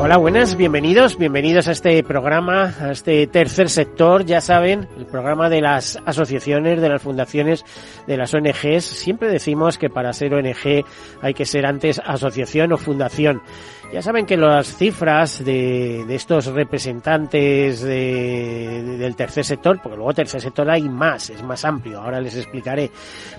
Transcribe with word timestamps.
Hola, 0.00 0.16
buenas, 0.16 0.56
bienvenidos, 0.56 1.18
bienvenidos 1.18 1.66
a 1.66 1.72
este 1.72 2.04
programa, 2.04 2.72
a 2.80 2.92
este 2.92 3.26
tercer 3.26 3.68
sector, 3.68 4.24
ya 4.24 4.40
saben, 4.40 4.86
el 4.96 5.06
programa 5.06 5.50
de 5.50 5.60
las 5.60 5.98
asociaciones, 6.06 6.80
de 6.80 6.88
las 6.88 7.02
fundaciones, 7.02 7.64
de 8.06 8.16
las 8.16 8.32
ONGs. 8.32 8.84
Siempre 8.84 9.28
decimos 9.28 9.76
que 9.76 9.90
para 9.90 10.12
ser 10.12 10.34
ONG 10.34 10.84
hay 11.20 11.34
que 11.34 11.44
ser 11.44 11.66
antes 11.66 12.00
asociación 12.04 12.72
o 12.72 12.78
fundación. 12.78 13.42
Ya 13.90 14.02
saben 14.02 14.26
que 14.26 14.36
las 14.36 14.76
cifras 14.76 15.42
de, 15.42 16.04
de 16.06 16.14
estos 16.14 16.44
representantes 16.44 17.80
de, 17.80 18.82
del 18.98 19.16
tercer 19.16 19.46
sector, 19.46 19.80
porque 19.82 19.96
luego 19.96 20.12
tercer 20.12 20.42
sector 20.42 20.68
hay 20.68 20.82
más, 20.82 21.30
es 21.30 21.42
más 21.42 21.64
amplio, 21.64 21.98
ahora 21.98 22.20
les 22.20 22.36
explicaré, 22.36 22.90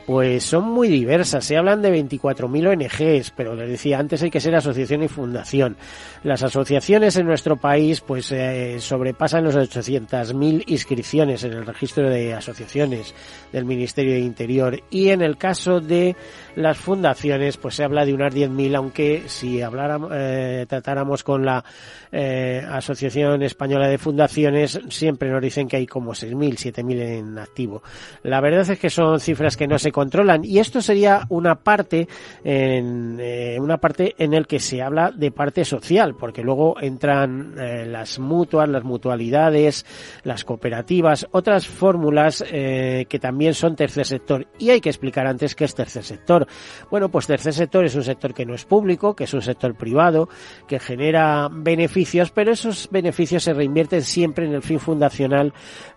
pues 0.08 0.44
son 0.44 0.64
muy 0.64 0.88
diversas. 0.88 1.46
Se 1.46 1.56
hablan 1.56 1.84
de 1.84 2.04
24.000 2.04 2.68
ONGs, 2.68 3.32
pero 3.38 3.54
les 3.54 3.70
decía 3.70 4.00
antes 4.00 4.24
hay 4.24 4.32
que 4.32 4.40
ser 4.40 4.56
asociación 4.56 5.04
y 5.04 5.08
fundación. 5.08 5.78
Las 6.24 6.42
asociaciones 6.50 7.16
en 7.16 7.28
nuestro 7.28 7.58
país 7.58 8.02
pues 8.02 8.32
eh, 8.32 8.78
sobrepasan 8.80 9.44
los 9.44 9.56
800.000 9.56 10.64
inscripciones 10.68 11.44
en 11.44 11.54
el 11.54 11.66
registro 11.66 12.10
de 12.10 12.34
asociaciones 12.34 13.14
del 13.54 13.66
Ministerio 13.66 14.14
de 14.14 14.22
Interior 14.22 14.84
y 14.90 15.10
en 15.10 15.22
el 15.22 15.38
caso 15.38 15.80
de 15.80 16.16
las 16.56 16.78
fundaciones 16.78 17.58
pues 17.58 17.76
se 17.76 17.84
habla 17.84 18.04
de 18.04 18.14
unas 18.14 18.34
10.000, 18.34 18.76
aunque 18.76 19.24
si 19.28 19.62
habláramos, 19.62 20.12
eh, 20.14 20.66
tratáramos 20.68 21.24
con 21.24 21.46
la 21.46 21.64
eh, 22.12 22.66
Asociación 22.68 23.44
Española 23.44 23.88
de 23.88 24.00
Fundaciones 24.00 24.80
siempre 24.90 25.30
nos 25.30 25.42
dicen 25.42 25.68
que 25.68 25.78
hay 25.78 25.86
como 25.86 26.14
6.000, 26.14 26.74
7.000 26.74 27.02
en 27.02 27.38
activo. 27.38 27.84
La 28.24 28.42
verdad 28.42 28.70
es 28.70 28.80
que 28.80 28.90
son 28.90 29.20
cifras 29.20 29.56
que 29.56 29.68
no 29.68 29.78
se 29.78 29.92
controlan 29.92 30.44
y 30.44 30.58
esto 30.58 30.82
sería 30.82 31.26
una 31.30 31.56
parte 31.56 32.08
en 32.44 33.20
eh, 33.20 33.58
una 33.60 33.78
parte 33.78 34.16
en 34.18 34.34
el 34.34 34.48
que 34.48 34.60
se 34.60 34.82
habla 34.82 35.12
de 35.12 35.32
parte 35.32 35.64
social, 35.64 36.16
porque 36.16 36.39
luego 36.44 36.76
entran 36.82 37.56
eh, 37.58 37.86
las 37.86 38.20
mutuas, 38.20 38.70
las 38.70 38.84
mutualidades, 38.84 39.86
las 40.24 40.44
cooperativas, 40.44 41.28
otras 41.32 41.68
fórmulas 41.68 42.44
eh, 42.52 43.06
que 43.10 43.20
también 43.20 43.54
son 43.54 43.76
tercer 43.76 44.06
sector 44.06 44.48
y 44.58 44.70
hay 44.70 44.82
que 44.82 44.90
explicar 44.90 45.28
antes 45.28 45.56
qué 45.56 45.66
es 45.66 45.76
tercer 45.76 46.04
sector. 46.04 46.48
Bueno, 46.90 47.10
pues 47.10 47.28
tercer 47.28 47.54
sector 47.54 47.86
es 47.86 47.96
un 47.96 48.04
sector 48.04 48.34
que 48.34 48.46
no 48.46 48.54
es 48.54 48.66
público, 48.66 49.16
que 49.16 49.26
es 49.26 49.34
un 49.34 49.42
sector 49.42 49.76
privado, 49.76 50.30
que 50.68 50.80
genera 50.80 51.50
beneficios, 51.52 52.32
pero 52.32 52.52
esos 52.52 52.90
beneficios 52.92 53.44
se 53.44 53.54
reinvierten 53.54 54.02
siempre 54.02 54.46
en 54.46 54.54
el 54.54 54.62
fin 54.62 54.80
fundacional 54.80 55.54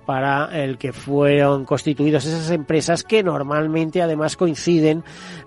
para 0.06 0.50
el 0.62 0.78
que 0.78 0.92
fueron 0.92 1.64
constituidos 1.64 2.24
esas 2.24 2.50
empresas 2.50 3.04
que 3.04 3.22
normalmente 3.22 4.02
además 4.02 4.36
coinciden 4.36 5.04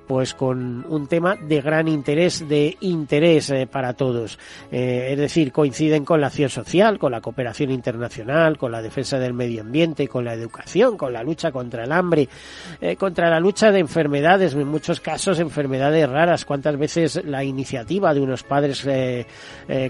pues 0.08 0.34
con 0.34 0.86
un 0.88 1.08
tema 1.08 1.36
de 1.36 1.62
gran 1.62 1.88
interés, 1.88 2.47
de 2.47 2.78
interés 2.81 3.50
eh, 3.50 3.67
para 3.67 3.94
todos. 3.94 4.38
Eh, 4.72 5.09
es 5.12 5.17
decir, 5.17 5.52
coinciden 5.52 6.06
con 6.06 6.22
la 6.22 6.28
acción 6.28 6.50
social, 6.50 7.00
con 7.00 7.12
la 7.12 7.22
cooperación 7.22 7.72
internacional, 7.72 8.58
con 8.58 8.72
la 8.72 8.81
defensa 8.81 9.20
del 9.20 9.34
medio 9.34 9.62
ambiente, 9.62 10.08
con 10.08 10.25
la 10.25 10.34
educación, 10.34 10.97
con 10.97 11.14
la 11.14 11.23
lucha 11.23 11.52
contra 11.52 11.84
el 11.84 11.92
hambre, 11.92 12.30
eh, 12.81 12.95
contra 12.95 13.30
la 13.30 13.40
lucha 13.40 13.72
de 13.72 13.80
enfermedades, 13.80 14.53
en 14.53 14.67
muchos 14.67 15.00
casos 15.00 15.40
enfermedades 15.40 16.08
raras. 16.08 16.45
¿Cuántas 16.45 16.78
veces 16.78 17.23
la 17.25 17.44
iniciativa 17.44 18.14
de 18.14 18.22
unos 18.22 18.44
padres 18.44 18.88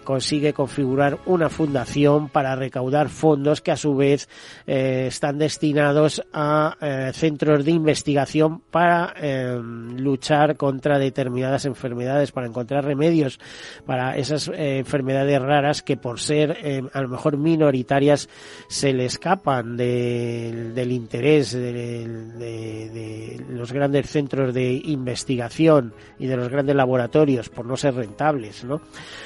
consigue 0.03 0.53
configurar 0.53 1.19
una 1.25 1.49
fundación 1.49 2.29
para 2.29 2.55
recaudar 2.55 3.09
fondos 3.09 3.61
que 3.61 3.71
a 3.71 3.77
su 3.77 3.95
vez 3.95 4.29
eh, 4.67 5.05
están 5.07 5.37
destinados 5.37 6.21
a 6.33 6.75
eh, 6.81 7.11
centros 7.13 7.63
de 7.65 7.71
investigación 7.71 8.61
para 8.71 9.13
eh, 9.21 9.59
luchar 9.61 10.57
contra 10.57 10.97
determinadas 10.99 11.65
enfermedades, 11.65 12.31
para 12.31 12.47
encontrar 12.47 12.83
remedios 12.85 13.39
para 13.85 14.15
esas 14.17 14.47
eh, 14.47 14.79
enfermedades 14.79 15.41
raras 15.41 15.81
que 15.83 15.97
por 15.97 16.19
ser 16.19 16.57
eh, 16.63 16.81
a 16.93 17.01
lo 17.01 17.09
mejor 17.09 17.37
minoritarias 17.37 18.27
se 18.67 18.93
le 18.93 19.05
escapan 19.05 19.77
de- 19.77 20.71
del 20.73 20.91
interés 20.91 21.51
de, 21.53 21.71
de- 21.73 22.89
de 22.89 23.45
los 23.49 23.71
grandes 23.71 24.09
centros 24.09 24.53
de 24.53 24.73
investigación 24.85 25.93
y 26.19 26.27
de 26.27 26.37
los 26.37 26.49
grandes 26.49 26.75
laboratorios 26.75 27.49
por 27.49 27.65
no 27.65 27.77
ser 27.77 27.95
rentables, 27.95 28.63
¿no? 28.63 28.81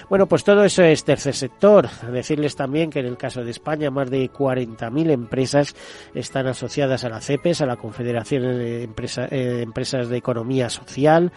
Bueno, 0.10 0.28
pues 0.28 0.44
todo 0.44 0.64
eso 0.64 0.84
es 0.84 1.04
tercer 1.04 1.34
sector. 1.36 1.88
Decirles 2.12 2.56
también 2.56 2.90
que 2.90 3.00
en 3.00 3.06
el 3.06 3.18
caso 3.18 3.44
de 3.44 3.52
España 3.52 3.90
más 3.92 4.10
de 4.10 4.30
40.000 4.32 5.10
empresas 5.12 5.29
están 6.14 6.48
asociadas 6.48 7.04
a 7.04 7.10
la 7.10 7.22
CEPES, 7.22 7.62
a 7.62 7.66
la 7.66 7.78
Confederación 7.78 8.44
de 8.44 8.84
Empresa- 8.84 9.28
eh, 9.32 9.62
Empresas 9.62 10.10
de 10.10 10.18
Economía 10.18 10.70
Social. 10.70 11.32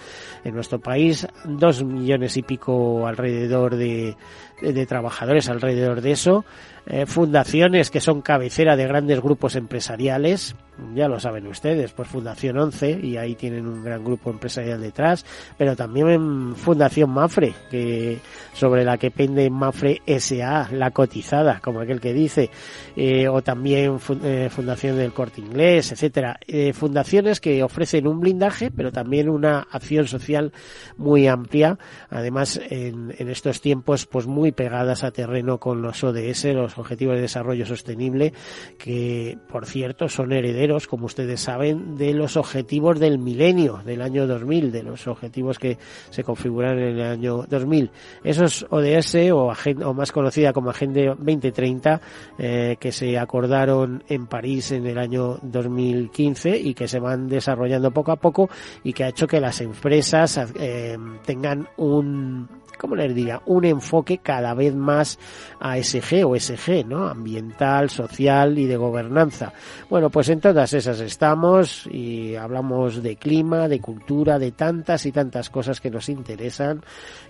En 0.44 0.54
nuestro 0.54 0.80
país, 0.80 1.26
dos 1.44 1.82
millones 1.84 2.36
y 2.36 2.42
pico 2.42 3.06
alrededor 3.06 3.76
de, 3.76 4.16
de- 4.62 4.86
trabajadores 4.86 5.48
alrededor 5.48 6.00
de 6.00 6.12
eso. 6.12 6.44
Eh, 6.86 7.06
fundaciones 7.06 7.90
que 7.90 8.00
son 8.00 8.22
cabecera 8.22 8.74
de 8.76 8.86
grandes 8.88 9.20
grupos 9.20 9.54
empresariales, 9.54 10.56
ya 10.96 11.06
lo 11.06 11.20
saben 11.20 11.46
ustedes, 11.46 11.92
pues 11.92 12.08
Fundación 12.08 12.58
11, 12.58 12.98
y 13.00 13.16
ahí 13.16 13.36
tienen 13.36 13.68
un 13.68 13.84
gran 13.84 14.02
grupo 14.04 14.30
empresarial 14.30 14.80
detrás, 14.80 15.24
pero 15.56 15.76
también 15.76 16.56
Fundación 16.56 17.10
Mafre, 17.10 17.54
que 17.70 18.18
sobre 18.52 18.84
la 18.84 18.98
que 18.98 19.12
pende 19.12 19.48
Mafre 19.48 20.02
SA, 20.18 20.70
la 20.72 20.90
cotizada, 20.90 21.60
como 21.62 21.78
aquel 21.80 22.00
que 22.00 22.12
dice, 22.12 22.50
eh, 22.96 23.28
o 23.28 23.42
también 23.42 23.98
eh, 24.24 24.48
Fundación 24.50 24.96
del 24.96 25.12
Corte 25.12 25.40
Inglés, 25.40 25.92
etcétera. 25.92 26.38
Fundaciones 26.72 27.40
que 27.40 27.62
ofrecen 27.62 28.08
un 28.08 28.18
blindaje, 28.18 28.70
pero 28.72 28.90
también 28.90 29.28
una 29.28 29.60
acción 29.70 30.08
social 30.08 30.52
muy 30.96 31.28
amplia, 31.28 31.78
además 32.10 32.60
en 32.68 33.12
estos 33.28 33.60
tiempos 33.60 34.06
pues 34.06 34.26
muy 34.26 34.50
pegadas 34.52 35.04
a 35.04 35.10
terreno 35.10 35.58
con 35.58 35.82
los 35.82 36.02
ODS, 36.04 36.44
los 36.54 36.78
Objetivos 36.78 37.16
de 37.16 37.22
Desarrollo 37.22 37.66
Sostenible, 37.66 38.32
que 38.78 39.38
por 39.50 39.66
cierto 39.66 40.08
son 40.08 40.32
herederos, 40.32 40.86
como 40.86 41.06
ustedes 41.06 41.40
saben, 41.40 41.96
de 41.96 42.14
los 42.14 42.36
objetivos 42.36 43.00
del 43.00 43.18
milenio, 43.18 43.80
del 43.84 44.02
año 44.02 44.26
2000, 44.26 44.72
de 44.72 44.82
los 44.82 45.06
objetivos 45.06 45.58
que 45.58 45.78
se 46.10 46.22
configuraron 46.22 46.78
en 46.78 46.98
el 46.98 47.02
año 47.02 47.44
2000. 47.48 47.90
Esos 48.24 48.66
ODS 48.70 49.16
o, 49.32 49.52
o 49.84 49.94
más 49.94 50.12
conocida 50.12 50.52
como 50.52 50.70
Agenda 50.70 50.92
2030, 51.16 52.00
eh, 52.38 52.76
que 52.78 52.92
se 52.92 53.18
acordaron 53.18 54.04
en 54.08 54.26
París 54.26 54.72
en 54.72 54.86
el 54.86 54.98
año 54.98 55.38
2015 55.42 56.56
y 56.58 56.74
que 56.74 56.88
se 56.88 56.98
van 56.98 57.28
desarrollando 57.28 57.90
poco 57.90 58.12
a 58.12 58.16
poco 58.16 58.48
y 58.84 58.92
que 58.92 59.04
ha 59.04 59.08
hecho 59.08 59.26
que 59.26 59.40
las 59.40 59.60
empresas 59.60 60.40
eh, 60.58 60.96
tengan 61.24 61.68
un 61.76 62.61
¿cómo 62.78 62.96
les 62.96 63.14
diría? 63.14 63.40
Un 63.46 63.64
enfoque 63.64 64.18
cada 64.18 64.54
vez 64.54 64.74
más 64.74 65.18
ASG 65.60 66.24
o 66.24 66.38
SG, 66.38 66.86
¿no? 66.86 67.08
Ambiental, 67.08 67.90
social 67.90 68.58
y 68.58 68.66
de 68.66 68.76
gobernanza. 68.76 69.52
Bueno, 69.88 70.10
pues 70.10 70.28
en 70.28 70.40
todas 70.40 70.72
esas 70.72 71.00
estamos 71.00 71.86
y 71.86 72.36
hablamos 72.36 73.02
de 73.02 73.16
clima, 73.16 73.68
de 73.68 73.80
cultura, 73.80 74.38
de 74.38 74.52
tantas 74.52 75.06
y 75.06 75.12
tantas 75.12 75.50
cosas 75.50 75.80
que 75.80 75.90
nos 75.90 76.08
interesan 76.08 76.82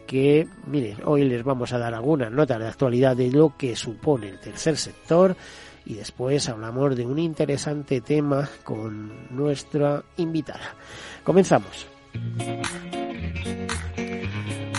que, 0.07 0.47
miren, 0.67 0.99
hoy 1.05 1.25
les 1.25 1.45
vamos 1.45 1.73
a 1.73 1.79
dar 1.79 1.95
algunas 1.95 2.31
notas 2.31 2.59
de 2.59 2.69
actualidad 2.69 3.17
de 3.17 3.31
lo 3.31 3.57
que 3.57 3.77
supone 3.77 4.29
el 4.29 4.39
tercer 4.39 4.77
sector 4.77 5.37
y 5.85 5.95
después 5.95 6.49
hablamos 6.49 6.97
de 6.97 7.07
un 7.07 7.19
interesante 7.19 8.01
tema 8.01 8.49
con 8.65 9.11
nuestra 9.31 10.03
invitada. 10.17 10.75
Comenzamos. 11.25 11.87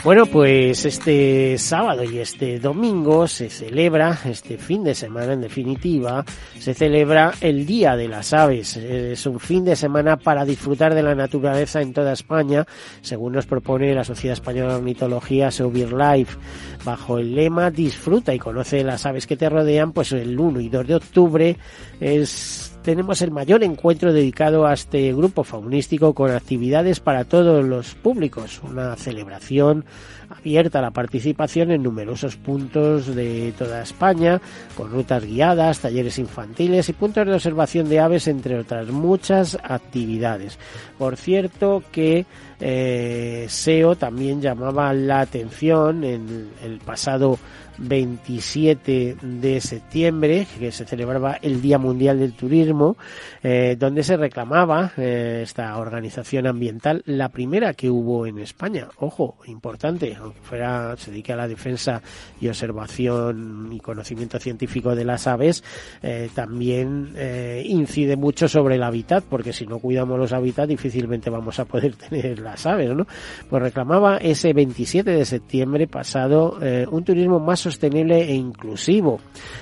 Bueno, 0.04 0.26
pues 0.26 0.84
este 0.84 1.58
sábado 1.58 2.04
y 2.04 2.18
este 2.20 2.60
domingo 2.60 3.26
se 3.26 3.50
celebra, 3.50 4.20
este 4.26 4.58
fin 4.58 4.84
de 4.84 4.96
semana 4.96 5.32
en 5.32 5.40
definitiva, 5.40 6.26
se 6.60 6.74
celebra 6.74 7.32
el 7.40 7.66
Día 7.66 7.96
de 7.96 8.10
las 8.10 8.34
Aves. 8.34 8.76
Es 8.76 9.26
un 9.26 9.40
fin 9.40 9.64
de 9.64 9.78
semana 9.78 10.18
para 10.18 10.44
disfrutar 10.44 10.94
de 10.94 11.04
la 11.04 11.16
naturaleza 11.16 11.82
en 11.82 11.94
toda 11.94 12.12
España, 12.12 12.66
según 13.00 13.32
nos 13.32 13.46
propone 13.46 13.96
la 13.96 14.04
Sociedad 14.04 14.34
Española 14.34 14.74
de 14.74 14.80
Ornitología 14.80 15.52
Seubir 15.52 15.94
Life. 15.94 16.38
Bajo 16.84 17.18
el 17.18 17.34
lema 17.34 17.72
Disfruta 17.72 18.34
y 18.34 18.40
conoce 18.40 18.84
las 18.84 19.06
aves 19.06 19.26
que 19.26 19.38
te 19.38 19.48
rodean, 19.48 19.94
pues 19.94 20.12
el 20.12 20.38
1 20.38 20.60
y 20.60 20.68
2 20.68 20.86
de 20.86 20.96
octubre 20.96 21.58
es 22.02 22.63
tenemos 22.84 23.22
el 23.22 23.32
mayor 23.32 23.64
encuentro 23.64 24.14
dedicado 24.14 24.68
a 24.68 24.74
este 24.74 25.14
grupo 25.14 25.44
faunístico 25.44 26.14
con 26.14 26.32
actividades 26.32 27.00
para 27.00 27.24
todos 27.24 27.64
los 27.64 27.96
públicos, 27.96 28.62
una 28.64 28.96
celebración 28.98 29.86
abierta 30.30 30.80
a 30.80 30.82
la 30.82 30.92
participación 30.92 31.72
en 31.72 31.84
numerosos 31.84 32.36
puntos 32.36 33.16
de 33.16 33.54
toda 33.58 33.82
España, 33.82 34.42
con 34.76 34.92
rutas 34.92 35.24
guiadas, 35.24 35.80
talleres 35.80 36.20
infantiles 36.20 36.90
y 36.90 36.94
puntos 36.94 37.26
de 37.26 37.34
observación 37.34 37.88
de 37.88 38.00
aves, 38.00 38.28
entre 38.28 38.60
otras 38.60 38.90
muchas 38.90 39.58
actividades. 39.64 40.60
Por 40.98 41.16
cierto 41.16 41.84
que 41.92 42.26
eh, 42.60 43.46
SEO 43.48 43.96
también 43.96 44.42
llamaba 44.42 44.94
la 44.94 45.22
atención 45.22 46.04
en 46.04 46.50
el 46.64 46.80
pasado 46.80 47.38
27 47.78 49.18
de 49.22 49.62
septiembre, 49.62 50.48
que 50.60 50.72
se 50.72 50.86
celebraba 50.86 51.38
el 51.42 51.62
Día 51.62 51.78
Mundial 51.78 52.20
del 52.20 52.34
Turismo, 52.34 52.98
eh, 53.42 53.76
donde 53.78 54.04
se 54.04 54.18
reclamaba 54.18 54.92
eh, 54.98 55.42
esta 55.44 55.78
organización 55.78 56.48
ambiental, 56.48 57.04
la 57.06 57.30
primera 57.30 57.74
que 57.74 57.90
hubo 57.90 58.26
en 58.26 58.40
España. 58.40 58.90
Ojo, 58.98 59.38
importante, 59.48 60.16
aunque 60.20 60.40
fuera, 60.42 60.96
se 60.98 61.12
dedique 61.12 61.34
a 61.34 61.38
la 61.38 61.48
defensa 61.48 62.02
y 62.40 62.48
observación 62.48 63.70
y 63.72 63.80
conocimiento 63.80 64.40
científico 64.40 64.96
de 64.96 65.06
las 65.06 65.28
aves, 65.28 65.64
eh, 66.02 66.30
también 66.34 67.14
incide 67.66 68.16
mucho 68.16 68.48
sobre 68.48 68.76
el 68.76 68.84
hábitat, 68.84 69.24
porque 69.24 69.54
si 69.54 69.66
no 69.66 69.80
cuidamos 69.80 70.20
los 70.20 70.34
hábitats 70.34 70.68
difícilmente 70.68 71.30
vamos 71.30 71.60
a 71.60 71.66
poder 71.66 71.96
tener 72.10 72.40
las 72.40 72.66
aves, 72.66 72.94
¿no? 72.96 73.08
Pues 73.50 73.62
reclamaba 73.62 74.18
ese 74.18 74.54
27 74.54 75.12
de 75.12 75.26
septiembre 75.26 75.88
pasado 75.88 76.58
un 76.90 77.04
turismo 77.04 77.40
más 77.40 77.63
sostenible 77.64 78.22
e 78.22 78.34
inclusivo. 78.34 79.20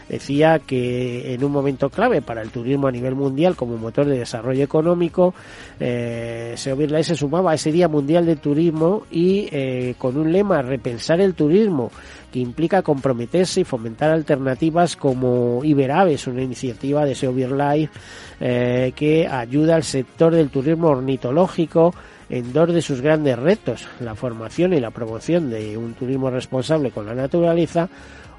Decía 0.10 0.60
que 0.60 1.34
en 1.34 1.44
un 1.44 1.52
momento 1.52 1.90
clave 1.90 2.22
para 2.22 2.42
el 2.42 2.50
turismo 2.50 2.88
a 2.88 2.92
nivel 2.92 3.16
mundial 3.16 3.56
como 3.56 3.78
motor 3.78 4.06
de 4.06 4.20
desarrollo 4.20 4.64
económico, 4.64 5.34
eh, 5.80 6.54
SEO 6.58 6.78
se 7.04 7.16
sumaba 7.16 7.52
a 7.52 7.56
ese 7.56 7.72
Día 7.72 7.88
Mundial 7.88 8.26
de 8.26 8.36
Turismo 8.36 9.04
y 9.12 9.48
eh, 9.52 9.96
con 9.98 10.18
un 10.18 10.32
lema 10.32 10.62
repensar 10.62 11.22
el 11.22 11.34
turismo 11.34 11.92
que 12.32 12.40
implica 12.40 12.82
comprometerse 12.82 13.62
y 13.62 13.64
fomentar 13.66 14.12
alternativas 14.12 14.96
como 14.96 15.62
Iberaves, 15.64 16.28
una 16.28 16.42
iniciativa 16.42 17.06
de 17.06 17.16
SEO 17.16 17.34
Life 17.34 17.92
eh, 18.40 18.94
que 18.96 19.28
ayuda 19.28 19.76
al 19.76 19.84
sector 19.84 20.34
del 20.34 20.50
turismo 20.50 20.90
ornitológico 20.90 21.94
en 22.32 22.54
dos 22.54 22.74
de 22.74 22.82
sus 22.82 23.02
grandes 23.02 23.38
retos, 23.38 23.88
la 24.00 24.16
formación 24.16 24.74
y 24.74 24.80
la 24.80 24.90
promoción 24.90 25.50
de 25.50 25.78
un 25.78 25.94
turismo 25.94 26.30
responsable 26.30 26.92
con 26.92 27.06
la 27.06 27.14
naturaleza, 27.14 27.90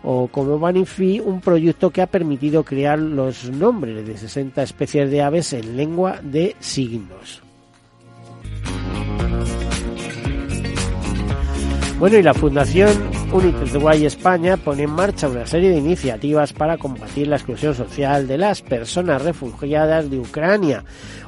o 0.03 0.29
como 0.29 0.59
Banifi, 0.59 1.21
un 1.21 1.41
proyecto 1.43 1.91
que 1.91 2.01
ha 2.01 2.07
permitido 2.07 2.65
crear 2.65 2.99
los 2.99 3.51
nombres 3.51 4.05
de 4.07 4.17
60 4.17 4.63
especies 4.63 5.11
de 5.11 5.23
aves 5.23 5.53
en 5.53 5.77
lengua 5.77 6.19
de 6.23 6.57
signos. 6.59 7.43
Bueno, 12.03 12.19
y 12.19 12.23
la 12.25 12.35
Fundación 12.35 12.91
United 13.33 13.77
Way 13.77 14.07
España 14.07 14.57
pone 14.57 14.83
en 14.83 14.91
marcha 14.91 15.29
una 15.29 15.47
serie 15.47 15.71
de 15.71 15.77
iniciativas 15.77 16.53
para 16.53 16.77
combatir 16.77 17.29
la 17.29 17.37
exclusión 17.37 17.77
social 17.77 18.27
de 18.27 18.39
las 18.39 18.61
personas 18.61 19.23
refugiadas 19.23 20.11
de 20.11 20.19
Ucrania. 20.19 20.83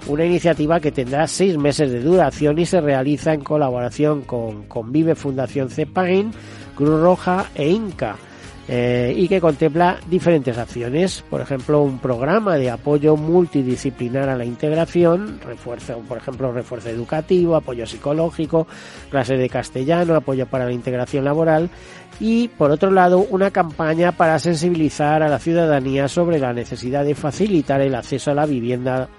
Una 0.08 0.24
iniciativa 0.24 0.80
que 0.80 0.90
tendrá 0.90 1.28
seis 1.28 1.56
meses 1.56 1.92
de 1.92 2.00
duración 2.00 2.58
y 2.58 2.66
se 2.66 2.80
realiza 2.80 3.32
en 3.32 3.42
colaboración 3.44 4.22
con 4.22 4.64
Convive 4.64 5.14
Fundación 5.14 5.70
CEPAIN, 5.70 6.32
Cruz 6.74 7.00
Roja 7.00 7.46
e 7.54 7.68
Inca. 7.68 8.16
Eh, 8.66 9.12
y 9.14 9.28
que 9.28 9.42
contempla 9.42 9.98
diferentes 10.08 10.56
acciones, 10.56 11.22
por 11.28 11.42
ejemplo, 11.42 11.82
un 11.82 11.98
programa 11.98 12.56
de 12.56 12.70
apoyo 12.70 13.14
multidisciplinar 13.14 14.30
a 14.30 14.36
la 14.36 14.46
integración, 14.46 15.38
refuerzo, 15.44 15.98
por 16.08 16.16
ejemplo, 16.16 16.50
refuerzo 16.50 16.88
educativo, 16.88 17.56
apoyo 17.56 17.86
psicológico, 17.86 18.66
clases 19.10 19.38
de 19.38 19.50
castellano, 19.50 20.16
apoyo 20.16 20.46
para 20.46 20.64
la 20.64 20.72
integración 20.72 21.26
laboral 21.26 21.68
y, 22.20 22.48
por 22.48 22.70
otro 22.70 22.90
lado, 22.90 23.26
una 23.28 23.50
campaña 23.50 24.12
para 24.12 24.38
sensibilizar 24.38 25.22
a 25.22 25.28
la 25.28 25.38
ciudadanía 25.38 26.08
sobre 26.08 26.38
la 26.38 26.54
necesidad 26.54 27.04
de 27.04 27.14
facilitar 27.14 27.82
el 27.82 27.94
acceso 27.94 28.30
a 28.30 28.34
la 28.34 28.46
vivienda 28.46 29.10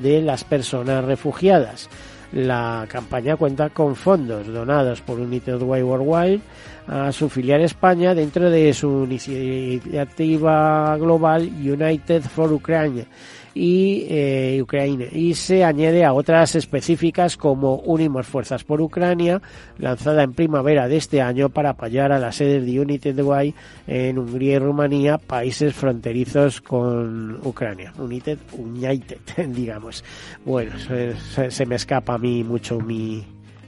de 0.00 0.22
las 0.22 0.44
personas 0.44 1.04
refugiadas. 1.04 1.90
La 2.32 2.86
campaña 2.88 3.36
cuenta 3.36 3.70
con 3.70 3.94
fondos 3.94 4.46
donados 4.46 5.00
por 5.00 5.20
United 5.20 5.62
Way 5.62 5.82
Worldwide 5.82 6.40
a 6.88 7.12
su 7.12 7.28
filial 7.28 7.62
España 7.62 8.14
dentro 8.14 8.50
de 8.50 8.74
su 8.74 9.04
iniciativa 9.04 10.96
global 10.98 11.42
United 11.42 12.22
for 12.22 12.52
Ukraine 12.52 13.06
y 13.56 14.06
eh, 14.10 14.60
Ucrania. 14.62 15.08
Y 15.10 15.34
se 15.34 15.64
añade 15.64 16.04
a 16.04 16.12
otras 16.12 16.54
específicas 16.54 17.38
como 17.38 17.76
Unimos 17.76 18.26
Fuerzas 18.26 18.64
por 18.64 18.82
Ucrania 18.82 19.40
lanzada 19.78 20.22
en 20.22 20.34
primavera 20.34 20.88
de 20.88 20.98
este 20.98 21.22
año 21.22 21.48
para 21.48 21.70
apoyar 21.70 22.12
a 22.12 22.18
las 22.18 22.36
sedes 22.36 22.66
de 22.66 22.78
United 22.78 23.18
Way 23.18 23.54
en 23.86 24.18
Hungría 24.18 24.56
y 24.56 24.58
Rumanía 24.58 25.16
países 25.16 25.74
fronterizos 25.74 26.60
con 26.60 27.40
Ucrania. 27.46 27.94
United 27.98 28.38
United 28.52 29.18
digamos. 29.48 30.04
Bueno 30.44 30.72
se, 30.78 31.50
se 31.50 31.66
me 31.66 31.76
escapa 31.76 32.14
a 32.14 32.18
mí 32.18 32.44
mucho 32.44 32.78
mi 32.78 33.24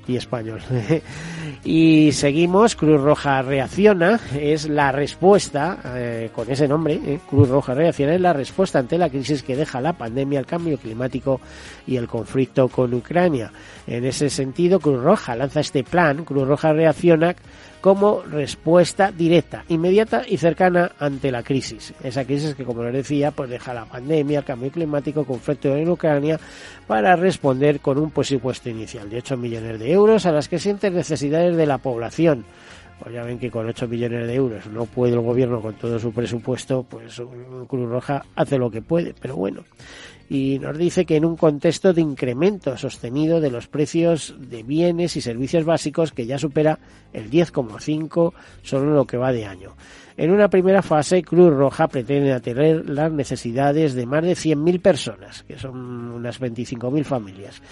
y 0.09 0.17
español. 0.17 0.61
y 1.65 2.11
seguimos, 2.13 2.75
Cruz 2.75 3.01
Roja 3.01 3.43
Reacciona, 3.43 4.19
es 4.37 4.69
la 4.69 4.91
respuesta, 4.91 5.79
eh, 5.95 6.31
con 6.35 6.51
ese 6.51 6.67
nombre, 6.67 6.95
eh, 6.95 7.21
Cruz 7.29 7.49
Roja 7.49 7.75
Reacciona, 7.75 8.15
es 8.15 8.21
la 8.21 8.33
respuesta 8.33 8.81
ante 8.81 8.99
la 8.99 9.11
crisis 9.11 9.43
que 9.43 9.55
deja 9.55 9.81
la 9.81 9.93
pandemia, 9.93 10.41
el 10.41 10.47
cambio 10.47 10.79
climático 10.79 11.41
y 11.87 11.97
el 11.97 12.09
conflicto 12.09 12.69
con 12.69 12.93
Ucrania. 12.95 13.53
En 13.87 14.05
ese 14.05 14.31
sentido, 14.31 14.81
Cruz 14.81 15.03
Roja 15.03 15.37
lanza 15.37 15.61
este 15.61 15.85
plan, 15.85 16.25
Cruz 16.25 16.49
Roja 16.49 16.73
Reacciona, 16.73 17.37
como 17.81 18.23
respuesta 18.23 19.13
directa, 19.13 19.65
inmediata 19.69 20.23
y 20.27 20.37
cercana 20.37 20.93
ante 20.99 21.31
la 21.31 21.43
crisis. 21.43 21.95
Esa 22.03 22.25
crisis 22.25 22.55
que, 22.55 22.65
como 22.65 22.83
les 22.85 22.93
decía, 22.93 23.31
pues 23.31 23.51
deja 23.51 23.75
la 23.75 23.85
pandemia, 23.85 24.41
el 24.41 24.45
cambio 24.45 24.71
climático, 24.71 25.25
conflicto 25.25 25.75
en 25.77 25.89
Ucrania, 25.89 26.39
para 26.87 27.17
responder 27.17 27.81
con 27.81 27.99
un 27.99 28.11
presupuesto 28.11 28.69
inicial 28.69 29.09
de 29.09 29.19
8 29.19 29.37
millones 29.37 29.79
de 29.79 29.93
euros 29.93 30.27
a 30.27 30.33
las 30.33 30.49
que 30.49 30.59
sienten 30.59 30.95
necesidades 30.95 31.57
de 31.57 31.67
la 31.67 31.79
población. 31.79 32.45
Pues 32.99 33.15
ya 33.15 33.23
ven 33.23 33.39
que 33.39 33.51
con 33.51 33.67
8 33.69 33.87
millones 33.87 34.27
de 34.27 34.35
euros 34.35 34.67
no 34.67 34.85
puede 34.85 35.13
el 35.13 35.21
gobierno 35.21 35.61
con 35.61 35.75
todo 35.75 36.01
su 36.01 36.13
presupuesto, 36.13 36.83
pues 36.83 37.23
Cruz 37.69 37.89
Roja 37.89 38.25
hace 38.35 38.59
lo 38.59 38.71
que 38.71 38.83
puede, 38.83 39.15
pero 39.21 39.37
bueno 39.37 39.63
y 40.29 40.59
nos 40.59 40.77
dice 40.77 41.07
que 41.07 41.17
en 41.17 41.25
un 41.25 41.37
contexto 41.37 41.93
de 41.93 42.03
incremento 42.03 42.77
sostenido 42.77 43.41
de 43.41 43.51
los 43.51 43.67
precios 43.67 44.35
de 44.39 44.63
bienes 44.63 45.17
y 45.17 45.21
servicios 45.21 45.65
básicos 45.65 46.13
que 46.13 46.27
ya 46.27 46.39
supera 46.39 46.79
el 47.13 47.31
10,5 47.31 48.33
solo 48.63 48.93
lo 48.93 49.07
que 49.07 49.17
va 49.17 49.33
de 49.33 49.47
año. 49.47 49.75
En 50.19 50.33
una 50.33 50.49
primera 50.49 50.83
fase, 50.83 51.23
Cruz 51.23 51.55
Roja 51.55 51.87
pretende 51.87 52.33
atender 52.33 52.91
las 52.91 53.13
necesidades 53.13 53.95
de 53.95 54.05
más 54.05 54.25
de 54.25 54.33
100.000 54.33 54.83
personas, 54.83 55.45
que 55.45 55.57
son 55.57 56.11
unas 56.11 56.41
25.000 56.41 57.05
familias. 57.05 57.63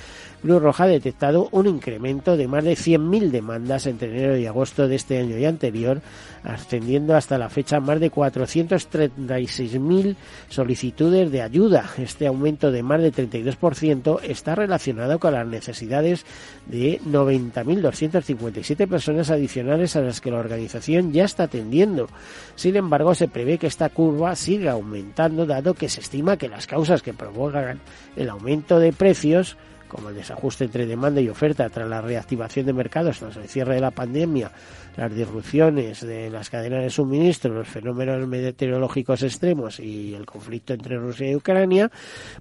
Cruz 0.43 0.63
Roja 0.63 0.85
ha 0.85 0.89
detectado 0.89 1.49
un 1.51 1.67
incremento 1.67 2.37
de 2.37 2.47
más 2.47 2.63
de 2.63 2.75
100.000 2.75 3.31
demandas 3.31 3.87
entre 3.87 4.11
enero 4.11 4.37
y 4.37 4.47
agosto 4.47 4.87
de 4.87 4.97
este 4.97 5.19
año 5.19 5.39
y 5.39 5.45
anterior, 5.45 6.03
ascendiendo 6.45 7.17
hasta 7.17 7.39
la 7.39 7.49
fecha 7.49 7.81
más 7.81 7.99
de 8.01 8.13
436.000 8.13 10.17
solicitudes 10.49 11.33
de 11.33 11.43
ayuda. 11.43 11.91
Este 11.99 12.27
aumento 12.27 12.71
de 12.71 12.83
más 12.83 13.01
de 13.01 13.13
32% 13.13 14.21
está 14.23 14.55
relacionado 14.55 15.19
con 15.19 15.33
las 15.33 15.47
necesidades 15.47 16.27
de 16.67 17.01
90.257 17.01 18.89
personas 18.89 19.31
adicionales 19.31 19.97
a 19.97 20.03
las 20.03 20.21
que 20.21 20.31
la 20.31 20.39
organización 20.39 21.13
ya 21.13 21.25
está 21.25 21.45
atendiendo. 21.45 22.09
Sin 22.55 22.77
embargo, 22.77 23.15
se 23.15 23.29
prevé 23.29 23.59
que 23.59 23.67
esta 23.67 23.89
curva 23.89 24.37
siga 24.37 24.73
aumentando 24.73 25.47
dado 25.47 25.75
que 25.75 25.89
se 25.89 26.01
estima 26.01 26.37
que 26.37 26.49
las 26.49 26.67
causas 26.67 27.03
que 27.03 27.15
provocan 27.15 27.81
el 28.17 28.29
aumento 28.29 28.79
de 28.79 28.93
precios 28.93 29.57
como 29.89 30.09
el 30.09 30.15
desajuste 30.15 30.65
entre 30.65 30.87
demanda 30.87 31.21
y 31.21 31.29
oferta 31.29 31.69
tras 31.69 31.89
la 31.89 32.01
reactivación 32.01 32.67
de 32.67 32.73
mercados 32.73 33.19
tras 33.19 33.37
el 33.37 33.49
cierre 33.49 33.75
de 33.75 33.81
la 33.81 33.91
pandemia 33.91 34.51
las 34.97 35.15
disrupciones 35.15 36.01
de 36.01 36.31
las 36.31 36.51
cadenas 36.51 36.83
de 36.83 36.91
suministro, 36.91 37.53
los 37.53 37.69
fenómenos 37.69 38.27
meteorológicos 38.27 39.23
extremos 39.23 39.79
y 39.81 40.15
el 40.15 40.27
conflicto 40.27 40.75
entre 40.75 40.97
Rusia 40.97 41.31
y 41.31 41.37
Ucrania, 41.37 41.91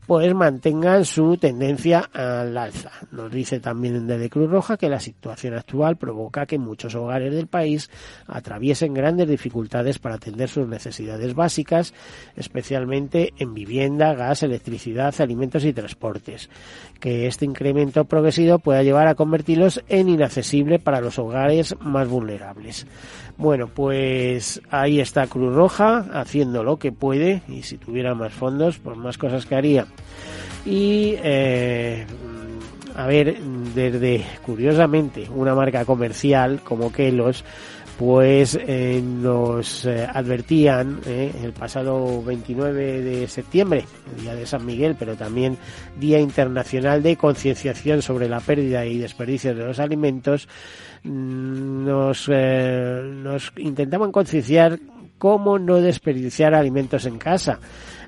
pues 0.06 0.34
mantengan 0.34 1.06
su 1.06 1.38
tendencia 1.38 2.10
al 2.14 2.58
alza. 2.58 2.92
Nos 3.12 3.32
dice 3.32 3.60
también 3.60 4.08
desde 4.08 4.30
Cruz 4.30 4.50
Roja 4.50 4.78
que 4.78 4.90
la 4.90 5.00
situación 5.00 5.54
actual 5.56 5.98
provoca 5.98 6.46
que 6.46 6.58
muchos 6.58 6.96
hogares 6.96 7.34
del 7.34 7.48
país 7.48 7.90
atraviesen 8.28 8.94
grandes 8.94 9.28
dificultades 9.28 10.00
para 10.00 10.16
atender 10.16 10.50
sus 10.50 10.68
necesidades 10.68 11.34
básicas, 11.34 11.94
especialmente 12.36 13.34
en 13.38 13.54
vivienda, 13.54 14.14
gas, 14.14 14.44
electricidad, 14.44 15.14
alimentos 15.20 15.66
y 15.66 15.74
transportes. 15.74 16.50
Que 17.00 17.28
este 17.28 17.46
incremento 17.46 18.06
progresivo 18.06 18.60
pueda 18.60 18.84
llevar 18.84 19.08
a 19.08 19.16
convertirlos 19.16 19.84
en 19.90 20.10
inaccesibles 20.10 20.82
para 20.82 21.02
los 21.02 21.20
hogares 21.20 21.76
más 21.80 22.08
vulnerables. 22.08 22.45
Bueno, 23.38 23.68
pues 23.68 24.62
ahí 24.70 25.00
está 25.00 25.28
Cruz 25.28 25.54
Roja 25.54 26.06
haciendo 26.14 26.64
lo 26.64 26.78
que 26.78 26.92
puede 26.92 27.42
y 27.48 27.64
si 27.64 27.78
tuviera 27.78 28.16
más 28.16 28.34
fondos, 28.34 28.78
pues 28.80 28.98
más 28.98 29.18
cosas 29.18 29.46
que 29.46 29.56
haría. 29.56 29.88
Y 30.66 31.16
eh, 31.24 32.06
a 32.96 33.08
ver, 33.08 33.40
desde 33.74 34.26
curiosamente 34.46 35.28
una 35.30 35.54
marca 35.54 35.86
comercial 35.86 36.62
como 36.64 36.92
Kelos, 36.92 37.44
pues 37.98 38.60
eh, 38.62 39.02
nos 39.02 39.86
eh, 39.86 40.06
advertían 40.06 41.00
eh, 41.06 41.32
el 41.44 41.54
pasado 41.54 42.22
29 42.24 43.02
de 43.02 43.28
septiembre, 43.28 43.86
el 44.16 44.24
día 44.24 44.36
de 44.36 44.46
San 44.46 44.66
Miguel, 44.66 44.96
pero 45.00 45.16
también 45.16 45.58
Día 45.98 46.20
Internacional 46.20 47.02
de 47.02 47.16
Concienciación 47.16 48.02
sobre 48.02 48.28
la 48.28 48.42
pérdida 48.42 48.86
y 48.86 48.98
desperdicio 48.98 49.56
de 49.56 49.64
los 49.64 49.80
alimentos, 49.80 50.50
nos, 51.06 52.30
nos 52.30 53.54
intentaban 53.58 54.12
concienciar 54.12 54.80
cómo 55.18 55.58
no 55.60 55.82
desperdiciar 55.82 56.54
alimentos 56.54 57.06
en 57.06 57.18
casa. 57.18 57.60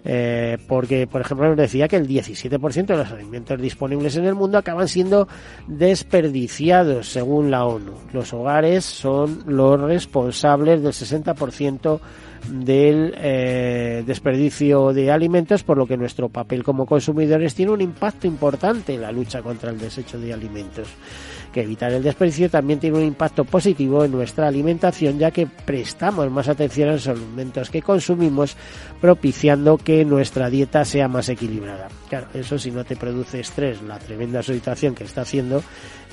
Eh, 0.10 0.58
porque, 0.68 1.06
por 1.06 1.20
ejemplo, 1.22 1.50
nos 1.50 1.58
decía 1.58 1.88
que 1.88 1.98
el 1.98 2.08
17% 2.08 2.86
de 2.86 2.98
los 2.98 3.12
alimentos 3.12 3.60
disponibles 3.60 4.16
en 4.16 4.26
el 4.26 4.36
mundo 4.36 4.58
acaban 4.58 4.88
siendo 4.88 5.28
desperdiciados, 5.68 7.10
según 7.10 7.52
la 7.52 7.66
ONU. 7.66 7.94
Los 8.14 8.32
hogares 8.34 8.86
son 8.86 9.44
los 9.48 9.80
responsables 9.82 10.82
del 10.82 10.94
60% 10.94 12.00
del 12.50 13.14
eh, 13.18 14.04
desperdicio 14.06 14.94
de 14.94 15.12
alimentos, 15.12 15.64
por 15.64 15.78
lo 15.78 15.86
que 15.86 15.98
nuestro 15.98 16.30
papel 16.30 16.64
como 16.64 16.86
consumidores 16.86 17.56
tiene 17.56 17.74
un 17.74 17.82
impacto 17.82 18.28
importante 18.28 18.94
en 18.94 19.02
la 19.02 19.12
lucha 19.12 19.42
contra 19.42 19.72
el 19.72 19.80
desecho 19.80 20.20
de 20.20 20.32
alimentos 20.32 20.88
que 21.52 21.62
evitar 21.62 21.92
el 21.92 22.04
desperdicio 22.04 22.50
también 22.50 22.80
tiene 22.80 22.98
un 22.98 23.04
impacto 23.04 23.46
positivo 23.46 24.04
en 24.04 24.12
nuestra 24.12 24.48
alimentación, 24.48 25.18
ya 25.18 25.32
que 25.32 25.48
prestamos 25.48 26.30
más 26.32 26.48
atención 26.48 26.90
a 26.90 26.94
los 26.94 27.08
alimentos 27.08 27.70
que 27.70 27.82
consumimos, 27.82 28.56
propiciando 29.02 29.78
que 29.78 30.06
nuestra 30.06 30.50
dieta 30.50 30.86
sea 30.86 31.08
más 31.08 31.30
equilibrada. 31.30 31.88
Claro, 32.10 32.28
eso 32.34 32.58
si 32.58 32.72
no 32.72 32.84
te 32.84 32.96
produce 32.96 33.40
estrés, 33.40 33.82
la 33.82 34.00
tremenda 34.00 34.42
situación 34.44 34.96
que 34.96 35.04
está 35.04 35.22
haciendo, 35.22 35.64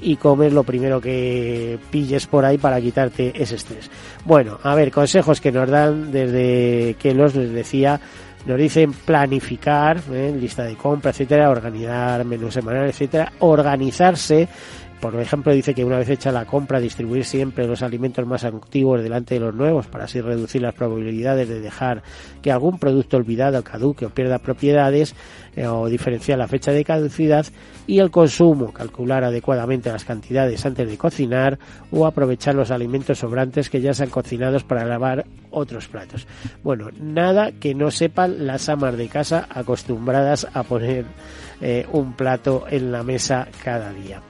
y 0.01 0.17
comes 0.17 0.53
lo 0.53 0.65
primero 0.65 1.01
que 1.01 1.79
pilles 1.91 2.27
por 2.27 2.45
ahí 2.45 2.59
para 2.59 2.81
quitarte 2.81 3.33
ese 3.41 3.57
estrés. 3.57 3.91
Bueno, 4.25 4.59
a 4.63 4.75
ver, 4.75 4.91
consejos 4.91 5.41
que 5.41 5.53
nos 5.53 5.69
dan 5.69 6.11
desde 6.11 6.97
que 6.99 7.15
los 7.15 7.35
les 7.35 7.53
decía 7.53 8.01
nos 8.47 8.59
dicen 8.59 8.93
planificar, 8.93 10.01
¿eh? 10.13 10.35
lista 10.39 10.65
de 10.65 10.77
compra, 10.77 11.11
etcétera, 11.11 11.49
organizar 11.49 12.25
menú 12.25 12.51
semanal, 12.51 12.89
etcétera, 12.89 13.33
organizarse 13.39 14.49
por 15.11 15.21
ejemplo, 15.21 15.53
dice 15.53 15.75
que 15.75 15.85
una 15.85 15.99
vez 15.99 16.09
hecha 16.09 16.33
la 16.33 16.47
compra, 16.47 16.81
distribuir 16.81 17.27
siempre 17.27 17.67
los 17.67 17.83
alimentos 17.83 18.27
más 18.27 18.43
antiguos 18.45 19.03
delante 19.03 19.35
de 19.35 19.41
los 19.41 19.55
nuevos 19.55 19.87
para 19.87 20.05
así 20.05 20.21
reducir 20.21 20.63
las 20.63 20.73
probabilidades 20.73 21.47
de 21.47 21.61
dejar 21.61 22.03
que 22.41 22.51
algún 22.51 22.79
producto 22.79 23.19
olvidado 23.19 23.63
caduque 23.63 24.07
o 24.07 24.11
pierda 24.11 24.39
propiedades 24.39 25.15
eh, 25.57 25.67
o 25.67 25.89
diferenciar 25.89 26.39
la 26.39 26.49
fecha 26.49 26.73
de 26.73 26.85
caducidad 26.85 27.45
y 27.87 27.99
el 27.99 28.11
consumo, 28.11 28.73
calcular 28.73 29.25
adecuadamente 29.25 29.91
las 29.91 30.05
cantidades 30.05 30.65
antes 30.65 30.89
de 30.89 30.97
cocinar 30.97 31.59
o 31.91 32.07
aprovechar 32.07 32.55
los 32.55 32.71
alimentos 32.71 33.19
sobrantes 33.19 33.69
que 33.69 33.83
ya 33.83 33.93
sean 33.93 34.09
cocinados 34.09 34.65
para 34.65 34.87
lavar 34.87 35.27
otros 35.51 35.87
platos. 35.87 36.27
Bueno, 36.63 36.89
nada 36.99 37.53
que 37.53 37.75
no 37.75 37.91
sepan 37.91 38.47
las 38.47 38.71
amas 38.71 38.97
de 38.97 39.09
casa 39.09 39.47
acostumbradas 39.51 40.49
a 40.55 40.63
poner 40.63 41.05
eh, 41.61 41.87
un 41.93 42.15
plato 42.15 42.65
en 42.71 42.91
la 42.91 43.03
mesa 43.03 43.49
cada 43.63 43.93
día. 43.93 44.23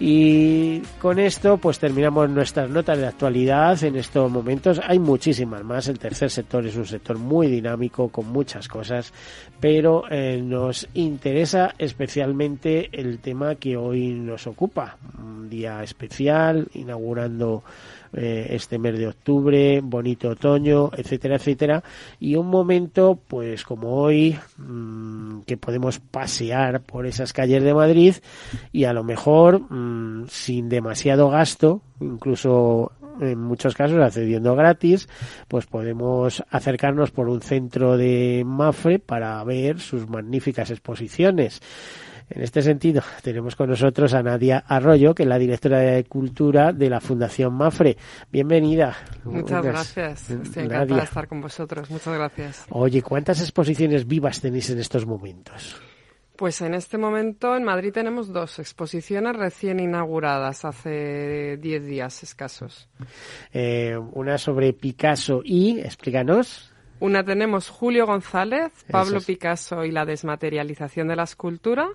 Y 0.00 0.80
con 1.00 1.18
esto 1.20 1.56
pues 1.58 1.78
terminamos 1.78 2.28
nuestras 2.28 2.68
notas 2.68 2.98
de 2.98 3.06
actualidad 3.06 3.82
en 3.84 3.96
estos 3.96 4.30
momentos. 4.30 4.80
Hay 4.84 4.98
muchísimas 4.98 5.62
más. 5.62 5.86
El 5.88 5.98
tercer 5.98 6.30
sector 6.30 6.66
es 6.66 6.76
un 6.76 6.86
sector 6.86 7.16
muy 7.16 7.46
dinámico 7.46 8.08
con 8.08 8.30
muchas 8.32 8.66
cosas, 8.66 9.12
pero 9.60 10.04
eh, 10.10 10.42
nos 10.42 10.88
interesa 10.94 11.74
especialmente 11.78 12.90
el 12.92 13.20
tema 13.20 13.54
que 13.54 13.76
hoy 13.76 14.12
nos 14.14 14.46
ocupa. 14.48 14.98
Un 15.18 15.48
día 15.48 15.82
especial, 15.82 16.68
inaugurando 16.74 17.62
eh, 18.16 18.48
este 18.50 18.78
mes 18.78 18.98
de 18.98 19.08
octubre, 19.08 19.80
bonito 19.82 20.30
otoño, 20.30 20.90
etcétera, 20.96 21.36
etcétera, 21.36 21.82
y 22.20 22.36
un 22.36 22.48
momento, 22.48 23.18
pues 23.28 23.64
como 23.64 23.94
hoy, 23.96 24.38
mm, 24.56 25.40
que 25.42 25.56
podemos 25.56 25.98
pasear 25.98 26.82
por 26.82 27.06
esas 27.06 27.32
calles 27.32 27.62
de 27.62 27.74
Madrid 27.74 28.14
y 28.72 28.84
a 28.84 28.92
lo 28.92 29.04
mejor 29.04 29.60
mm, 29.70 30.26
sin 30.28 30.68
demasiado 30.68 31.28
gasto, 31.30 31.82
incluso 32.00 32.92
en 33.20 33.40
muchos 33.40 33.74
casos 33.74 34.00
accediendo 34.00 34.54
gratis, 34.54 35.08
pues 35.48 35.66
podemos 35.66 36.42
acercarnos 36.50 37.10
por 37.10 37.28
un 37.28 37.40
centro 37.40 37.96
de 37.96 38.42
Mafre 38.44 38.98
para 38.98 39.42
ver 39.44 39.80
sus 39.80 40.08
magníficas 40.08 40.70
exposiciones. 40.70 41.60
En 42.30 42.42
este 42.42 42.62
sentido, 42.62 43.02
tenemos 43.22 43.56
con 43.56 43.70
nosotros 43.70 44.14
a 44.14 44.22
Nadia 44.22 44.64
Arroyo, 44.66 45.14
que 45.14 45.24
es 45.24 45.28
la 45.28 45.38
directora 45.38 45.78
de 45.78 46.04
Cultura 46.04 46.72
de 46.72 46.88
la 46.88 47.00
Fundación 47.00 47.54
Mafre. 47.54 47.96
Bienvenida. 48.30 48.96
Muchas 49.24 49.64
gracias. 49.64 50.30
Estoy 50.30 50.64
encantada 50.64 51.00
de 51.00 51.04
estar 51.04 51.28
con 51.28 51.40
vosotros. 51.40 51.90
Muchas 51.90 52.14
gracias. 52.14 52.66
Oye, 52.70 53.02
¿cuántas 53.02 53.40
exposiciones 53.40 54.06
vivas 54.06 54.40
tenéis 54.40 54.70
en 54.70 54.78
estos 54.78 55.06
momentos? 55.06 55.80
Pues 56.36 56.60
en 56.62 56.74
este 56.74 56.98
momento 56.98 57.54
en 57.56 57.62
Madrid 57.62 57.92
tenemos 57.92 58.32
dos 58.32 58.58
exposiciones 58.58 59.36
recién 59.36 59.78
inauguradas 59.78 60.64
hace 60.64 61.56
diez 61.58 61.86
días 61.86 62.24
escasos. 62.24 62.88
Eh, 63.52 63.96
una 64.12 64.36
sobre 64.38 64.72
Picasso 64.72 65.42
y, 65.44 65.78
explícanos. 65.78 66.72
Una 66.98 67.22
tenemos 67.22 67.68
Julio 67.68 68.06
González, 68.06 68.72
Pablo 68.90 69.20
Picasso 69.20 69.84
y 69.84 69.92
la 69.92 70.04
desmaterialización 70.04 71.06
de 71.06 71.16
la 71.16 71.24
escultura 71.24 71.88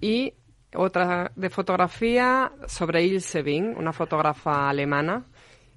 y 0.00 0.32
otra 0.74 1.32
de 1.34 1.50
fotografía 1.50 2.52
sobre 2.66 3.04
Ilse 3.04 3.42
Bing, 3.42 3.76
una 3.76 3.92
fotógrafa 3.92 4.68
alemana 4.68 5.24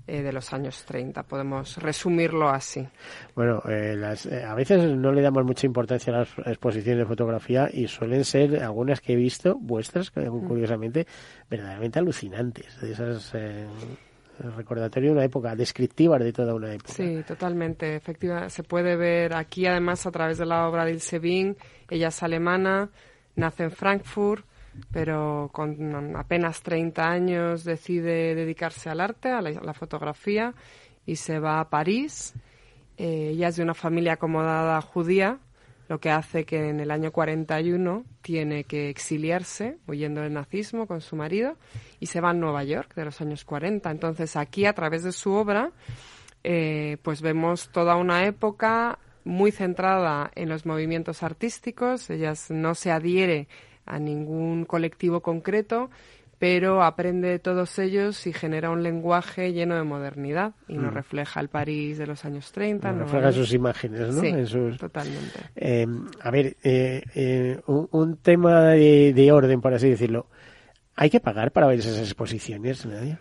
eh, 0.08 0.24
de 0.24 0.34
los 0.34 0.52
años 0.54 0.84
30, 0.86 1.24
podemos 1.24 1.78
resumirlo 1.78 2.50
así. 2.50 2.88
Bueno, 3.36 3.62
eh, 3.70 3.96
eh, 4.32 4.44
a 4.44 4.56
veces 4.56 4.96
no 4.96 5.12
le 5.12 5.22
damos 5.22 5.46
mucha 5.46 5.68
importancia 5.68 6.12
a 6.14 6.20
las 6.20 6.30
exposiciones 6.48 7.00
de 7.00 7.06
fotografía 7.06 7.70
y 7.72 7.88
suelen 7.88 8.26
ser 8.26 8.64
algunas 8.64 9.02
que 9.02 9.14
he 9.14 9.16
visto, 9.16 9.56
vuestras, 9.60 10.12
mm. 10.16 10.48
curiosamente, 10.48 11.06
verdaderamente 11.50 12.00
alucinantes, 12.00 12.82
de 12.82 12.92
esas 12.92 13.34
recordatorio 14.40 15.10
de 15.10 15.16
una 15.18 15.26
época, 15.26 15.56
descriptivas 15.56 16.24
de 16.24 16.34
toda 16.34 16.56
una 16.56 16.74
época. 16.74 16.94
Sí, 16.94 17.24
totalmente, 17.28 17.96
efectivamente. 17.96 18.50
Se 18.50 18.64
puede 18.64 18.96
ver 18.96 19.36
aquí, 19.36 19.66
además, 19.66 20.06
a 20.06 20.12
través 20.12 20.38
de 20.38 20.46
la 20.46 20.68
obra 20.68 20.86
de 20.86 20.94
Ilse 20.94 21.20
Bing, 21.20 21.56
ella 21.90 22.08
es 22.08 22.24
alemana, 22.24 22.90
nace 23.40 23.64
en 23.64 23.72
Frankfurt, 23.72 24.46
pero 24.92 25.50
con 25.52 26.16
apenas 26.16 26.62
30 26.62 27.10
años 27.10 27.64
decide 27.64 28.36
dedicarse 28.36 28.90
al 28.90 29.02
arte, 29.02 29.30
a 29.30 29.42
la, 29.42 29.74
fotografía, 29.74 30.54
y 31.06 31.16
se 31.16 31.40
va 31.40 31.60
a 31.60 31.70
París. 31.70 32.34
Eh, 32.98 33.30
ella 33.32 33.48
es 33.48 33.56
de 33.56 33.64
una 33.64 33.74
familia 33.74 34.14
acomodada 34.14 34.82
judía, 34.82 35.40
lo 35.88 36.00
que 36.00 36.12
hace 36.12 36.46
que 36.46 36.70
en 36.70 36.80
el 36.80 36.92
año 36.92 37.12
41 37.12 38.06
tiene 38.22 38.64
que 38.64 38.90
exiliarse, 38.90 39.78
huyendo 39.88 40.22
del 40.22 40.34
nazismo 40.34 40.86
con 40.86 41.02
su 41.02 41.16
marido, 41.16 41.56
y 42.00 42.06
se 42.06 42.22
va 42.22 42.30
a 42.30 42.34
Nueva 42.34 42.64
York 42.64 42.94
de 42.94 43.06
los 43.06 43.20
años 43.22 43.44
40. 43.44 43.90
Entonces 43.90 44.36
aquí, 44.36 44.66
a 44.66 44.74
través 44.74 45.04
de 45.04 45.12
su 45.12 45.32
obra, 45.34 45.72
eh, 46.44 46.98
pues 47.02 47.22
vemos 47.22 47.70
toda 47.70 47.96
una 47.96 48.26
época 48.26 49.00
muy 49.24 49.52
centrada 49.52 50.32
en 50.36 50.50
los 50.50 50.66
movimientos 50.66 51.24
artísticos, 51.24 52.10
ella 52.10 52.34
no 52.50 52.76
se 52.76 52.92
adhiere 52.92 53.48
a 53.86 54.00
ningún 54.00 54.66
colectivo 54.66 55.22
concreto, 55.22 55.90
pero 56.40 56.84
aprende 56.84 57.28
de 57.28 57.40
todos 57.40 57.78
ellos 57.80 58.26
y 58.26 58.32
genera 58.32 58.70
un 58.70 58.82
lenguaje 58.82 59.52
lleno 59.52 59.76
de 59.76 59.84
modernidad 59.84 60.54
y 60.70 60.78
nos 60.78 60.92
mm. 60.92 60.96
refleja 60.96 61.40
el 61.42 61.50
París 61.50 61.98
de 61.98 62.08
los 62.08 62.24
años 62.24 62.52
30. 62.54 62.92
Nos 62.94 63.12
refleja 63.12 63.32
sus 63.34 63.54
imágenes, 63.54 64.16
¿no? 64.16 64.22
Sí, 64.22 64.78
totalmente. 64.78 65.40
Eh, 65.56 65.86
a 66.22 66.32
ver, 66.32 66.56
eh, 66.64 67.04
eh, 67.14 67.60
un, 67.68 68.18
tema 68.18 68.70
de, 68.70 69.14
de, 69.14 69.32
orden, 69.32 69.60
por 69.60 69.74
así 69.74 69.90
decirlo. 69.90 70.28
¿Hay 70.96 71.10
que 71.10 71.20
pagar 71.20 71.52
para 71.52 71.68
ver 71.68 71.80
esas 71.80 72.00
exposiciones, 72.00 72.86
Nadia? 72.86 73.20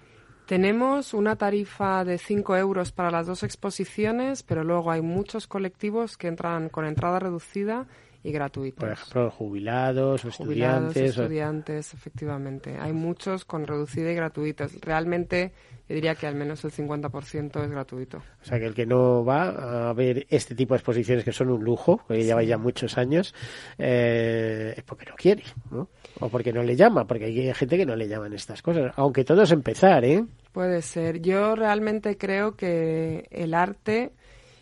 Tenemos 0.48 1.12
una 1.12 1.36
tarifa 1.36 2.06
de 2.06 2.16
5 2.16 2.56
euros 2.56 2.90
para 2.90 3.10
las 3.10 3.26
dos 3.26 3.42
exposiciones, 3.42 4.42
pero 4.42 4.64
luego 4.64 4.90
hay 4.90 5.02
muchos 5.02 5.46
colectivos 5.46 6.16
que 6.16 6.26
entran 6.28 6.70
con 6.70 6.86
entrada 6.86 7.18
reducida 7.18 7.86
y 8.24 8.32
gratuitos. 8.32 8.80
Por 8.80 8.90
ejemplo, 8.92 9.30
jubilados 9.30 10.24
o 10.24 10.30
Jubilados, 10.32 10.88
estudiantes. 10.96 11.18
o- 11.18 11.22
estudiantes, 11.22 11.92
efectivamente. 11.94 12.78
Hay 12.80 12.94
muchos 12.94 13.44
con 13.44 13.66
reducida 13.66 14.10
y 14.10 14.14
gratuitos. 14.14 14.72
Realmente, 14.80 15.52
yo 15.86 15.94
diría 15.94 16.14
que 16.14 16.26
al 16.26 16.34
menos 16.34 16.64
el 16.64 16.72
50% 16.72 17.62
es 17.62 17.70
gratuito. 17.70 18.18
O 18.42 18.44
sea, 18.44 18.58
que 18.58 18.66
el 18.66 18.74
que 18.74 18.86
no 18.86 19.24
va 19.24 19.90
a 19.90 19.92
ver 19.92 20.26
este 20.30 20.54
tipo 20.54 20.72
de 20.74 20.78
exposiciones 20.78 21.24
que 21.24 21.32
son 21.32 21.50
un 21.50 21.62
lujo, 21.62 22.00
que 22.08 22.24
lleva 22.24 22.42
ya 22.42 22.56
muchos 22.58 22.96
años, 22.98 23.34
eh, 23.78 24.74
es 24.76 24.82
porque 24.82 25.06
no 25.06 25.14
quiere, 25.14 25.44
¿no? 25.70 25.88
O 26.20 26.28
porque 26.28 26.52
no 26.52 26.62
le 26.64 26.74
llama, 26.74 27.06
porque 27.06 27.26
hay 27.26 27.54
gente 27.54 27.76
que 27.76 27.86
no 27.86 27.94
le 27.94 28.08
llaman 28.08 28.32
estas 28.32 28.62
cosas. 28.62 28.92
Aunque 28.96 29.24
todo 29.24 29.42
es 29.42 29.52
empezar, 29.52 30.04
¿eh? 30.04 30.24
Puede 30.52 30.82
ser. 30.82 31.20
Yo 31.20 31.54
realmente 31.54 32.16
creo 32.16 32.56
que 32.56 33.28
el 33.30 33.54
arte 33.54 34.12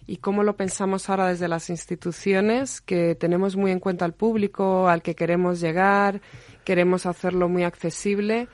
y 0.07 0.19
cómo 0.19 0.43
lo 0.43 0.57
pensamos 0.57 1.09
ahora 1.09 1.29
desde 1.29 1.49
las 1.49 1.69
instituciones, 1.69 2.81
que 2.81 3.15
tenemos 3.15 3.57
muy 3.57 3.73
en 3.73 3.81
cuenta 3.81 4.05
al 4.05 4.15
público, 4.15 4.89
al 4.89 5.03
que 5.03 5.17
queremos 5.17 5.61
llegar, 5.61 6.21
queremos 6.65 7.07
hacerlo 7.07 7.49
muy 7.49 7.65
accesible, 7.65 8.49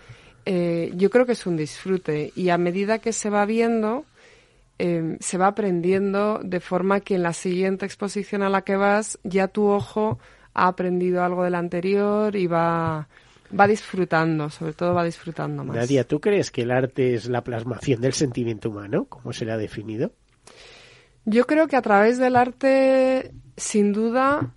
eh, 0.47 0.93
yo 0.95 1.11
creo 1.11 1.27
que 1.27 1.33
es 1.33 1.47
un 1.47 1.57
disfrute. 1.57 2.33
Y 2.35 2.49
a 2.49 2.59
medida 2.59 2.99
que 2.99 3.13
se 3.13 3.29
va 3.29 3.45
viendo, 3.45 4.07
eh, 4.79 5.17
se 5.21 5.39
va 5.39 5.49
aprendiendo 5.49 6.41
de 6.43 6.61
forma 6.61 7.01
que 7.01 7.17
en 7.17 7.23
la 7.23 7.35
siguiente 7.35 7.85
exposición 7.85 8.43
a 8.43 8.49
la 8.49 8.63
que 8.63 8.77
vas 8.77 9.19
ya 9.23 9.49
tu 9.49 9.67
ojo 9.69 10.19
ha 10.55 10.69
aprendido 10.69 11.23
algo 11.23 11.45
del 11.45 11.55
anterior 11.55 12.35
y 12.35 12.47
va, 12.47 13.09
va 13.59 13.67
disfrutando, 13.67 14.51
sobre 14.51 14.73
todo 14.73 14.95
va 14.95 15.05
disfrutando 15.05 15.65
más. 15.65 15.77
Nadia, 15.77 16.05
¿tú 16.05 16.21
crees 16.21 16.51
que 16.51 16.63
el 16.63 16.71
arte 16.71 17.15
es 17.15 17.29
la 17.29 17.43
plasmación 17.43 18.01
del 18.01 18.13
sentimiento 18.13 18.71
humano? 18.71 19.07
¿Cómo 19.09 19.33
se 19.33 19.45
le 19.45 19.53
ha 19.53 19.57
definido? 19.57 20.13
Yo 21.25 21.47
creo 21.47 21.69
que 21.69 21.77
a 21.77 21.83
través 21.83 22.19
del 22.19 22.37
arte, 22.37 23.33
sin 23.57 23.93
duda, 23.93 24.55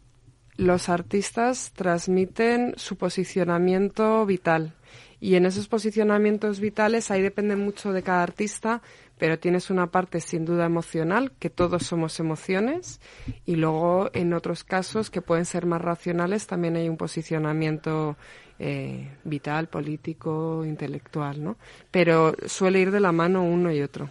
los 0.57 0.89
artistas 0.89 1.71
transmiten 1.75 2.73
su 2.77 2.97
posicionamiento 2.97 4.25
vital. 4.25 4.73
Y 5.19 5.35
en 5.35 5.45
esos 5.45 5.67
posicionamientos 5.67 6.59
vitales, 6.59 7.11
ahí 7.11 7.21
depende 7.21 7.55
mucho 7.55 7.93
de 7.93 8.03
cada 8.03 8.23
artista, 8.23 8.81
pero 9.17 9.39
tienes 9.39 9.69
una 9.69 9.87
parte 9.87 10.19
sin 10.19 10.45
duda 10.45 10.65
emocional, 10.65 11.31
que 11.39 11.49
todos 11.49 11.83
somos 11.83 12.19
emociones, 12.19 12.99
y 13.45 13.55
luego 13.55 14.09
en 14.13 14.33
otros 14.33 14.63
casos 14.63 15.09
que 15.09 15.21
pueden 15.21 15.45
ser 15.45 15.65
más 15.65 15.81
racionales, 15.81 16.47
también 16.47 16.75
hay 16.75 16.89
un 16.89 16.97
posicionamiento 16.97 18.17
eh, 18.59 19.09
vital, 19.23 19.67
político, 19.67 20.63
intelectual, 20.65 21.43
¿no? 21.43 21.57
Pero 21.91 22.35
suele 22.45 22.79
ir 22.79 22.91
de 22.91 22.99
la 22.99 23.11
mano 23.11 23.43
uno 23.43 23.71
y 23.71 23.81
otro. 23.81 24.09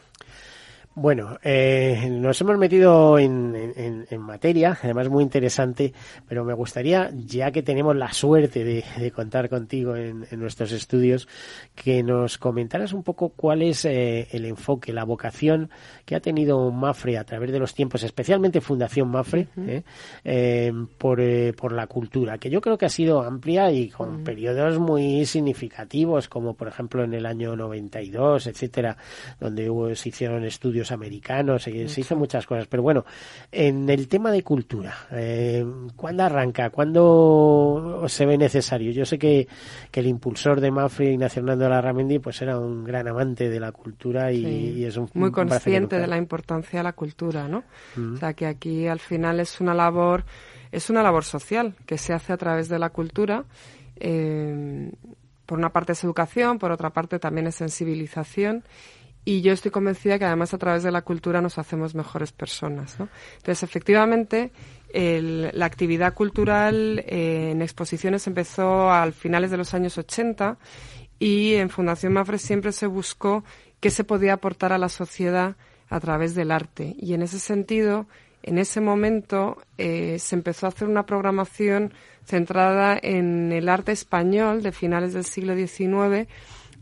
Bueno, 0.97 1.39
eh, 1.43 2.09
nos 2.09 2.41
hemos 2.41 2.57
metido 2.57 3.19
en, 3.19 3.57
en- 3.57 4.07
en 4.09 4.21
materia, 4.21 4.79
además 4.81 5.09
muy 5.09 5.25
interesante, 5.25 5.93
pero 6.29 6.45
me 6.45 6.55
gustaría, 6.55 7.11
ya 7.27 7.51
que 7.51 7.65
tenemos 7.65 7.97
la 7.97 8.13
suerte 8.13 8.63
de, 8.63 8.85
de 8.99 9.11
contar 9.11 9.49
contigo 9.49 9.97
en, 9.97 10.25
en 10.31 10.39
nuestros 10.39 10.71
estudios, 10.71 11.27
que 11.75 12.05
nos 12.05 12.39
comentaras 12.39 12.93
un 12.93 13.03
poco 13.03 13.31
cuál 13.31 13.63
es 13.63 13.85
eh, 13.87 14.29
el 14.31 14.45
enfoque, 14.45 14.93
la 14.93 15.03
vocación 15.03 15.69
que 16.05 16.15
ha 16.15 16.21
tenido 16.21 16.71
Mafre 16.71 17.19
a 17.19 17.25
través 17.25 17.51
de 17.51 17.59
los 17.59 17.75
tiempos, 17.75 18.05
especialmente 18.05 18.61
Fundación 18.61 19.09
Mafre, 19.09 19.49
eh, 19.67 19.83
eh, 20.25 20.73
por, 20.97 21.21
eh, 21.21 21.53
por 21.55 21.73
la 21.73 21.89
cultura, 21.89 22.39
que 22.39 22.51
yo 22.51 22.61
creo 22.61 22.79
que 22.79 22.87
ha 22.87 22.91
sido 22.91 23.21
amplia 23.23 23.73
y 23.73 23.89
con 23.89 24.23
periodos 24.23 24.79
muy 24.79 25.27
significativos, 25.27 26.29
como 26.29 26.55
por 26.55 26.69
ejemplo 26.69 27.03
en 27.03 27.15
el 27.15 27.27
año 27.27 27.57
92, 27.57 28.47
etcétera, 28.47 28.97
donde 29.41 29.69
hubo, 29.69 29.93
se 29.97 30.11
hicieron 30.11 30.45
estudios 30.45 30.84
americanos, 30.93 31.63
se, 31.63 31.89
se 31.89 32.01
hizo 32.01 32.17
muchas 32.17 32.47
cosas. 32.47 32.67
Pero 32.67 32.83
bueno, 32.83 33.05
en 33.53 33.89
el 33.91 34.09
tema 34.09 34.31
de 34.31 34.43
cultura, 34.43 34.95
eh, 35.13 35.65
¿cuándo 35.97 36.23
arranca? 36.25 36.71
¿Cuándo 36.71 38.05
se 38.09 38.27
ve 38.27 38.37
necesario? 38.39 38.91
Yo 38.93 39.05
sé 39.05 39.19
que, 39.19 39.47
que 39.91 40.01
el 40.01 40.07
impulsor 40.07 40.61
de 40.61 40.71
Mafre, 40.71 41.13
Ignacio 41.13 41.41
Hernando 41.41 41.69
Larramendi, 41.69 42.19
pues 42.19 42.41
era 42.43 42.59
un 42.59 42.85
gran 42.85 43.09
amante 43.09 43.49
de 43.49 43.61
la 43.61 43.73
cultura 43.73 44.33
y, 44.33 44.43
Sí. 44.45 44.75
y 44.79 44.85
es 44.85 44.97
un 44.97 45.09
muy 45.15 45.31
consciente 45.31 45.99
de 45.99 46.07
la 46.07 46.17
importancia 46.17 46.81
de 46.81 46.85
la 46.85 46.93
cultura, 46.93 47.49
¿no? 47.49 47.65
O 48.15 48.17
sea 48.17 48.35
que 48.35 48.47
aquí 48.47 48.87
al 48.87 49.01
final 49.01 49.41
es 49.41 49.61
una 49.61 49.75
labor, 49.75 50.25
es 50.73 50.91
una 50.91 51.03
labor 51.03 51.25
social 51.25 51.75
que 51.87 51.99
se 51.99 52.13
hace 52.13 52.33
a 52.33 52.37
través 52.37 52.69
de 52.69 52.79
la 52.79 52.91
cultura. 52.91 53.45
eh, 53.97 54.91
por 55.47 55.59
una 55.59 55.69
parte 55.71 55.93
es 55.93 56.03
educación, 56.03 56.59
por 56.59 56.73
otra 56.73 56.91
parte 56.91 57.19
también 57.19 57.47
es 57.47 57.57
sensibilización. 57.57 58.65
Y 59.25 59.41
yo 59.41 59.53
estoy 59.53 59.71
convencida 59.71 60.19
que 60.19 60.27
además 60.27 60.53
a 60.53 60.59
través 60.59 60.83
de 60.83 60.91
la 60.91 61.03
cultura 61.03 61.41
nos 61.41 61.57
hacemos 61.59 61.95
mejores 61.95 62.31
personas. 62.33 62.99
¿no? 62.99 63.09
Entonces, 63.37 63.63
efectivamente, 63.63 64.51
el- 64.93 65.51
la 65.55 65.65
actividad 65.67 66.13
cultural 66.15 67.03
eh, 67.07 67.51
en 67.53 67.63
exposiciones 67.63 68.27
empezó 68.27 68.91
al 68.91 69.13
finales 69.15 69.51
de 69.51 69.57
los 69.57 69.73
años 69.75 69.97
80 69.97 70.59
y 71.19 71.55
en 71.55 71.71
Fundación 71.71 72.13
Mafre 72.13 72.39
siempre 72.39 72.73
se 72.73 72.87
buscó 72.87 73.45
qué 73.81 73.91
se 73.91 74.05
podía 74.05 74.35
aportar 74.35 74.73
a 74.73 74.79
la 74.79 74.89
sociedad 74.91 75.57
a 75.89 76.01
través 76.01 76.35
del 76.35 76.51
arte. 76.51 76.95
Y 76.99 77.15
en 77.15 77.23
ese 77.23 77.39
sentido, 77.39 78.07
en 78.43 78.59
ese 78.59 78.81
momento 78.83 79.57
eh, 79.79 80.19
se 80.19 80.35
empezó 80.37 80.67
a 80.67 80.69
hacer 80.71 80.87
una 80.89 81.07
programación 81.07 81.95
centrada 82.25 82.99
en 83.03 83.53
el 83.53 83.69
arte 83.69 83.93
español 83.93 84.63
de 84.63 84.73
finales 84.73 85.13
del 85.15 85.25
siglo 85.25 85.55
XIX 85.55 86.29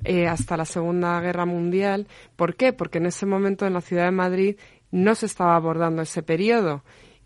eh, 0.04 0.28
hasta 0.28 0.56
la 0.56 0.64
Segunda 0.64 1.20
Guerra 1.20 1.46
Mundial. 1.46 2.06
¿Por 2.36 2.56
qué? 2.56 2.72
Porque 2.72 2.98
en 2.98 3.06
ese 3.06 3.26
momento 3.26 3.66
en 3.66 3.74
la 3.74 3.80
ciudad 3.80 4.04
de 4.04 4.10
Madrid 4.10 4.56
no 4.90 5.14
se 5.14 5.26
estaba 5.26 5.56
abordando 5.56 6.02
ese 6.02 6.22
periodo 6.22 6.82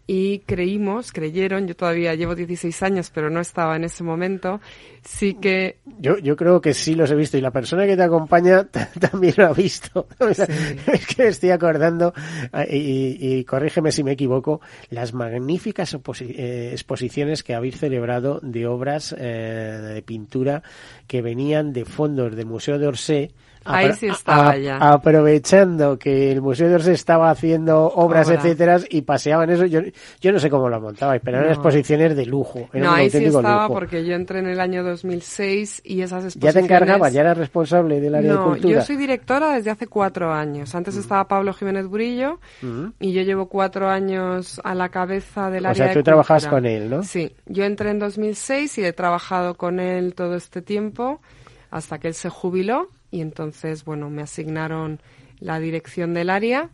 y 0.06 0.40
creímos, 0.40 1.10
creyeron, 1.10 1.66
yo 1.66 1.74
todavía 1.74 2.14
llevo 2.14 2.34
16 2.34 2.82
años, 2.82 3.10
pero 3.12 3.28
no 3.28 3.40
estaba 3.40 3.74
en 3.74 3.84
ese 3.84 4.04
momento, 4.04 4.60
sí 5.02 5.34
que 5.34 5.78
Yo, 5.98 6.18
yo 6.18 6.36
creo 6.36 6.60
que 6.60 6.74
sí 6.74 6.94
los 6.94 7.10
he 7.10 7.16
visto 7.16 7.36
y 7.36 7.40
la 7.40 7.50
persona 7.50 7.86
que 7.86 7.96
te 7.96 8.02
acompaña 8.02 8.64
también 9.00 9.34
lo 9.36 9.46
ha 9.46 9.52
visto. 9.52 10.06
Es 10.86 11.06
que 11.06 11.26
estoy 11.26 11.50
acordando, 11.50 12.14
eh, 12.52 12.76
y, 12.76 13.38
y 13.38 13.44
corrígeme 13.44 13.90
si 13.90 14.04
me 14.04 14.12
equivoco, 14.12 14.60
las 14.90 15.12
magníficas 15.12 15.96
eh, 16.20 16.70
exposiciones 16.72 17.42
que 17.42 17.54
habéis 17.54 17.78
celebrado 17.78 18.38
de 18.42 18.66
obras 18.66 19.14
eh, 19.18 19.80
de 19.94 20.02
pintura 20.02 20.62
que 21.06 21.22
venían 21.22 21.72
de 21.72 21.84
fondos 21.84 22.36
del 22.36 22.46
Museo 22.46 22.78
de 22.78 22.86
Orsay. 22.86 23.32
Ahí 23.66 23.86
apro- 23.88 23.94
sí 23.96 24.06
estaba 24.06 24.50
a- 24.50 24.56
ya. 24.58 24.76
Aprovechando 24.78 25.98
que 25.98 26.30
el 26.32 26.42
Museo 26.42 26.68
de 26.68 26.74
Orsay 26.76 26.94
estaba 26.94 27.30
haciendo 27.30 27.86
obras, 27.86 28.28
Obras. 28.28 28.44
etcétera, 28.44 28.78
y 28.90 29.02
paseaban 29.02 29.50
eso. 29.50 29.66
Yo, 29.66 29.80
yo 30.20 30.32
no 30.32 30.38
sé 30.38 30.50
cómo 30.50 30.68
lo 30.68 30.80
montabais, 30.80 31.20
pero 31.24 31.38
eran 31.38 31.48
No. 31.50 31.54
exposiciones 31.54 32.16
de 32.16 32.26
lujo. 32.26 32.68
Era 32.72 32.84
no, 32.86 32.92
un 32.92 32.98
ahí 32.98 33.10
sí 33.10 33.24
estaba 33.24 33.62
lujo. 33.64 33.74
porque 33.74 34.04
yo 34.04 34.14
entré 34.14 34.38
en 34.40 34.46
el 34.48 34.60
año 34.60 34.84
2006 34.84 35.80
y 35.84 36.02
esas 36.02 36.22
¿Ya 36.22 36.26
exposiciones... 36.28 36.54
te 36.54 36.60
encargabas? 36.60 37.12
¿Ya 37.12 37.20
eras 37.22 37.38
responsable 37.38 38.00
del 38.00 38.14
área 38.14 38.32
de 38.32 38.36
No, 38.38 38.44
cultura? 38.50 38.74
yo 38.74 38.80
soy 38.82 38.96
directora 38.96 39.52
desde 39.54 39.70
hace 39.70 39.86
cuatro 39.86 40.32
años. 40.32 40.74
Antes 40.74 40.96
Mm. 40.96 41.00
estaba 41.00 41.28
Pablo 41.28 41.52
Jiménez 41.52 41.86
Burillo 41.86 42.38
y 43.00 43.12
yo 43.12 43.22
llevo 43.22 43.46
cuatro 43.46 43.88
años 43.88 44.60
a 44.64 44.74
la 44.74 44.88
cabeza 44.88 45.50
del 45.50 45.66
O 45.66 45.68
área 45.70 45.74
sea, 45.84 45.86
de 45.88 45.94
tú 45.94 46.02
trabajabas 46.02 46.44
cultura. 46.44 46.60
con 46.62 46.66
él, 46.66 46.90
¿no? 46.90 47.02
Sí, 47.02 47.32
yo 47.46 47.64
entré 47.64 47.90
en 47.90 47.98
2006 47.98 48.78
y 48.78 48.84
he 48.84 48.92
trabajado 48.92 49.54
con 49.54 49.80
él 49.80 50.14
todo 50.14 50.34
este 50.36 50.62
tiempo 50.62 51.20
hasta 51.70 51.98
que 51.98 52.08
él 52.08 52.14
se 52.14 52.28
jubiló 52.28 52.88
y 53.16 53.22
entonces, 53.22 53.84
bueno, 53.84 54.10
me 54.10 54.20
asignaron 54.20 55.00
la 55.40 55.58
dirección 55.58 56.12
del 56.12 56.28
área 56.28 56.70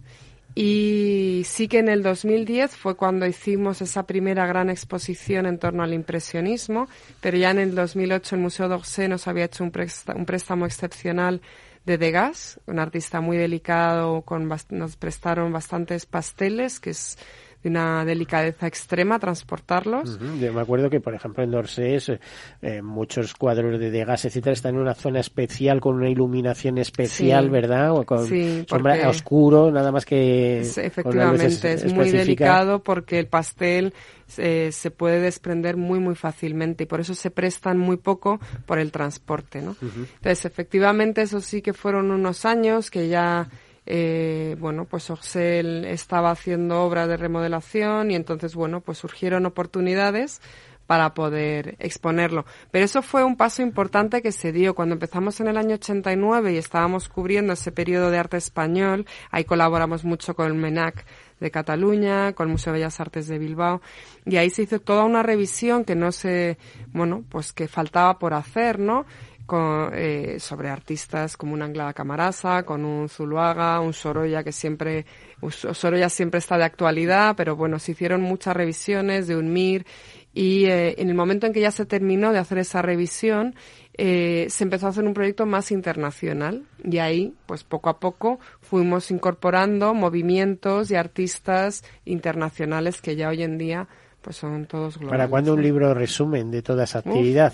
y 0.57 1.42
sí 1.46 1.68
que 1.68 1.78
en 1.78 1.88
el 1.88 2.02
2010 2.02 2.76
fue 2.76 2.96
cuando 2.96 3.26
hicimos 3.26 3.81
esa 3.81 4.07
primera 4.07 4.44
gran 4.46 4.68
exposición 4.68 5.46
en 5.46 5.59
torno 5.59 5.85
al 5.85 5.94
impresionismo, 5.94 6.88
pero 7.20 7.38
ya 7.38 7.52
en 7.52 7.61
el 7.61 7.74
2008 7.76 8.35
el 8.35 8.42
Museo 8.42 8.68
d'Orsay 8.68 9.09
nos 9.09 9.28
había 9.28 9.44
hecho 9.44 9.62
un, 9.62 9.70
préstamo, 9.70 10.18
un 10.18 10.26
préstamo 10.26 10.66
excepcional 10.66 11.40
de 11.87 11.96
Degas, 11.96 12.61
un 12.66 12.81
artista 12.81 13.20
muy 13.20 13.37
delicado, 13.37 14.22
con 14.22 14.48
nos 14.70 14.96
prestaron 14.96 15.52
bastantes 15.52 16.07
pasteles, 16.07 16.81
que 16.81 16.90
es 16.90 17.18
de 17.62 17.68
una 17.70 18.05
delicadeza 18.05 18.66
extrema 18.66 19.18
transportarlos. 19.18 20.18
Yo 20.40 20.53
me 20.53 20.61
acuerdo 20.61 20.90
que, 20.90 21.01
por 21.01 21.14
ejemplo, 21.14 21.44
en 21.44 21.51
Dorsés, 21.51 22.12
eh, 22.61 22.83
muchos 22.83 23.35
cuadros 23.35 23.79
de 23.79 23.90
Degas, 23.90 24.25
etcétera, 24.25 24.53
están 24.55 24.75
en 24.75 24.81
una 24.81 24.94
zona 24.94 25.20
especial 25.20 25.81
con 25.81 25.94
una 25.96 26.09
iluminación 26.09 26.79
especial, 26.79 27.44
Sí. 27.44 27.51
¿verdad? 27.51 27.92
O 27.92 28.05
con 28.05 28.27
Sí, 28.27 28.64
sombra 28.68 29.09
oscuro, 29.09 29.70
nada 29.70 29.92
más 29.92 30.05
que. 30.05 30.61
Es- 30.61 30.79
efectivamente, 30.79 31.72
es 31.72 31.92
muy 31.92 32.11
delicado 32.11 32.83
porque 32.83 33.18
el 33.18 33.27
pastel 33.27 33.92
eh, 34.38 34.70
se 34.72 34.90
puede 34.90 35.20
desprender 35.20 35.77
muy, 35.77 35.98
muy 35.98 36.14
fácilmente 36.14 36.85
y 36.85 36.87
por 36.87 37.01
eso 37.01 37.14
se 37.14 37.31
prestan 37.31 37.79
muy 37.79 37.98
poco 37.98 38.40
por 38.64 38.79
el 38.79 38.90
transporte, 38.90 39.61
¿no? 39.61 39.77
Entonces, 39.83 40.46
efectivamente, 40.46 41.20
eso 41.22 41.40
sí 41.42 41.61
que 41.61 41.75
fueron 41.75 42.11
unos 42.11 42.46
años 42.46 42.90
que 42.90 43.09
ya, 43.09 43.48
eh, 43.87 44.57
bueno, 44.59 44.85
pues 44.85 45.11
Orsel 45.11 45.85
estaba 45.85 46.31
haciendo 46.31 46.83
obras 46.83 47.09
de 47.09 47.16
remodelación 47.16 48.11
y 48.11 48.14
entonces, 48.14 48.55
bueno, 48.55 48.81
pues 48.81 48.99
surgieron 48.99 49.47
oportunidades 49.47 50.40
para 50.87 51.14
poder 51.14 51.77
exponerlo. 51.79 52.45
Pero 52.71 52.85
eso 52.85 53.03
fue 53.03 53.25
un 53.25 53.37
paso 53.37 53.62
importante 53.62 54.21
que 54.21 54.33
se 54.33 54.53
dio 54.53 54.75
cuando 54.75 54.95
empezamos 54.95 55.40
en 55.40 55.49
el 55.49 55.57
año 55.57 55.77
89 55.77 56.53
y 56.53 56.59
estábamos 56.59 57.09
cubriendo 57.09 57.55
ese 57.55 57.73
periodo 57.73 58.11
de 58.11 58.18
arte 58.18 58.37
español. 58.37 59.07
Ahí 59.31 59.45
colaboramos 59.45 60.05
mucho 60.05 60.35
con 60.35 60.47
el 60.47 60.55
MENAC 60.55 61.05
de 61.40 61.51
Cataluña, 61.51 62.35
con 62.35 62.49
el 62.49 62.53
Museo 62.53 62.73
de 62.73 62.79
Bellas 62.79 63.01
Artes 63.01 63.27
de 63.27 63.38
Bilbao, 63.38 63.83
y 64.25 64.37
ahí 64.37 64.49
se 64.49 64.62
hizo 64.62 64.81
toda 64.81 65.05
una 65.05 65.23
revisión 65.23 65.85
que 65.85 65.97
no 65.97 66.12
se, 66.12 66.57
bueno, 66.92 67.25
pues 67.29 67.53
que 67.53 67.68
faltaba 67.68 68.18
por 68.18 68.33
hacer, 68.33 68.79
¿no? 68.79 69.05
Con, 69.46 69.90
eh, 69.92 70.37
sobre 70.38 70.68
artistas 70.68 71.37
como 71.37 71.55
un 71.55 71.62
Anglada 71.62 71.92
Camarasa, 71.92 72.62
con 72.62 72.85
un 72.85 73.09
Zuluaga, 73.09 73.81
un 73.81 73.92
Sorolla 73.92 74.42
que 74.42 74.52
siempre, 74.52 75.05
Sorolla 75.50 76.09
siempre 76.09 76.38
está 76.38 76.57
de 76.57 76.64
actualidad, 76.64 77.35
pero 77.37 77.57
bueno, 77.57 77.78
se 77.78 77.92
hicieron 77.92 78.22
muchas 78.22 78.57
revisiones 78.57 79.26
de 79.26 79.37
un 79.37 79.52
MIR 79.52 79.85
y 80.35 80.64
eh, 80.66 80.94
en 80.98 81.09
el 81.09 81.14
momento 81.14 81.46
en 81.46 81.52
que 81.52 81.61
ya 81.61 81.70
se 81.70 81.85
terminó 81.85 82.33
de 82.33 82.38
hacer 82.38 82.59
esa 82.59 82.81
revisión, 82.81 83.55
eh, 83.94 84.46
se 84.48 84.64
empezó 84.64 84.87
a 84.87 84.90
hacer 84.90 85.05
un 85.05 85.12
proyecto 85.12 85.44
más 85.44 85.70
internacional 85.70 86.64
y 86.83 86.98
ahí, 86.98 87.35
pues 87.46 87.64
poco 87.64 87.90
a 87.90 88.00
poco, 88.00 88.40
fuimos 88.61 89.11
incorporando 89.11 89.92
movimientos 89.92 90.90
y 90.90 90.94
artistas 90.94 91.85
internacionales 92.07 93.02
que 93.02 93.16
ya 93.16 93.28
hoy 93.28 93.42
en 93.42 93.59
día 93.59 93.88
pues 94.22 94.37
son 94.37 94.66
todos 94.66 94.98
globales. 94.98 95.18
¿Para 95.18 95.28
cuándo 95.28 95.55
un 95.55 95.62
libro 95.62 95.92
resumen 95.92 96.50
de 96.50 96.62
toda 96.62 96.85
esa 96.85 97.00
actividad? 97.00 97.52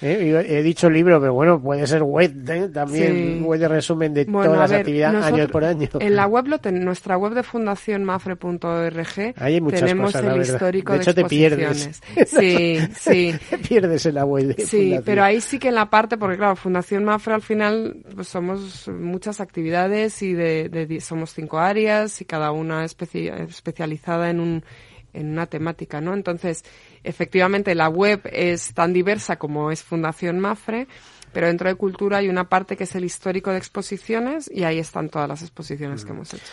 ¿Eh? 0.00 0.44
He 0.48 0.62
dicho 0.62 0.88
libro, 0.88 1.20
pero 1.20 1.34
bueno, 1.34 1.60
puede 1.60 1.86
ser 1.86 2.02
web 2.02 2.48
¿eh? 2.50 2.68
también, 2.68 3.44
web 3.44 3.60
de 3.60 3.68
resumen 3.68 4.14
de 4.14 4.26
todas 4.26 4.58
las 4.58 4.72
actividades 4.72 5.24
año 5.24 5.48
por 5.48 5.64
año. 5.64 5.88
En 5.98 6.16
la 6.16 6.26
web, 6.26 6.46
lo 6.46 6.58
nuestra 6.70 7.16
web 7.16 7.34
de 7.34 7.42
fundación 7.42 8.04
mafre.org, 8.04 9.34
tenemos 9.70 10.14
el 10.14 10.40
histórico 10.40 10.92
de, 10.92 10.98
hecho, 10.98 11.14
te 11.14 11.24
pierdes. 11.24 12.00
Sí, 12.26 12.78
sí. 12.94 13.34
te 13.50 13.58
pierdes 13.58 14.06
en 14.06 14.14
la 14.14 14.24
web. 14.24 14.54
De 14.54 14.64
sí, 14.64 14.98
pero 15.04 15.22
ahí 15.22 15.40
sí 15.40 15.58
que 15.58 15.68
en 15.68 15.74
la 15.74 15.90
parte, 15.90 16.16
porque 16.16 16.36
claro, 16.36 16.56
Fundación 16.56 17.04
Mafre 17.04 17.34
al 17.34 17.42
final 17.42 17.96
pues 18.14 18.28
somos 18.28 18.88
muchas 18.88 19.40
actividades 19.40 20.22
y 20.22 20.34
de, 20.34 20.68
de 20.68 21.00
somos 21.00 21.32
cinco 21.32 21.58
áreas 21.58 22.20
y 22.20 22.24
cada 22.24 22.52
una 22.52 22.84
especializada 22.84 24.30
en 24.30 24.40
un 24.40 24.64
en 25.12 25.30
una 25.30 25.46
temática, 25.46 26.00
¿no? 26.00 26.14
Entonces, 26.14 26.64
efectivamente, 27.04 27.74
la 27.74 27.88
web 27.88 28.22
es 28.32 28.74
tan 28.74 28.92
diversa 28.92 29.36
como 29.36 29.70
es 29.70 29.82
Fundación 29.82 30.38
Mafre, 30.40 30.86
pero 31.32 31.46
dentro 31.46 31.68
de 31.68 31.74
cultura 31.74 32.18
hay 32.18 32.28
una 32.28 32.48
parte 32.48 32.76
que 32.76 32.84
es 32.84 32.94
el 32.94 33.04
histórico 33.04 33.50
de 33.50 33.58
exposiciones 33.58 34.50
y 34.52 34.64
ahí 34.64 34.78
están 34.78 35.08
todas 35.08 35.28
las 35.28 35.42
exposiciones 35.42 36.04
que 36.04 36.12
hemos 36.12 36.34
hecho. 36.34 36.52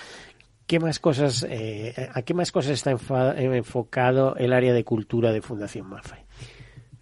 ¿Qué 0.68 0.80
más 0.80 1.00
cosas, 1.00 1.46
eh, 1.48 1.94
¿A 2.14 2.24
qué 2.24 2.34
más 2.34 2.52
cosas 2.52 2.72
está 2.72 2.92
enfocado 2.92 4.36
el 4.36 4.52
área 4.52 4.74
de 4.74 4.84
cultura 4.84 5.32
de 5.32 5.42
Fundación 5.42 5.88
Mafre? 5.88 6.26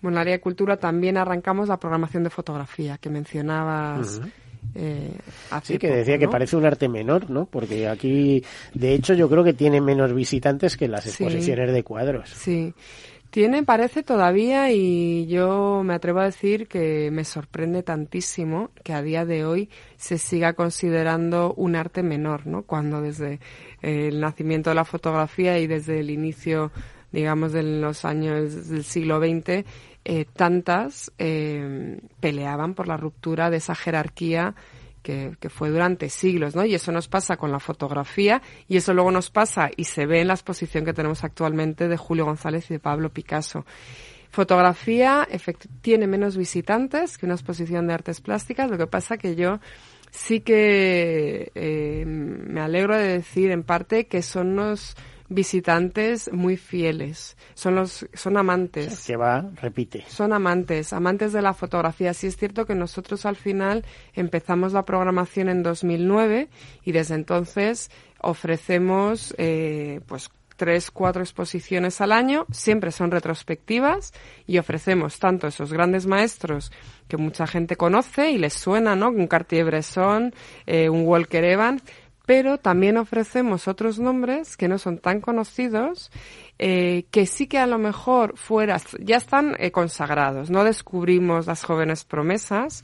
Bueno, 0.01 0.17
en 0.17 0.19
el 0.19 0.21
área 0.21 0.33
de 0.33 0.41
cultura 0.41 0.77
también 0.77 1.17
arrancamos 1.17 1.69
la 1.69 1.77
programación 1.77 2.23
de 2.25 2.29
fotografía 2.29 2.97
que 2.97 3.09
mencionabas. 3.09 4.19
Eh, 4.75 5.13
sí, 5.63 5.77
que 5.77 5.89
decía 5.89 6.17
que 6.17 6.27
parece 6.27 6.57
un 6.57 6.65
arte 6.65 6.89
menor, 6.89 7.29
¿no? 7.29 7.45
Porque 7.45 7.87
aquí, 7.87 8.43
de 8.73 8.93
hecho, 8.93 9.13
yo 9.13 9.29
creo 9.29 9.45
que 9.45 9.53
tiene 9.53 9.79
menos 9.79 10.13
visitantes 10.13 10.75
que 10.75 10.89
las 10.89 11.05
exposiciones 11.05 11.71
de 11.71 11.83
cuadros. 11.83 12.29
Sí. 12.29 12.73
Tiene, 13.33 13.63
parece 13.63 14.03
todavía, 14.03 14.71
y 14.71 15.25
yo 15.25 15.81
me 15.83 15.95
atrevo 15.95 16.19
a 16.19 16.25
decir 16.25 16.67
que 16.67 17.09
me 17.11 17.23
sorprende 17.23 17.81
tantísimo 17.81 18.69
que 18.83 18.93
a 18.93 19.01
día 19.01 19.25
de 19.25 19.43
hoy 19.43 19.71
se 19.97 20.19
siga 20.19 20.53
considerando 20.53 21.51
un 21.55 21.75
arte 21.75 22.03
menor, 22.03 22.45
¿no? 22.45 22.61
Cuando 22.61 23.01
desde 23.01 23.39
el 23.81 24.19
nacimiento 24.19 24.69
de 24.69 24.75
la 24.75 24.85
fotografía 24.85 25.57
y 25.57 25.65
desde 25.65 26.01
el 26.01 26.11
inicio, 26.11 26.71
digamos, 27.11 27.53
de 27.53 27.63
los 27.63 28.05
años 28.05 28.69
del 28.69 28.83
siglo 28.83 29.17
XX, 29.17 29.65
eh, 30.05 30.25
tantas 30.31 31.11
eh, 31.17 32.01
peleaban 32.19 32.75
por 32.75 32.87
la 32.87 32.97
ruptura 32.97 33.49
de 33.49 33.57
esa 33.57 33.73
jerarquía 33.73 34.53
que, 35.03 35.35
que, 35.39 35.49
fue 35.49 35.69
durante 35.69 36.09
siglos, 36.09 36.55
¿no? 36.55 36.65
Y 36.65 36.73
eso 36.73 36.91
nos 36.91 37.07
pasa 37.07 37.37
con 37.37 37.51
la 37.51 37.59
fotografía 37.59 38.41
y 38.67 38.77
eso 38.77 38.93
luego 38.93 39.11
nos 39.11 39.29
pasa 39.29 39.69
y 39.75 39.83
se 39.83 40.07
ve 40.07 40.21
en 40.21 40.27
la 40.29 40.33
exposición 40.33 40.85
que 40.85 40.93
tenemos 40.93 41.23
actualmente 41.23 41.87
de 41.87 41.97
Julio 41.97 42.25
González 42.25 42.71
y 42.71 42.75
de 42.75 42.79
Pablo 42.79 43.09
Picasso. 43.09 43.65
Fotografía 44.31 45.27
tiene 45.81 46.07
menos 46.07 46.37
visitantes 46.37 47.19
que 47.19 47.27
una 47.27 47.35
exposición 47.35 47.85
de 47.85 47.93
artes 47.93 48.19
plásticas, 48.19 48.71
lo 48.71 48.79
que 48.79 48.87
pasa 48.87 49.17
que 49.17 49.35
yo 49.35 49.59
sí 50.09 50.39
que 50.39 51.51
eh, 51.53 52.03
me 52.05 52.61
alegro 52.61 52.97
de 52.97 53.09
decir 53.09 53.51
en 53.51 53.61
parte 53.61 54.07
que 54.07 54.21
son 54.21 54.55
los 54.55 54.95
visitantes 55.33 56.31
muy 56.31 56.57
fieles. 56.57 57.37
Son 57.53 57.75
los, 57.75 58.05
son 58.13 58.37
amantes. 58.37 59.05
Que 59.05 59.15
va, 59.15 59.49
repite. 59.61 60.05
Son 60.07 60.33
amantes, 60.33 60.93
amantes 60.93 61.33
de 61.33 61.41
la 61.41 61.53
fotografía. 61.53 62.13
Sí 62.13 62.27
es 62.27 62.37
cierto 62.37 62.65
que 62.65 62.75
nosotros 62.75 63.25
al 63.25 63.35
final 63.35 63.85
empezamos 64.13 64.73
la 64.73 64.85
programación 64.85 65.49
en 65.49 65.63
2009 65.63 66.49
y 66.83 66.91
desde 66.91 67.15
entonces 67.15 67.89
ofrecemos, 68.19 69.35
eh, 69.37 69.99
pues 70.07 70.29
tres, 70.55 70.91
cuatro 70.91 71.21
exposiciones 71.21 71.99
al 72.01 72.11
año, 72.11 72.45
siempre 72.51 72.91
son 72.91 73.11
retrospectivas 73.11 74.13
y 74.45 74.57
ofrecemos 74.57 75.19
tanto 75.19 75.47
esos 75.47 75.73
grandes 75.73 76.05
maestros 76.05 76.71
que 77.07 77.17
mucha 77.17 77.47
gente 77.47 77.75
conoce 77.75 78.31
y 78.31 78.37
les 78.37 78.53
suena, 78.53 78.95
¿no? 78.95 79.09
Un 79.09 79.27
Cartier-Bresson, 79.27 80.33
eh, 80.65 80.89
un 80.89 81.05
Walker 81.05 81.43
Evans, 81.43 81.83
pero 82.25 82.57
también 82.57 82.97
ofrecemos 82.97 83.67
otros 83.67 83.99
nombres 83.99 84.55
que 84.55 84.67
no 84.67 84.77
son 84.77 84.97
tan 84.97 85.19
conocidos, 85.19 86.11
eh, 86.57 87.05
que 87.11 87.25
sí 87.25 87.47
que 87.47 87.59
a 87.59 87.67
lo 87.67 87.77
mejor 87.77 88.37
fuera, 88.37 88.77
ya 88.99 89.17
están 89.17 89.55
eh, 89.59 89.71
consagrados, 89.71 90.49
no 90.49 90.63
descubrimos 90.63 91.47
las 91.47 91.63
jóvenes 91.63 92.05
promesas, 92.05 92.83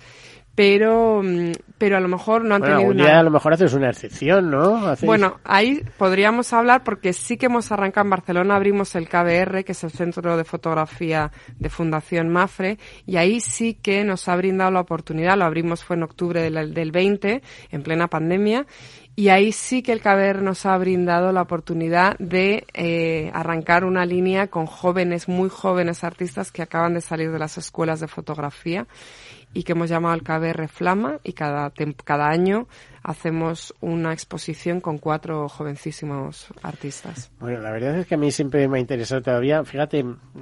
pero 0.60 1.24
mm, 1.24 1.52
pero 1.78 1.96
a 1.96 2.02
lo 2.02 2.10
mejor 2.10 2.44
no 2.44 2.56
han 2.56 2.62
tenido 2.62 2.92
una... 2.92 3.20
a 3.20 3.24
lo 3.24 3.32
mejor 3.32 3.54
haces 3.54 3.74
una 3.74 3.90
excepción, 3.90 4.52
¿no? 4.52 4.94
Bueno, 5.04 5.40
ahí 5.46 5.82
podríamos 5.98 6.52
hablar 6.52 6.84
porque 6.84 7.14
sí 7.14 7.38
que 7.38 7.46
hemos 7.46 7.72
arrancado 7.72 8.04
en 8.04 8.10
Barcelona, 8.10 8.58
abrimos 8.58 8.94
el 8.96 9.08
KBR, 9.08 9.64
que 9.64 9.72
es 9.72 9.84
el 9.86 9.92
Centro 9.92 10.36
de 10.36 10.44
Fotografía 10.44 11.32
de 11.58 11.70
Fundación 11.70 12.28
Mafre, 12.28 12.78
y 13.06 13.16
ahí 13.16 13.40
sí 13.40 13.76
que 13.76 14.04
nos 14.04 14.28
ha 14.28 14.36
brindado 14.36 14.72
la 14.72 14.82
oportunidad, 14.82 15.38
lo 15.38 15.46
abrimos 15.46 15.86
fue 15.86 15.96
en 15.96 16.04
octubre 16.04 16.42
del, 16.42 16.74
del 16.74 16.92
20, 16.92 17.42
en 17.72 17.82
plena 17.82 18.10
pandemia, 18.10 18.68
y 19.20 19.28
ahí 19.28 19.52
sí 19.52 19.84
que 19.84 19.92
el 19.92 20.00
CABER 20.00 20.42
nos 20.42 20.66
ha 20.66 20.78
brindado 20.78 21.34
la 21.34 21.42
oportunidad 21.42 22.18
de 22.20 22.66
eh, 22.74 23.30
arrancar 23.34 23.84
una 23.84 24.06
línea 24.06 24.48
con 24.48 24.66
jóvenes, 24.66 25.28
muy 25.28 25.50
jóvenes 25.50 26.06
artistas 26.06 26.54
que 26.54 26.62
acaban 26.62 26.94
de 26.94 27.02
salir 27.02 27.30
de 27.30 27.38
las 27.38 27.58
escuelas 27.58 28.00
de 28.00 28.08
fotografía 28.08 28.88
y 29.54 29.64
que 29.64 29.74
hemos 29.74 29.90
llamado 29.90 30.16
el 30.16 30.24
KBR 30.24 30.70
Flama 30.70 31.20
y 31.26 31.34
cada, 31.34 31.70
cada 32.06 32.30
año 32.30 32.70
hacemos 33.10 33.74
una 33.82 34.14
exposición 34.14 34.82
con 34.82 35.00
cuatro 35.00 35.50
jovencísimos 35.50 36.46
artistas. 36.62 37.32
Bueno, 37.40 37.60
la 37.60 37.72
verdad 37.72 37.98
es 37.98 38.06
que 38.06 38.14
a 38.14 38.20
mí 38.20 38.30
siempre 38.30 38.68
me 38.68 38.78
ha 38.78 38.82
interesado 38.82 39.24
todavía, 39.24 39.64
fíjate, 39.64 40.02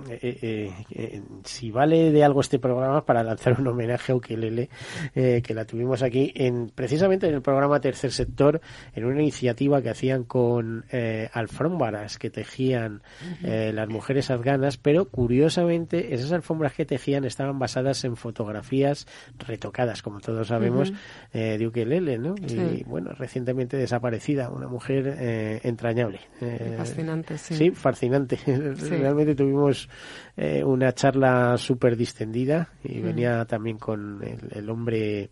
eh, 0.10 0.38
eh, 0.42 0.74
eh, 0.92 1.22
si 1.46 1.72
vale 1.72 2.12
de 2.12 2.26
algo 2.26 2.42
este 2.42 2.60
programa 2.60 3.06
para 3.06 3.24
lanzar 3.24 3.58
un 3.58 3.68
homenaje 3.68 4.12
a 4.12 4.16
Ukelele, 4.16 4.70
que 5.14 5.54
la 5.54 5.64
tuvimos 5.64 6.04
aquí 6.04 6.34
en 6.36 6.70
precisamente 6.76 7.30
en 7.30 7.36
el 7.36 7.42
programa 7.42 7.80
Tercer 7.80 8.12
Sector, 8.12 8.60
en 8.94 9.06
una 9.06 9.22
iniciativa 9.22 9.82
que 9.82 9.90
hacían 9.90 10.26
con 10.26 10.84
alfombras 11.32 12.18
que 12.18 12.30
tejían 12.30 13.02
las 13.44 13.88
mujeres 13.88 14.30
afganas, 14.30 14.76
pero 14.78 15.06
curiosamente 15.06 16.14
esas 16.14 16.34
alfombras 16.34 16.74
que 16.74 16.86
tejían 16.86 17.24
estaban 17.24 17.60
basadas 17.60 18.04
en 18.04 18.18
fotografías 18.18 19.08
retocadas, 19.40 20.02
como 20.02 20.20
todos 20.20 20.50
sabemos, 20.50 20.92
de 21.32 21.66
Ukelele, 21.66 22.18
¿no? 22.18 22.36
y 22.57 22.57
bueno, 22.86 23.12
recientemente 23.12 23.78
desaparecida, 23.78 24.50
una 24.50 24.68
mujer 24.68 25.16
eh, 25.20 25.60
entrañable. 25.64 26.20
Eh, 26.42 26.76
fascinante, 26.78 27.38
sí. 27.38 27.56
Sí, 27.56 27.72
fascinante. 27.72 28.38
Realmente 28.46 29.36
tuvimos 29.36 29.90
eh, 30.36 30.64
una 30.64 30.94
charla 30.94 31.58
súper 31.58 31.96
distendida 31.96 32.70
y 32.84 33.00
mm. 33.00 33.04
venía 33.04 33.46
también 33.46 33.78
con 33.78 34.22
el, 34.24 34.70
hombre, 34.70 35.30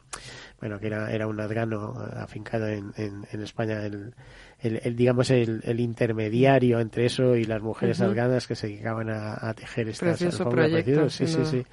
bueno, 0.59 0.79
que 0.79 0.87
era, 0.87 1.11
era 1.11 1.27
un 1.27 1.39
afgano 1.39 1.93
afincado 2.15 2.67
en, 2.67 2.91
en, 2.97 3.25
en 3.31 3.41
España, 3.41 3.85
el 3.85 4.13
el, 4.59 4.95
digamos 4.95 5.29
el, 5.31 5.61
el, 5.63 5.79
intermediario 5.79 6.79
entre 6.79 7.05
eso 7.05 7.35
y 7.35 7.43
las 7.43 7.61
mujeres 7.61 7.99
uh 7.99 8.15
que 8.47 8.55
se 8.55 8.67
dedicaban 8.67 9.09
a, 9.09 9.53
tejer 9.53 9.89
estas 9.89 10.19
proyecto, 10.37 11.09
sí, 11.09 11.27
sí, 11.27 11.45
sí, 11.45 11.65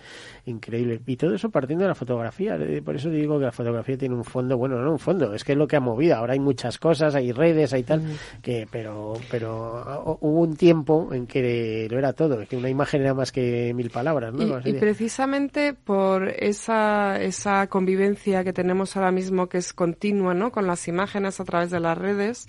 increíble. 0.45 1.01
Y 1.07 1.17
todo 1.17 1.35
eso 1.35 1.51
partiendo 1.51 1.85
de 1.85 1.89
la 1.89 1.95
fotografía. 1.95 2.59
Por 2.85 2.97
eso 2.97 3.11
digo 3.11 3.39
que 3.39 3.45
la 3.45 3.53
fotografía 3.53 3.97
tiene 3.97 4.15
un 4.15 4.25
fondo, 4.25 4.57
bueno, 4.57 4.81
no 4.81 4.93
un 4.93 4.99
fondo, 4.99 5.35
es 5.35 5.45
que 5.45 5.53
es 5.53 5.59
lo 5.59 5.67
que 5.67 5.77
ha 5.77 5.81
movido. 5.81 6.17
Ahora 6.17 6.33
hay 6.33 6.41
muchas 6.41 6.79
cosas, 6.79 7.15
hay 7.15 7.33
redes, 7.33 7.73
hay 7.73 7.83
tal, 7.83 8.03
que 8.43 8.67
pero 8.71 9.15
pero 9.31 10.19
hubo 10.21 10.41
un 10.41 10.57
tiempo 10.57 11.11
en 11.13 11.27
que 11.27 11.87
lo 11.91 11.99
era 11.99 12.13
todo, 12.13 12.47
que 12.47 12.57
una 12.57 12.69
imagen 12.69 13.03
era 13.03 13.15
más 13.15 13.33
que 13.33 13.73
mil 13.75 13.91
palabras, 13.91 14.33
¿no? 14.35 14.61
Y, 14.65 14.71
y 14.71 14.73
precisamente 14.75 15.75
por 15.75 16.29
esa 16.29 17.21
esa 17.21 17.67
convivencia 17.69 18.45
que 18.45 18.53
tenemos 18.53 18.97
ahora 18.97 19.13
mismo 19.13 19.49
que 19.49 19.59
es 19.59 19.73
continua, 19.73 20.35
¿no? 20.35 20.51
Con 20.51 20.67
las 20.67 20.89
imágenes 20.89 21.41
a 21.41 21.45
través 21.45 21.71
de 21.71 21.81
las 21.81 21.97
redes 21.97 22.49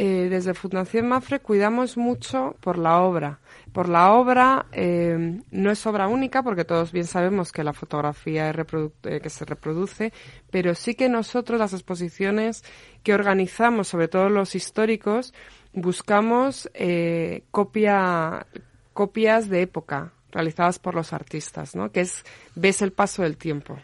eh, 0.00 0.28
desde 0.30 0.54
Fundación 0.54 1.08
Mafre 1.08 1.40
cuidamos 1.40 1.96
mucho 1.96 2.54
por 2.60 2.78
la 2.78 3.00
obra. 3.00 3.40
Por 3.72 3.88
la 3.88 4.12
obra 4.12 4.66
eh, 4.72 5.40
no 5.50 5.70
es 5.70 5.86
obra 5.86 6.08
única 6.08 6.42
porque 6.42 6.64
todos 6.64 6.92
bien 6.92 7.06
sabemos 7.06 7.52
que 7.52 7.64
la 7.64 7.72
fotografía 7.72 8.50
es 8.50 8.56
eh, 9.04 9.20
que 9.20 9.30
se 9.30 9.44
reproduce, 9.44 10.12
pero 10.50 10.74
sí 10.74 10.94
que 10.94 11.08
nosotros 11.08 11.58
las 11.58 11.72
exposiciones 11.72 12.64
que 13.02 13.14
organizamos, 13.14 13.88
sobre 13.88 14.08
todo 14.08 14.28
los 14.28 14.54
históricos, 14.54 15.34
buscamos 15.72 16.70
eh, 16.74 17.44
copia, 17.50 18.46
copias 18.92 19.48
de 19.48 19.62
época 19.62 20.12
realizadas 20.30 20.78
por 20.78 20.94
los 20.94 21.12
artistas, 21.12 21.74
¿no? 21.74 21.90
Que 21.90 22.00
es, 22.00 22.24
ves 22.54 22.82
el 22.82 22.92
paso 22.92 23.22
del 23.22 23.36
tiempo. 23.36 23.78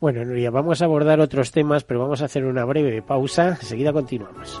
Bueno, 0.00 0.24
Nuria, 0.24 0.50
vamos 0.50 0.82
a 0.82 0.86
abordar 0.86 1.20
otros 1.20 1.52
temas, 1.52 1.84
pero 1.84 2.00
vamos 2.00 2.22
a 2.22 2.26
hacer 2.26 2.44
una 2.44 2.64
breve 2.64 3.02
pausa. 3.02 3.50
Enseguida 3.60 3.92
continuamos. 3.92 4.60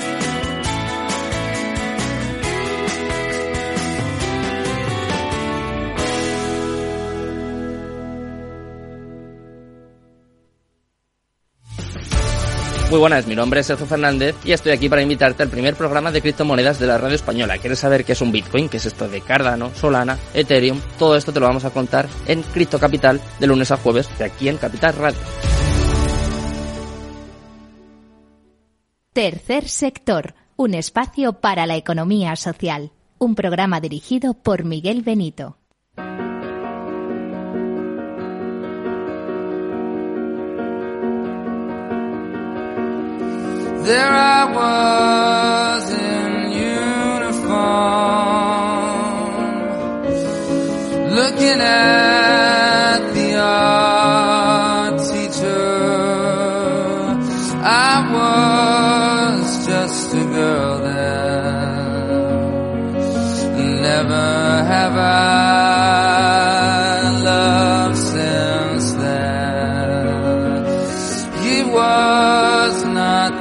Muy 12.91 12.99
buenas, 12.99 13.25
mi 13.25 13.35
nombre 13.37 13.61
es 13.61 13.67
Sergio 13.67 13.85
Fernández 13.85 14.35
y 14.43 14.51
estoy 14.51 14.73
aquí 14.73 14.89
para 14.89 15.01
invitarte 15.01 15.41
al 15.43 15.49
primer 15.49 15.75
programa 15.75 16.11
de 16.11 16.21
criptomonedas 16.21 16.77
de 16.77 16.87
la 16.87 16.97
radio 16.97 17.15
española. 17.15 17.57
¿Quieres 17.57 17.79
saber 17.79 18.03
qué 18.03 18.11
es 18.11 18.19
un 18.19 18.33
Bitcoin? 18.33 18.67
¿Qué 18.67 18.75
es 18.75 18.85
esto 18.85 19.07
de 19.07 19.21
Cardano, 19.21 19.73
Solana, 19.73 20.19
Ethereum? 20.33 20.77
Todo 20.99 21.15
esto 21.15 21.31
te 21.31 21.39
lo 21.39 21.47
vamos 21.47 21.63
a 21.63 21.69
contar 21.69 22.09
en 22.27 22.43
Cripto 22.43 22.79
Capital 22.79 23.21
de 23.39 23.47
lunes 23.47 23.71
a 23.71 23.77
jueves 23.77 24.09
de 24.19 24.25
aquí 24.25 24.49
en 24.49 24.57
Capital 24.57 24.93
Radio. 24.95 25.19
Tercer 29.13 29.69
sector, 29.69 30.35
un 30.57 30.73
espacio 30.73 31.39
para 31.39 31.65
la 31.67 31.77
economía 31.77 32.35
social. 32.35 32.91
Un 33.17 33.35
programa 33.35 33.79
dirigido 33.79 34.33
por 34.33 34.65
Miguel 34.65 35.01
Benito. 35.01 35.60
There 43.83 44.13
I 44.13 44.45
was 44.45 45.91
in 45.91 46.51
uniform, 46.51 47.55
looking 51.15 51.59
at 51.59 52.40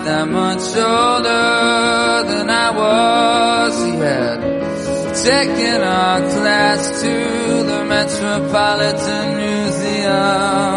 not 0.01 0.07
that 0.07 0.29
much 0.29 0.77
older 0.77 2.25
than 2.31 2.51
I 2.51 2.71
was. 2.71 3.85
He 3.85 3.93
had 3.97 4.41
taken 5.15 5.83
our 5.83 6.21
class 6.21 7.03
to 7.03 7.15
the 7.65 7.85
Metropolitan 7.85 9.37
Museum. 9.37 10.71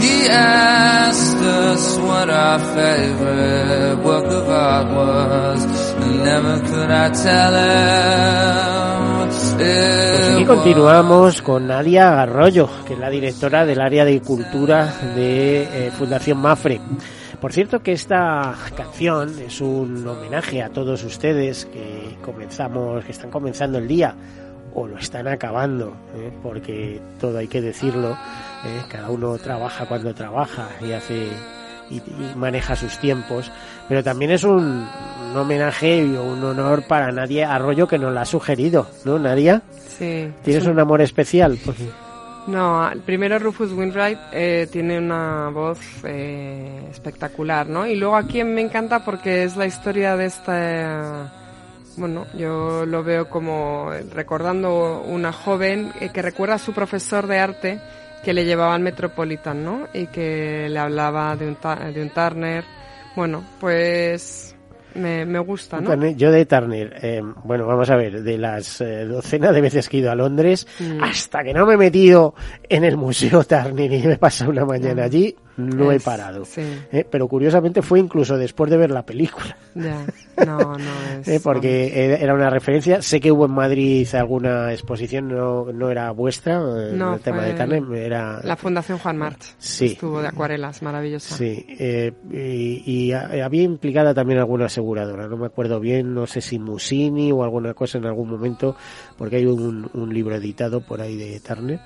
He 0.00 0.28
asked 0.28 1.36
us 1.36 1.98
what 1.98 2.30
our 2.30 2.58
favorite 2.58 3.98
work 4.04 4.26
of 4.26 4.48
art 4.48 4.88
was. 4.94 5.64
And 6.02 6.24
never 6.24 6.60
could 6.60 6.90
I 6.90 7.10
tell 7.10 7.54
him. 7.54 9.08
Pues 9.28 10.32
aquí 10.34 10.44
continuamos 10.44 11.42
con 11.42 11.66
Nadia 11.66 12.22
Arroyo, 12.22 12.68
que 12.86 12.94
es 12.94 12.98
la 12.98 13.10
directora 13.10 13.66
del 13.66 13.80
área 13.80 14.04
de 14.04 14.22
cultura 14.22 14.86
de 15.14 15.62
eh, 15.62 15.90
Fundación 15.90 16.38
Mafre. 16.38 16.80
Por 17.40 17.52
cierto 17.52 17.80
que 17.80 17.92
esta 17.92 18.54
canción 18.76 19.38
es 19.38 19.60
un 19.60 20.06
homenaje 20.06 20.60
a 20.60 20.70
todos 20.70 21.04
ustedes 21.04 21.66
que 21.66 22.16
comenzamos, 22.24 23.04
que 23.04 23.12
están 23.12 23.30
comenzando 23.30 23.78
el 23.78 23.86
día 23.86 24.14
o 24.74 24.88
lo 24.88 24.98
están 24.98 25.28
acabando, 25.28 25.94
¿eh? 26.16 26.32
porque 26.42 27.00
todo 27.20 27.38
hay 27.38 27.46
que 27.46 27.60
decirlo, 27.60 28.12
¿eh? 28.64 28.82
cada 28.90 29.08
uno 29.10 29.38
trabaja 29.38 29.86
cuando 29.86 30.14
trabaja 30.14 30.68
y 30.80 30.92
hace 30.92 31.28
y, 31.90 31.96
y 31.96 32.34
maneja 32.36 32.74
sus 32.74 32.98
tiempos, 32.98 33.50
pero 33.88 34.02
también 34.02 34.32
es 34.32 34.42
un, 34.42 34.86
un 35.30 35.36
homenaje 35.36 35.98
y 35.98 36.16
un 36.16 36.42
honor 36.42 36.86
para 36.86 37.12
Nadia 37.12 37.54
Arroyo 37.54 37.86
que 37.86 37.98
nos 37.98 38.12
la 38.12 38.22
ha 38.22 38.26
sugerido, 38.26 38.88
¿no, 39.04 39.18
Nadia? 39.18 39.62
Sí. 39.96 40.32
¿Tienes 40.42 40.66
un 40.66 40.78
amor 40.78 41.00
especial? 41.02 41.58
Pues, 41.64 41.78
No, 42.48 42.90
primero 43.04 43.38
Rufus 43.38 43.72
Wainwright 43.72 44.18
eh, 44.32 44.68
tiene 44.72 44.96
una 44.96 45.50
voz 45.50 45.78
eh, 46.02 46.88
espectacular, 46.90 47.68
¿no? 47.68 47.86
Y 47.86 47.94
luego 47.94 48.16
aquí 48.16 48.42
me 48.42 48.62
encanta 48.62 49.04
porque 49.04 49.44
es 49.44 49.54
la 49.54 49.66
historia 49.66 50.16
de 50.16 50.24
esta... 50.24 51.30
Bueno, 51.98 52.26
yo 52.38 52.86
lo 52.86 53.04
veo 53.04 53.28
como 53.28 53.90
recordando 54.14 55.02
una 55.02 55.30
joven 55.30 55.92
eh, 56.00 56.08
que 56.08 56.22
recuerda 56.22 56.54
a 56.54 56.58
su 56.58 56.72
profesor 56.72 57.26
de 57.26 57.38
arte 57.38 57.80
que 58.24 58.32
le 58.32 58.46
llevaba 58.46 58.74
al 58.74 58.80
Metropolitan, 58.80 59.62
¿no? 59.62 59.86
Y 59.92 60.06
que 60.06 60.70
le 60.70 60.78
hablaba 60.78 61.36
de 61.36 61.48
un, 61.48 61.58
de 61.92 62.00
un 62.02 62.08
Turner. 62.08 62.64
Bueno, 63.14 63.44
pues 63.60 64.47
me, 64.94 65.24
me 65.26 65.38
gusta, 65.40 65.80
¿no? 65.80 65.90
Turner- 65.90 66.16
Yo 66.16 66.30
de 66.32 66.46
Turner, 66.46 66.96
eh, 67.02 67.22
bueno, 67.44 67.66
vamos 67.66 67.88
a 67.90 67.96
ver, 67.96 68.22
de 68.22 68.38
las 68.38 68.80
eh, 68.80 69.04
docenas 69.04 69.54
de 69.54 69.60
veces 69.60 69.88
que 69.88 69.96
he 69.98 70.00
ido 70.00 70.10
a 70.10 70.14
Londres, 70.14 70.66
Mm. 70.80 71.02
hasta 71.02 71.42
que 71.44 71.52
no 71.54 71.66
me 71.66 71.74
he 71.74 71.76
metido 71.76 72.34
en 72.68 72.84
el 72.84 72.96
Museo 72.96 73.44
Turner 73.44 73.92
y 73.92 74.02
me 74.06 74.12
he 74.14 74.16
pasado 74.18 74.50
una 74.50 74.64
mañana 74.64 75.02
Ah. 75.02 75.06
allí, 75.06 75.34
no 75.58 75.92
he 75.92 76.00
parado. 76.00 76.44
Sí, 76.46 76.62
Eh, 76.92 77.04
pero 77.10 77.28
curiosamente 77.28 77.82
fue 77.82 78.00
incluso 78.00 78.38
después 78.38 78.70
de 78.70 78.76
ver 78.78 78.90
la 78.90 79.04
película, 79.04 79.56
ya. 79.74 80.06
No, 80.46 80.56
no 80.78 80.78
es... 81.20 81.28
eh, 81.28 81.40
porque 81.42 82.14
era 82.20 82.32
una 82.32 82.48
referencia. 82.48 83.02
Sé 83.02 83.20
que 83.20 83.30
hubo 83.30 83.44
en 83.44 83.50
Madrid 83.52 84.08
alguna 84.14 84.72
exposición, 84.72 85.28
no, 85.28 85.72
no 85.72 85.90
era 85.90 86.10
vuestra, 86.12 86.54
eh, 86.60 86.92
No, 86.94 87.14
el 87.14 87.20
tema 87.20 87.42
de 87.42 87.54
Turner, 87.54 87.82
era... 87.98 88.40
La 88.44 88.56
Fundación 88.56 88.98
Juan 88.98 89.18
March. 89.18 89.54
Sí. 89.58 89.86
Estuvo 89.86 90.22
de 90.22 90.28
acuarelas, 90.28 90.80
maravillosa. 90.82 91.36
Sí, 91.36 91.66
eh, 91.78 92.12
y, 92.32 92.82
y 93.08 93.12
ha- 93.12 93.44
había 93.44 93.62
implicada 93.64 94.14
también 94.14 94.38
alguna 94.38 94.66
aseguradora, 94.66 95.26
no 95.28 95.36
me 95.36 95.46
acuerdo 95.46 95.80
bien, 95.80 96.14
no 96.14 96.26
sé 96.26 96.40
si 96.40 96.58
Musini 96.58 97.32
o 97.32 97.42
alguna 97.42 97.74
cosa 97.74 97.98
en 97.98 98.06
algún 98.06 98.30
momento, 98.30 98.76
porque 99.16 99.36
hay 99.36 99.46
un, 99.46 99.90
un 99.92 100.14
libro 100.14 100.36
editado 100.36 100.80
por 100.80 101.00
ahí 101.00 101.16
de 101.16 101.40
Turner, 101.40 101.80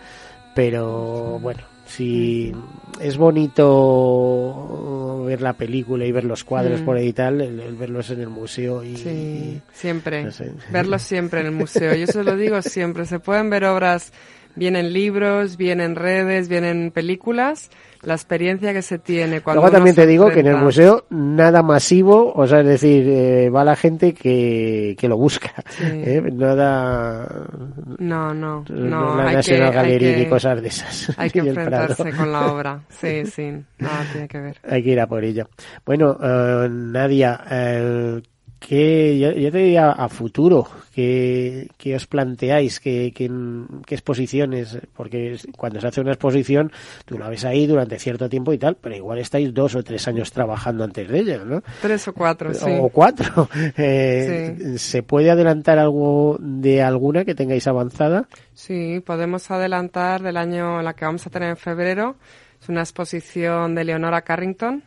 pero 0.54 1.38
bueno, 1.40 1.60
si 1.96 2.52
es 3.00 3.16
bonito 3.16 5.24
ver 5.26 5.40
la 5.40 5.52
película 5.54 6.04
y 6.04 6.12
ver 6.12 6.24
los 6.24 6.44
cuadros 6.44 6.80
Mm. 6.80 6.84
por 6.84 6.96
ahí 6.96 7.08
y 7.08 7.12
tal, 7.12 7.40
el, 7.40 7.60
el 7.60 7.74
verlos 7.76 8.10
en 8.10 8.20
el 8.20 8.28
museo 8.28 8.82
y... 8.84 8.96
Sí, 8.96 9.60
siempre. 9.72 10.24
no 10.24 10.30
sé. 10.30 10.52
Verlo 10.70 10.98
siempre 10.98 11.40
en 11.40 11.46
el 11.46 11.52
museo. 11.52 11.94
Yo 11.94 12.06
se 12.06 12.22
lo 12.24 12.36
digo 12.36 12.60
siempre. 12.62 13.06
Se 13.06 13.18
pueden 13.18 13.50
ver 13.50 13.64
obras 13.64 14.12
bien 14.54 14.76
en 14.76 14.92
libros, 14.92 15.56
bien 15.56 15.80
en 15.80 15.96
redes, 15.96 16.48
bien 16.48 16.64
en 16.64 16.90
películas. 16.90 17.70
La 18.04 18.14
experiencia 18.14 18.72
que 18.72 18.82
se 18.82 18.98
tiene 18.98 19.40
cuando 19.42 19.60
Luego 19.62 19.72
también 19.74 19.94
te 19.94 20.06
digo 20.06 20.28
que 20.28 20.40
en 20.40 20.48
el 20.48 20.56
museo 20.56 21.04
nada 21.10 21.62
masivo, 21.62 22.32
o 22.34 22.46
sea, 22.48 22.60
es 22.60 22.66
decir, 22.66 23.04
eh, 23.08 23.48
va 23.48 23.62
la 23.64 23.76
gente 23.76 24.12
que, 24.12 24.96
que 24.98 25.08
lo 25.08 25.16
busca, 25.16 25.52
Sí. 25.70 25.84
¿eh? 25.86 26.20
nada, 26.32 27.28
No, 27.98 28.34
no, 28.34 28.64
no, 28.68 29.16
la 29.16 29.28
hay 29.28 29.36
National 29.36 29.70
que, 29.72 29.78
hay 29.78 29.84
Gallery 29.84 30.04
que- 30.14 30.16
ni 30.16 30.26
cosas 30.26 30.62
de 30.62 30.68
esas. 30.68 31.12
Hay 31.18 31.30
que 31.30 31.38
Y 31.44 31.48
enfrentarse 31.48 32.10
con 32.12 32.32
la 32.32 32.52
obra. 32.52 32.80
Sí, 32.90 33.24
sí. 33.26 33.52
Nada 33.78 34.04
tiene 34.12 34.28
que 34.28 34.40
ver. 34.40 34.56
Hay 34.68 34.82
que 34.82 34.90
ir 34.90 35.00
a 35.00 35.06
por 35.06 35.22
ella. 35.24 35.46
Bueno, 35.86 36.16
eh, 36.22 36.68
Nadia, 36.70 37.40
eh, 37.50 38.20
que 38.66 39.18
ya, 39.18 39.32
te 39.32 39.58
diría 39.58 39.90
a 39.90 40.08
futuro, 40.08 40.66
que, 40.94 41.68
os 41.94 42.06
planteáis, 42.06 42.78
que, 42.80 43.12
que, 43.12 43.28
exposiciones, 43.94 44.78
porque 44.94 45.36
cuando 45.56 45.80
se 45.80 45.88
hace 45.88 46.00
una 46.00 46.12
exposición, 46.12 46.70
tú 47.04 47.18
la 47.18 47.28
ves 47.28 47.44
ahí 47.44 47.66
durante 47.66 47.98
cierto 47.98 48.28
tiempo 48.28 48.52
y 48.52 48.58
tal, 48.58 48.76
pero 48.80 48.94
igual 48.94 49.18
estáis 49.18 49.52
dos 49.52 49.74
o 49.74 49.82
tres 49.82 50.06
años 50.06 50.30
trabajando 50.32 50.84
antes 50.84 51.08
de 51.08 51.18
ella, 51.18 51.44
¿no? 51.44 51.62
Tres 51.80 52.06
o 52.08 52.14
cuatro, 52.14 52.54
sí. 52.54 52.70
O 52.80 52.88
cuatro. 52.88 53.48
Eh, 53.84 54.74
¿Se 54.76 55.02
puede 55.02 55.30
adelantar 55.30 55.78
algo 55.78 56.36
de 56.40 56.82
alguna 56.82 57.24
que 57.24 57.34
tengáis 57.34 57.66
avanzada? 57.66 58.28
Sí, 58.54 59.02
podemos 59.04 59.50
adelantar 59.50 60.22
del 60.22 60.36
año 60.36 60.78
en 60.78 60.84
la 60.84 60.94
que 60.94 61.04
vamos 61.04 61.26
a 61.26 61.30
tener 61.30 61.50
en 61.50 61.56
febrero. 61.56 62.16
Es 62.60 62.68
una 62.68 62.80
exposición 62.80 63.74
de 63.74 63.84
Leonora 63.84 64.22
Carrington, 64.22 64.82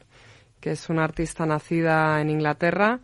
que 0.59 0.71
es 0.71 0.89
una 0.89 1.03
artista 1.03 1.45
nacida 1.45 2.21
en 2.21 2.29
Inglaterra, 2.29 2.99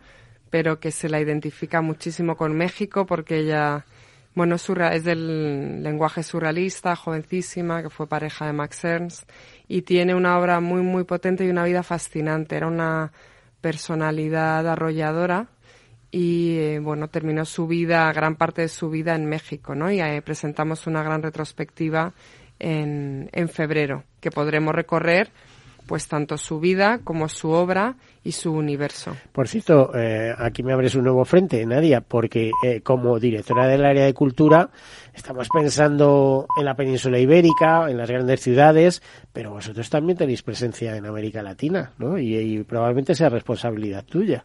pero 0.52 0.78
que 0.78 0.90
se 0.90 1.08
la 1.08 1.18
identifica 1.18 1.80
muchísimo 1.80 2.36
con 2.36 2.54
México 2.54 3.06
porque 3.06 3.38
ella, 3.38 3.86
bueno, 4.34 4.56
es 4.56 5.02
del 5.02 5.82
lenguaje 5.82 6.22
surrealista, 6.22 6.94
jovencísima, 6.94 7.82
que 7.82 7.88
fue 7.88 8.06
pareja 8.06 8.44
de 8.48 8.52
Max 8.52 8.84
Ernst 8.84 9.30
y 9.66 9.80
tiene 9.80 10.14
una 10.14 10.38
obra 10.38 10.60
muy, 10.60 10.82
muy 10.82 11.04
potente 11.04 11.46
y 11.46 11.48
una 11.48 11.64
vida 11.64 11.82
fascinante. 11.82 12.54
Era 12.54 12.66
una 12.66 13.12
personalidad 13.62 14.68
arrolladora 14.68 15.46
y, 16.10 16.58
eh, 16.58 16.80
bueno, 16.80 17.08
terminó 17.08 17.46
su 17.46 17.66
vida, 17.66 18.12
gran 18.12 18.36
parte 18.36 18.60
de 18.60 18.68
su 18.68 18.90
vida 18.90 19.14
en 19.14 19.24
México, 19.24 19.74
¿no? 19.74 19.90
Y 19.90 20.02
presentamos 20.20 20.86
una 20.86 21.02
gran 21.02 21.22
retrospectiva 21.22 22.12
en, 22.58 23.30
en 23.32 23.48
febrero 23.48 24.04
que 24.20 24.30
podremos 24.30 24.74
recorrer 24.74 25.30
pues 25.86 26.08
tanto 26.08 26.36
su 26.38 26.60
vida 26.60 27.00
como 27.02 27.28
su 27.28 27.50
obra 27.50 27.96
y 28.24 28.32
su 28.32 28.52
universo. 28.52 29.16
Por 29.32 29.48
cierto, 29.48 29.90
eh, 29.94 30.32
aquí 30.36 30.62
me 30.62 30.72
abres 30.72 30.94
un 30.94 31.04
nuevo 31.04 31.24
frente, 31.24 31.64
Nadia, 31.66 32.00
porque 32.00 32.50
eh, 32.64 32.80
como 32.82 33.18
directora 33.18 33.66
del 33.66 33.84
área 33.84 34.04
de 34.04 34.14
cultura 34.14 34.70
estamos 35.14 35.48
pensando 35.52 36.46
en 36.56 36.64
la 36.64 36.74
península 36.74 37.18
ibérica, 37.18 37.90
en 37.90 37.96
las 37.96 38.10
grandes 38.10 38.40
ciudades, 38.40 39.02
pero 39.32 39.50
vosotros 39.50 39.90
también 39.90 40.16
tenéis 40.16 40.42
presencia 40.42 40.96
en 40.96 41.06
América 41.06 41.42
Latina, 41.42 41.92
¿no? 41.98 42.18
Y, 42.18 42.62
probablemente 42.64 43.14
sea 43.14 43.28
responsabilidad 43.28 44.04
tuya. 44.04 44.44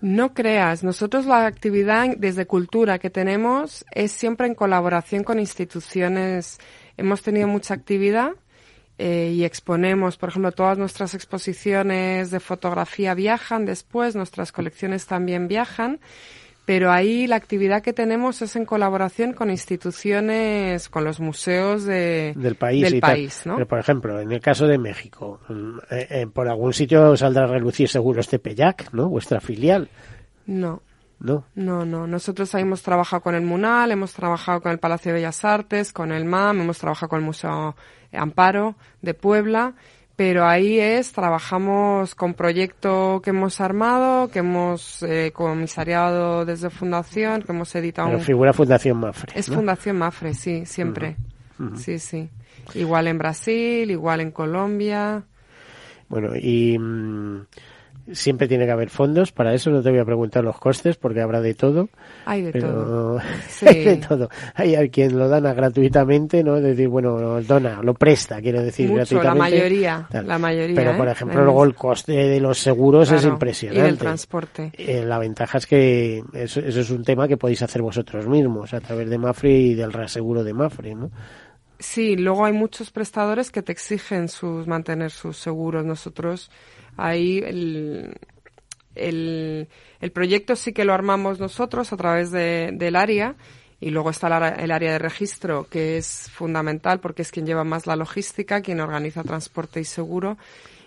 No 0.00 0.32
creas, 0.32 0.84
nosotros 0.84 1.26
la 1.26 1.46
actividad 1.46 2.16
desde 2.16 2.46
cultura 2.46 2.98
que 2.98 3.10
tenemos 3.10 3.84
es 3.90 4.12
siempre 4.12 4.46
en 4.46 4.54
colaboración 4.54 5.24
con 5.24 5.40
instituciones. 5.40 6.58
Hemos 6.96 7.22
tenido 7.22 7.48
mucha 7.48 7.74
actividad 7.74 8.32
eh, 8.98 9.32
y 9.32 9.44
exponemos, 9.44 10.16
por 10.16 10.30
ejemplo, 10.30 10.50
todas 10.50 10.76
nuestras 10.76 11.14
exposiciones 11.14 12.32
de 12.32 12.40
fotografía 12.40 13.14
viajan 13.14 13.64
después, 13.64 14.16
nuestras 14.16 14.50
colecciones 14.50 15.06
también 15.06 15.46
viajan, 15.46 16.00
pero 16.64 16.90
ahí 16.90 17.26
la 17.26 17.36
actividad 17.36 17.80
que 17.80 17.92
tenemos 17.92 18.42
es 18.42 18.56
en 18.56 18.66
colaboración 18.66 19.32
con 19.32 19.50
instituciones, 19.50 20.88
con 20.88 21.04
los 21.04 21.20
museos 21.20 21.84
de, 21.84 22.34
del 22.36 22.56
país. 22.56 23.46
¿no? 23.46 23.54
Pero, 23.54 23.68
por 23.68 23.78
ejemplo, 23.78 24.20
en 24.20 24.32
el 24.32 24.40
caso 24.40 24.66
de 24.66 24.78
México, 24.78 25.40
mm, 25.48 25.78
eh, 25.90 26.06
eh, 26.10 26.26
por 26.26 26.48
algún 26.48 26.72
sitio 26.72 27.16
saldrá 27.16 27.44
a 27.44 27.46
relucir 27.46 27.88
seguro 27.88 28.20
este 28.20 28.38
Peyac, 28.38 28.92
¿no? 28.92 29.08
Vuestra 29.08 29.40
filial. 29.40 29.88
No. 30.44 30.82
¿No? 31.20 31.44
No, 31.54 31.84
no. 31.84 32.06
Nosotros 32.06 32.54
ahí 32.54 32.62
hemos 32.62 32.82
trabajado 32.82 33.22
con 33.22 33.34
el 33.34 33.42
MUNAL, 33.42 33.90
hemos 33.90 34.12
trabajado 34.12 34.60
con 34.60 34.72
el 34.72 34.78
Palacio 34.78 35.10
de 35.10 35.18
Bellas 35.18 35.44
Artes, 35.44 35.92
con 35.92 36.12
el 36.12 36.24
MAM, 36.24 36.60
hemos 36.60 36.78
trabajado 36.78 37.08
con 37.08 37.20
el 37.20 37.26
Museo 37.26 37.74
Amparo 38.12 38.76
de 39.02 39.14
Puebla, 39.14 39.74
pero 40.14 40.46
ahí 40.46 40.78
es, 40.78 41.12
trabajamos 41.12 42.14
con 42.14 42.34
proyecto 42.34 43.20
que 43.22 43.30
hemos 43.30 43.60
armado, 43.60 44.28
que 44.28 44.40
hemos 44.40 45.02
eh, 45.02 45.32
comisariado 45.32 46.44
desde 46.44 46.70
Fundación, 46.70 47.42
que 47.42 47.52
hemos 47.52 47.74
editado. 47.74 48.08
Pero 48.08 48.20
figura 48.20 48.52
Fundación 48.52 48.98
Mafre. 48.98 49.32
Es 49.38 49.46
Fundación 49.46 49.98
Mafre, 49.98 50.34
sí, 50.34 50.66
siempre. 50.66 51.16
Sí, 51.76 51.98
sí. 51.98 52.30
Igual 52.74 53.08
en 53.08 53.18
Brasil, 53.18 53.90
igual 53.90 54.20
en 54.20 54.30
Colombia. 54.30 55.24
Bueno, 56.08 56.30
y. 56.36 56.78
Mm, 56.78 57.46
Siempre 58.12 58.48
tiene 58.48 58.64
que 58.64 58.72
haber 58.72 58.90
fondos, 58.90 59.32
para 59.32 59.54
eso 59.54 59.70
no 59.70 59.82
te 59.82 59.90
voy 59.90 59.98
a 59.98 60.04
preguntar 60.04 60.42
los 60.42 60.58
costes 60.58 60.96
porque 60.96 61.20
habrá 61.20 61.40
de 61.40 61.54
todo. 61.54 61.88
Hay 62.24 62.42
de 62.42 62.52
todo. 62.52 63.20
hay 63.66 63.84
de 63.84 63.96
todo. 63.96 64.28
Hay 64.54 64.88
quien 64.90 65.18
lo 65.18 65.28
dana 65.28 65.52
gratuitamente, 65.52 66.42
¿no? 66.42 66.56
Es 66.56 66.62
decir, 66.62 66.88
bueno, 66.88 67.18
lo 67.18 67.42
dona, 67.42 67.82
lo 67.82 67.94
presta, 67.94 68.40
quiero 68.40 68.62
decir, 68.62 68.92
gratuitamente. 68.92 69.26
La 69.26 69.34
mayoría, 69.34 70.08
la 70.10 70.38
mayoría. 70.38 70.76
Pero, 70.76 70.96
por 70.96 71.08
¿eh? 71.08 71.12
ejemplo, 71.12 71.44
luego 71.44 71.64
el 71.64 71.74
coste 71.74 72.12
de 72.12 72.40
los 72.40 72.58
seguros 72.58 73.10
es 73.12 73.24
impresionante. 73.24 73.86
Y 73.86 73.90
el 73.90 73.98
transporte. 73.98 74.72
Eh, 74.72 75.04
la 75.04 75.18
ventaja 75.18 75.58
es 75.58 75.66
que 75.66 76.22
eso, 76.32 76.60
eso, 76.60 76.80
es 76.80 76.90
un 76.90 77.04
tema 77.04 77.28
que 77.28 77.36
podéis 77.36 77.62
hacer 77.62 77.82
vosotros 77.82 78.26
mismos 78.26 78.72
a 78.74 78.80
través 78.80 79.08
de 79.10 79.18
Mafre 79.18 79.50
y 79.50 79.74
del 79.74 79.92
reaseguro 79.92 80.42
de 80.44 80.54
Mafre, 80.54 80.94
¿no? 80.94 81.10
Sí, 81.78 82.16
luego 82.16 82.44
hay 82.44 82.52
muchos 82.52 82.90
prestadores 82.90 83.50
que 83.50 83.62
te 83.62 83.70
exigen 83.70 84.28
sus 84.28 84.66
mantener 84.66 85.10
sus 85.10 85.36
seguros. 85.36 85.84
Nosotros 85.84 86.50
Ahí 86.98 87.38
el, 87.38 88.12
el, 88.96 89.68
el, 90.00 90.10
proyecto 90.10 90.56
sí 90.56 90.72
que 90.72 90.84
lo 90.84 90.92
armamos 90.92 91.38
nosotros 91.38 91.92
a 91.92 91.96
través 91.96 92.32
de, 92.32 92.70
del 92.72 92.96
área 92.96 93.36
y 93.80 93.90
luego 93.90 94.10
está 94.10 94.26
el 94.58 94.72
área 94.72 94.92
de 94.92 94.98
registro 94.98 95.68
que 95.70 95.96
es 95.96 96.28
fundamental 96.32 96.98
porque 96.98 97.22
es 97.22 97.30
quien 97.30 97.46
lleva 97.46 97.62
más 97.62 97.86
la 97.86 97.94
logística, 97.94 98.62
quien 98.62 98.80
organiza 98.80 99.22
transporte 99.22 99.80
y 99.80 99.84
seguro. 99.84 100.36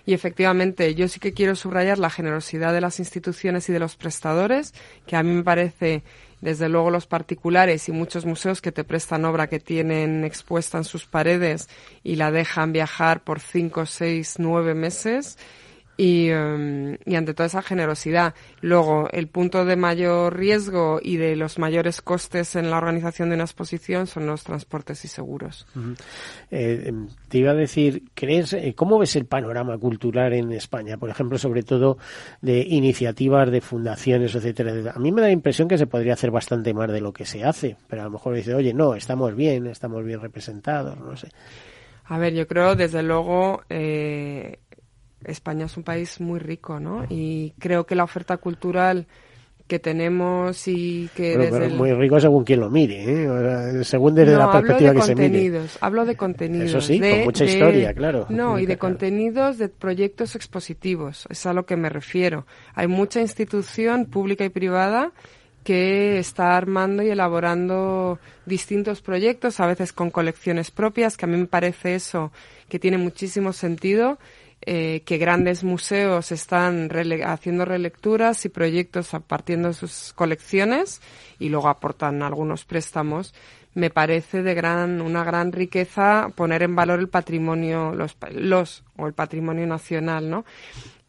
Y 0.06 0.14
efectivamente, 0.14 0.94
yo 0.96 1.08
sí 1.08 1.22
que 1.22 1.32
quiero 1.32 1.56
subrayar 1.56 1.98
la 1.98 2.10
generosidad 2.10 2.74
de 2.74 2.82
las 2.82 3.00
instituciones 3.00 3.70
y 3.70 3.74
de 3.74 3.80
los 3.80 3.96
prestadores, 3.96 4.74
que 5.06 5.16
a 5.16 5.24
mí 5.24 5.32
me 5.32 5.44
parece, 5.44 6.04
desde 6.42 6.68
luego, 6.68 6.90
los 6.90 7.06
particulares 7.06 7.88
y 7.88 7.94
muchos 7.94 8.26
museos 8.26 8.62
que 8.62 8.74
te 8.74 8.84
prestan 8.84 9.24
obra 9.24 9.48
que 9.48 9.60
tienen 9.60 10.26
expuesta 10.26 10.78
en 10.78 10.84
sus 10.84 11.06
paredes 11.06 11.70
y 12.04 12.16
la 12.16 12.32
dejan 12.32 12.74
viajar 12.74 13.24
por 13.24 13.40
cinco, 13.40 13.86
seis, 13.86 14.36
nueve 14.40 14.74
meses 14.74 15.38
y, 16.02 16.32
em, 16.32 16.98
y, 17.06 17.14
ante 17.14 17.36
toda 17.36 17.46
esa 17.46 17.62
generosidad. 17.62 18.34
Luego, 18.62 19.08
el 19.12 19.28
punto 19.28 19.66
de 19.66 19.76
mayor 19.76 20.36
riesgo 20.36 21.00
y 21.00 21.18
de 21.18 21.36
los 21.36 21.60
mayores 21.60 22.02
costes 22.02 22.56
en 22.56 22.72
la 22.72 22.78
organización 22.78 23.30
de 23.30 23.36
una 23.36 23.44
exposición 23.44 24.08
son 24.08 24.26
los 24.26 24.44
transportes 24.44 25.06
y 25.06 25.08
seguros. 25.08 25.68
Eh, 26.50 26.86
em, 26.88 27.08
te 27.30 27.38
iba 27.38 27.52
a 27.52 27.54
decir, 27.54 28.06
¿crees, 28.16 28.54
eh, 28.54 28.74
¿cómo 28.76 28.98
ves 28.98 29.16
el 29.16 29.26
panorama 29.26 29.78
cultural 29.78 30.34
en 30.34 30.52
España? 30.54 30.98
Por 30.98 31.12
ejemplo, 31.12 31.38
sobre 31.38 31.62
todo 31.62 32.00
de 32.42 32.66
iniciativas, 32.68 33.52
de 33.52 33.62
fundaciones, 33.62 34.34
etcétera. 34.34 34.94
A 34.96 34.98
mí 34.98 35.12
me 35.12 35.22
da 35.22 35.28
la 35.28 35.34
impresión 35.34 35.68
que 35.68 35.78
se 35.78 35.86
podría 35.86 36.14
hacer 36.14 36.32
bastante 36.32 36.74
más 36.74 36.92
de 36.92 37.00
lo 37.00 37.14
que 37.14 37.26
se 37.26 37.44
hace, 37.44 37.78
pero 37.88 38.02
a 38.02 38.06
lo 38.06 38.12
mejor 38.12 38.34
dice, 38.34 38.56
oye, 38.56 38.74
no, 38.74 38.96
estamos 38.96 39.36
bien, 39.36 39.68
estamos 39.68 40.04
bien 40.04 40.20
representados, 40.20 41.00
no 41.00 41.16
sé. 41.16 41.30
A 42.06 42.18
ver, 42.18 42.34
yo 42.34 42.48
creo, 42.48 42.76
desde 42.76 43.04
luego, 43.04 43.62
eh, 43.70 44.58
España 45.26 45.66
es 45.66 45.78
un 45.78 45.84
país 45.84 46.20
muy 46.20 46.40
rico, 46.40 46.80
¿no? 46.80 47.06
Y 47.10 47.54
creo 47.60 47.86
que 47.86 47.96
la 47.96 48.04
oferta 48.04 48.38
cultural 48.38 49.08
que 49.72 49.80
tenemos 49.80 50.68
y 50.68 51.10
que 51.16 51.38
desde 51.38 51.70
muy 51.70 51.94
rico 51.94 52.20
según 52.20 52.44
quien 52.44 52.60
lo 52.60 52.70
mire, 52.70 53.06
¿eh? 53.08 53.84
según 53.86 54.14
desde 54.14 54.36
la 54.36 54.52
perspectiva 54.52 54.94
que 54.94 55.02
se 55.02 55.16
mire. 55.16 55.62
Hablo 55.80 56.06
de 56.06 56.18
contenidos. 56.18 56.70
Eso 56.70 56.82
sí, 56.82 57.00
con 57.00 57.24
mucha 57.24 57.46
historia, 57.46 57.94
claro. 57.94 58.26
No, 58.28 58.60
y 58.60 58.66
de 58.66 58.78
contenidos 58.78 59.58
de 59.58 59.70
proyectos 59.70 60.36
expositivos, 60.36 61.26
es 61.30 61.46
a 61.46 61.54
lo 61.54 61.66
que 61.66 61.78
me 61.78 61.88
refiero. 61.88 62.46
Hay 62.76 62.88
mucha 62.88 63.22
institución 63.22 64.08
pública 64.08 64.44
y 64.44 64.50
privada 64.50 65.14
que 65.64 66.20
está 66.20 66.58
armando 66.58 67.02
y 67.02 67.10
elaborando 67.10 68.20
distintos 68.46 69.02
proyectos, 69.02 69.62
a 69.62 69.68
veces 69.68 69.94
con 69.94 70.10
colecciones 70.10 70.70
propias, 70.70 71.16
que 71.16 71.24
a 71.24 71.30
mí 71.30 71.38
me 71.38 71.46
parece 71.46 71.96
eso 71.96 72.34
que 72.68 72.78
tiene 72.78 72.98
muchísimo 72.98 73.54
sentido 73.54 74.18
eh, 74.64 75.02
que 75.06 75.18
grandes 75.18 75.64
museos 75.64 76.32
están 76.32 76.90
haciendo 77.26 77.66
relecturas 77.66 78.46
y 78.46 78.50
proyectos 78.50 79.10
partiendo 79.28 79.70
de 79.70 79.74
sus 79.74 80.14
colecciones 80.14 81.02
y 81.40 81.50
luego 81.50 81.68
aportan 81.68 82.22
algunos 82.22 82.66
préstamos. 82.66 83.34
Me 83.74 83.90
parece 83.90 84.44
de 84.44 84.54
gran, 84.54 85.02
una 85.02 85.24
gran 85.24 85.52
riqueza 85.52 86.30
poner 86.36 86.62
en 86.62 86.76
valor 86.76 87.00
el 87.00 87.10
patrimonio, 87.10 87.94
los, 87.94 88.16
los 88.34 88.84
o 88.98 89.08
el 89.08 89.14
patrimonio 89.14 89.66
nacional, 89.66 90.30
¿no? 90.30 90.46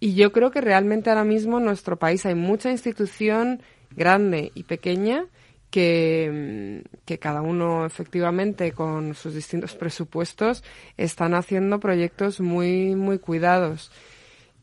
Y 0.01 0.15
yo 0.15 0.33
creo 0.33 0.51
que 0.51 0.61
realmente 0.61 1.11
ahora 1.11 1.25
mismo 1.25 1.59
en 1.59 1.65
nuestro 1.65 1.99
país 1.99 2.25
hay 2.25 2.35
mucha 2.35 2.71
institución 2.71 3.63
grande 3.95 4.51
y 4.55 4.63
pequeña 4.63 5.27
que, 5.73 6.85
que, 7.07 7.19
cada 7.19 7.41
uno 7.41 7.87
efectivamente 7.87 8.73
con 8.73 9.15
sus 9.15 9.35
distintos 9.35 9.75
presupuestos 9.75 10.63
están 10.99 11.33
haciendo 11.33 11.81
proyectos 11.81 12.41
muy, 12.41 12.95
muy 12.95 13.19
cuidados. 13.19 13.91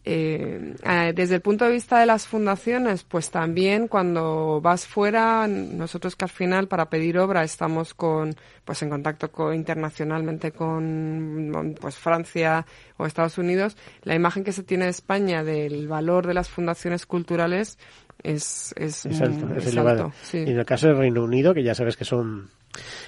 Eh, 0.05 0.75
desde 1.13 1.35
el 1.35 1.41
punto 1.41 1.65
de 1.65 1.71
vista 1.71 1.99
de 1.99 2.05
las 2.05 2.25
fundaciones, 2.25 3.03
pues 3.03 3.31
también 3.31 3.87
cuando 3.87 4.61
vas 4.61 4.87
fuera, 4.87 5.47
nosotros 5.47 6.15
que 6.15 6.25
al 6.25 6.31
final 6.31 6.67
para 6.67 6.89
pedir 6.89 7.17
obra 7.19 7.43
estamos 7.43 7.93
con, 7.93 8.35
pues 8.63 8.81
en 8.81 8.89
contacto 8.89 9.31
con, 9.31 9.53
internacionalmente 9.53 10.51
con, 10.51 11.75
pues 11.81 11.95
Francia 11.95 12.65
o 12.97 13.05
Estados 13.05 13.37
Unidos, 13.37 13.77
la 14.03 14.15
imagen 14.15 14.43
que 14.43 14.53
se 14.53 14.63
tiene 14.63 14.85
de 14.85 14.91
España 14.91 15.43
del 15.43 15.87
valor 15.87 16.27
de 16.27 16.33
las 16.33 16.49
fundaciones 16.49 17.05
culturales 17.05 17.77
es, 18.23 18.73
es, 18.77 19.05
Es 19.05 19.19
muy- 19.19 19.27
alto, 19.27 19.55
es 19.55 19.65
es 19.65 19.71
elevado. 19.73 20.03
alto, 20.05 20.15
sí. 20.23 20.37
Y 20.39 20.49
en 20.51 20.59
el 20.59 20.65
caso 20.65 20.87
del 20.87 20.97
Reino 20.97 21.23
Unido, 21.23 21.53
que 21.53 21.63
ya 21.63 21.73
sabes 21.75 21.95
que 21.97 22.05
son 22.05 22.49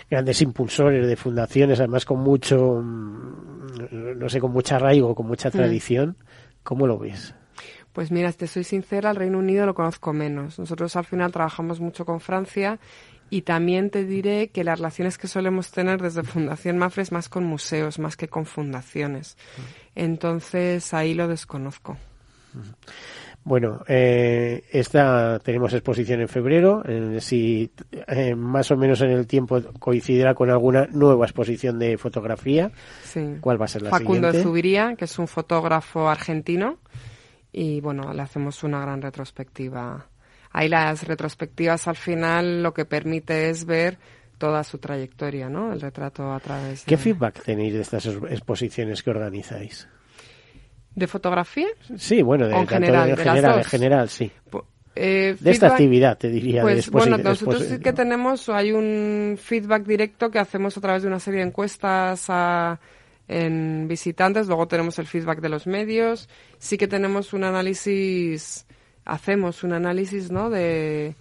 grandes 0.10 0.42
impulsores 0.42 1.06
de 1.08 1.16
fundaciones, 1.16 1.80
además 1.80 2.06
con 2.06 2.20
mucho, 2.20 2.82
mm, 2.82 4.18
no 4.18 4.30
sé, 4.30 4.40
con 4.40 4.52
mucho 4.52 4.76
arraigo, 4.76 5.14
con 5.16 5.26
Mm. 5.26 5.30
mucha 5.30 5.52
tradición, 5.52 6.16
¿cómo 6.64 6.88
lo 6.88 6.98
ves? 6.98 7.36
Pues 7.94 8.10
mira, 8.12 8.32
te 8.32 8.48
soy 8.48 8.64
sincera, 8.64 9.10
el 9.12 9.18
Reino 9.18 9.38
Unido 9.38 9.66
lo 9.66 9.74
conozco 9.74 10.14
menos. 10.14 10.58
Nosotros 10.58 10.96
al 10.96 11.06
final 11.06 11.32
trabajamos 11.34 11.82
mucho 11.82 12.06
con 12.06 12.22
Francia 12.22 12.80
y 13.30 13.42
también 13.42 13.90
te 13.90 14.06
diré 14.06 14.48
que 14.50 14.64
las 14.64 14.80
relaciones 14.80 15.18
que 15.18 15.28
solemos 15.28 15.72
tener 15.72 16.02
desde 16.02 16.24
Fundación 16.24 16.78
Mafre 16.78 17.04
es 17.04 17.12
más 17.12 17.28
con 17.28 17.44
museos, 17.44 18.00
más 18.00 18.16
que 18.16 18.30
con 18.30 18.46
fundaciones. 18.46 19.38
Entonces 19.96 20.94
ahí 20.94 21.14
lo 21.14 21.28
desconozco. 21.28 21.98
Bueno, 23.44 23.84
eh, 23.88 24.64
esta 24.72 25.40
tenemos 25.40 25.74
exposición 25.74 26.22
en 26.22 26.28
febrero. 26.28 26.84
eh, 26.88 27.18
si 27.22 27.72
eh, 28.08 28.36
más 28.36 28.70
o 28.70 28.78
menos 28.78 29.02
en 29.02 29.10
el 29.10 29.26
tiempo 29.26 29.60
coincidirá 29.80 30.36
con 30.36 30.50
alguna 30.52 30.88
nueva 30.92 31.26
exposición 31.26 31.80
de 31.80 31.98
fotografía, 31.98 32.72
Sí. 33.04 33.38
¿cuál 33.42 33.60
va 33.60 33.66
a 33.66 33.68
ser 33.68 33.82
la 33.82 33.90
Facundo 33.90 34.28
siguiente? 34.28 34.44
Zubiría, 34.44 34.96
que 34.96 35.06
es 35.06 35.18
un 35.18 35.28
fotógrafo 35.28 36.08
argentino, 36.08 36.78
y 37.52 37.82
bueno, 37.82 38.14
le 38.14 38.22
hacemos 38.22 38.64
una 38.64 38.80
gran 38.80 39.02
retrospectiva. 39.02 40.06
Ahí 40.52 40.70
las 40.70 41.08
retrospectivas 41.08 41.88
al 41.88 41.96
final 41.96 42.62
lo 42.62 42.74
que 42.74 42.86
permite 42.86 43.50
es 43.50 43.66
ver 43.66 43.98
toda 44.38 44.64
su 44.64 44.78
trayectoria, 44.78 45.50
¿no? 45.50 45.74
El 45.74 45.82
retrato 45.82 46.32
a 46.32 46.40
través 46.40 46.84
¿Qué 46.86 46.96
de, 46.98 47.02
feedback 47.02 47.42
tenéis 47.44 47.74
de 47.74 47.82
estas 47.82 48.06
es- 48.06 48.18
exposiciones 48.30 49.02
que 49.02 49.10
organizáis? 49.10 49.88
De 50.96 51.08
fotografía. 51.08 51.68
Sí, 51.98 52.22
bueno, 52.22 52.48
de, 52.48 52.56
en 52.56 52.68
general, 52.68 53.10
de, 53.10 53.16
de 53.16 53.26
las 53.26 53.36
general, 53.36 53.58
en 53.60 53.64
general, 53.66 54.10
sí. 54.10 54.32
Eh, 54.94 55.38
De 55.40 55.52
esta 55.52 55.68
actividad, 55.68 56.18
te 56.18 56.30
diría. 56.30 56.64
Pues 56.64 56.88
exposi- 56.88 56.92
bueno, 56.92 57.18
nosotros 57.18 57.64
sí 57.64 57.80
que 57.80 57.94
tenemos, 57.94 58.50
hay 58.50 58.74
un 58.74 59.38
feedback 59.42 59.84
directo 59.86 60.30
que 60.30 60.38
hacemos 60.40 60.76
a 60.78 60.82
través 60.82 61.04
de 61.04 61.08
una 61.08 61.20
serie 61.20 61.40
de 61.40 61.48
encuestas 61.48 62.26
a- 62.28 62.78
en 63.30 63.88
visitantes, 63.88 64.48
luego 64.48 64.68
tenemos 64.68 65.00
el 65.00 65.08
feedback 65.08 65.40
de 65.40 65.48
los 65.48 65.66
medios, 65.66 66.28
sí 66.58 66.78
que 66.78 66.90
tenemos 66.90 67.32
un 67.32 67.46
análisis, 67.46 68.66
hacemos 69.06 69.64
un 69.64 69.72
análisis, 69.72 70.30
¿no? 70.30 70.50
De, 70.50 71.16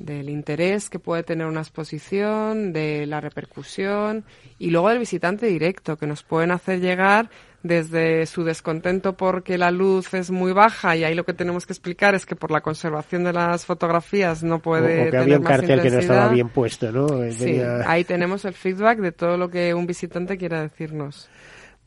del 0.00 0.28
interés 0.28 0.90
que 0.90 0.98
puede 0.98 1.22
tener 1.22 1.46
una 1.46 1.60
exposición, 1.60 2.72
de 2.72 3.06
la 3.06 3.20
repercusión 3.20 4.24
y 4.58 4.70
luego 4.70 4.88
del 4.88 4.98
visitante 4.98 5.46
directo 5.46 5.96
que 5.96 6.08
nos 6.08 6.24
pueden 6.24 6.50
hacer 6.50 6.80
llegar 6.80 7.30
desde 7.62 8.26
su 8.26 8.44
descontento 8.44 9.12
porque 9.16 9.56
la 9.58 9.70
luz 9.70 10.12
es 10.14 10.30
muy 10.30 10.52
baja 10.52 10.96
y 10.96 11.04
ahí 11.04 11.14
lo 11.14 11.24
que 11.24 11.32
tenemos 11.32 11.64
que 11.66 11.72
explicar 11.72 12.14
es 12.14 12.26
que 12.26 12.34
por 12.36 12.50
la 12.50 12.60
conservación 12.60 13.24
de 13.24 13.32
las 13.32 13.64
fotografías 13.66 14.42
no 14.42 14.56
o, 14.56 14.58
puede 14.58 15.02
o 15.02 15.04
que 15.04 15.10
tener 15.10 15.20
había 15.22 15.36
un 15.38 15.44
más 15.44 15.58
cartel 15.58 15.80
que 15.80 15.90
no 15.90 15.98
estaba 16.00 16.28
bien 16.28 16.48
puesto, 16.48 16.90
¿no? 16.90 17.22
Eh, 17.22 17.32
Sí, 17.32 17.44
tenía- 17.44 17.88
ahí 17.90 18.04
tenemos 18.04 18.44
el 18.44 18.54
feedback 18.54 18.98
de 18.98 19.12
todo 19.12 19.36
lo 19.36 19.48
que 19.50 19.74
un 19.74 19.86
visitante 19.86 20.36
quiera 20.36 20.60
decirnos. 20.62 21.28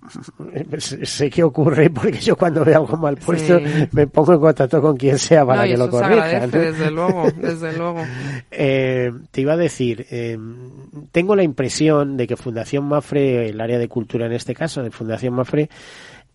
Sé 0.79 1.29
qué 1.29 1.43
ocurre 1.43 1.89
porque 1.89 2.19
yo 2.19 2.35
cuando 2.35 2.63
veo 2.65 2.81
algo 2.81 2.97
mal 2.97 3.17
puesto 3.17 3.59
Sí. 3.59 3.65
me 3.91 4.07
pongo 4.07 4.33
en 4.33 4.39
contacto 4.39 4.81
con 4.81 4.97
quien 4.97 5.17
sea 5.17 5.45
para 5.45 5.61
no, 5.63 5.67
que 5.67 5.77
lo 5.77 5.89
corrija. 5.89 6.47
desde 6.47 6.91
luego, 6.91 7.31
desde 7.37 7.77
luego. 7.77 8.03
Eh, 8.51 9.11
te 9.31 9.41
iba 9.41 9.53
a 9.53 9.57
decir, 9.57 10.05
eh, 10.09 10.37
tengo 11.11 11.35
la 11.35 11.43
impresión 11.43 12.15
de 12.17 12.25
que 12.27 12.37
Fundación 12.37 12.85
Mafre, 12.85 13.49
el 13.49 13.59
área 13.59 13.77
de 13.77 13.87
cultura 13.89 14.25
en 14.27 14.31
este 14.33 14.53
caso, 14.55 14.81
de 14.81 14.91
Fundación 14.91 15.33
Mafre, 15.33 15.69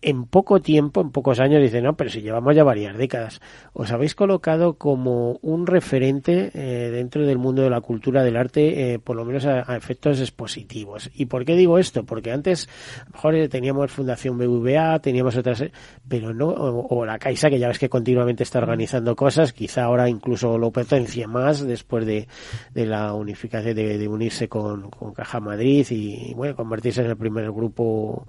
en 0.01 0.25
poco 0.25 0.61
tiempo, 0.61 1.01
en 1.01 1.11
pocos 1.11 1.39
años, 1.39 1.61
dice, 1.61 1.81
no, 1.81 1.95
pero 1.95 2.09
si 2.09 2.21
llevamos 2.21 2.55
ya 2.55 2.63
varias 2.63 2.97
décadas, 2.97 3.39
os 3.73 3.91
habéis 3.91 4.15
colocado 4.15 4.73
como 4.73 5.37
un 5.41 5.67
referente 5.67 6.51
eh, 6.53 6.89
dentro 6.91 7.25
del 7.25 7.37
mundo 7.37 7.61
de 7.61 7.69
la 7.69 7.81
cultura, 7.81 8.23
del 8.23 8.35
arte, 8.35 8.93
eh, 8.93 8.99
por 8.99 9.15
lo 9.15 9.25
menos 9.25 9.45
a, 9.45 9.75
efectos 9.75 10.19
expositivos. 10.19 11.11
¿Y 11.13 11.25
por 11.25 11.45
qué 11.45 11.55
digo 11.55 11.77
esto? 11.77 12.03
Porque 12.03 12.31
antes, 12.31 12.67
a 12.99 13.05
lo 13.05 13.11
mejor 13.11 13.35
eh, 13.35 13.49
teníamos 13.49 13.91
Fundación 13.91 14.37
BBVA, 14.37 14.99
teníamos 14.99 15.37
otras, 15.37 15.61
eh, 15.61 15.71
pero 16.07 16.33
no, 16.33 16.47
o, 16.47 17.05
la 17.05 17.19
Caixa, 17.19 17.49
que 17.49 17.59
ya 17.59 17.67
ves 17.67 17.79
que 17.79 17.89
continuamente 17.89 18.43
está 18.43 18.59
organizando 18.59 19.15
cosas, 19.15 19.53
quizá 19.53 19.83
ahora 19.83 20.09
incluso 20.09 20.57
lo 20.57 20.71
potencie 20.71 21.27
más 21.27 21.65
después 21.65 22.05
de, 22.05 22.27
de 22.73 22.85
la 22.85 23.13
unificación, 23.13 23.75
de, 23.75 23.97
de 23.97 24.07
unirse 24.07 24.47
con, 24.47 24.89
con 24.89 25.13
Caja 25.13 25.39
Madrid 25.39 25.85
y, 25.91 26.33
bueno, 26.33 26.55
convertirse 26.55 27.01
en 27.01 27.11
el 27.11 27.17
primer 27.17 27.51
grupo 27.51 28.27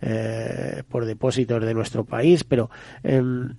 eh, 0.00 0.82
por 0.88 1.04
depósitos 1.04 1.64
de 1.64 1.74
nuestro 1.74 2.04
país, 2.04 2.44
pero 2.44 2.70
em, 3.02 3.54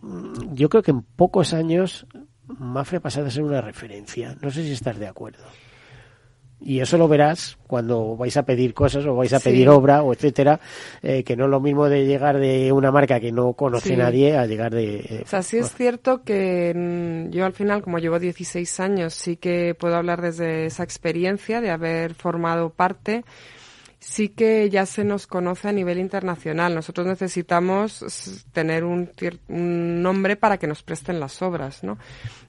yo 0.54 0.70
creo 0.70 0.84
que 0.84 0.92
en 0.92 1.02
pocos 1.02 1.54
años 1.54 2.06
Mafre 2.48 2.98
ha 2.98 3.02
pasado 3.02 3.28
a 3.28 3.30
ser 3.32 3.44
una 3.44 3.60
referencia. 3.62 4.36
No 4.42 4.50
sé 4.52 4.64
si 4.64 4.72
estás 4.72 4.98
de 4.98 5.08
acuerdo. 5.08 5.44
Y 6.60 6.80
eso 6.80 6.98
lo 6.98 7.08
verás 7.08 7.56
cuando 7.68 8.16
vais 8.18 8.36
a 8.36 8.44
pedir 8.44 8.74
cosas 8.74 9.06
o 9.06 9.14
vais 9.16 9.32
a 9.32 9.40
Sí. 9.40 9.50
pedir 9.50 9.70
obra 9.70 10.02
o 10.02 10.12
etcétera, 10.12 10.60
eh, 11.04 11.24
que 11.24 11.36
no 11.36 11.44
es 11.46 11.52
lo 11.52 11.60
mismo 11.60 11.88
de 11.88 12.06
llegar 12.08 12.40
de 12.40 12.72
una 12.72 12.92
marca 12.92 13.20
que 13.20 13.32
no 13.32 13.54
conoce 13.54 13.90
Sí. 13.90 13.96
nadie 13.96 14.36
a 14.36 14.48
llegar 14.48 14.74
de... 14.74 14.96
eh, 14.96 15.22
O 15.24 15.28
sea, 15.28 15.44
sí 15.44 15.58
es 15.58 15.72
cierto 15.76 16.24
que 16.24 16.74
mm, 16.76 17.30
yo 17.32 17.46
al 17.46 17.54
final, 17.54 17.84
como 17.84 18.00
llevo 18.00 18.18
16 18.18 18.80
años, 18.80 19.14
sí 19.14 19.38
que 19.38 19.76
puedo 19.76 19.96
hablar 19.98 20.22
desde 20.22 20.66
esa 20.66 20.82
experiencia 20.84 21.62
de 21.62 21.70
haber 21.70 22.16
formado 22.16 22.72
parte. 22.72 23.24
Sí 24.00 24.30
que 24.30 24.70
ya 24.70 24.86
se 24.86 25.04
nos 25.04 25.26
conoce 25.26 25.70
a 25.70 25.72
nivel 25.72 25.98
internacional. 25.98 26.76
Nosotros 26.76 27.08
necesitamos 27.08 28.43
tener 28.54 28.84
un, 28.84 29.10
un 29.48 30.02
nombre 30.04 30.36
para 30.36 30.58
que 30.58 30.68
nos 30.68 30.84
presten 30.84 31.20
las 31.20 31.41
obras, 31.41 31.84
¿no? 31.84 31.98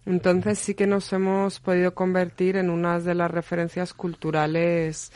Entonces 0.05 0.59
sí 0.59 0.75
que 0.75 0.87
nos 0.87 1.13
hemos 1.13 1.61
podido 1.61 1.95
convertir 1.95 2.57
en 2.57 2.69
una 2.69 3.01
de 3.01 3.15
las 3.15 3.31
referencias 3.31 3.95
culturales 3.95 5.11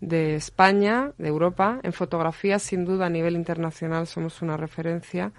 de 0.00 0.36
España, 0.36 1.12
de 1.18 1.28
Europa. 1.28 1.80
En 1.82 1.92
fotografía, 1.92 2.58
sin 2.58 2.84
duda, 2.84 3.06
a 3.06 3.10
nivel 3.10 3.36
internacional 3.36 4.06
somos 4.06 4.42
una 4.42 4.56
referencia. 4.56 5.32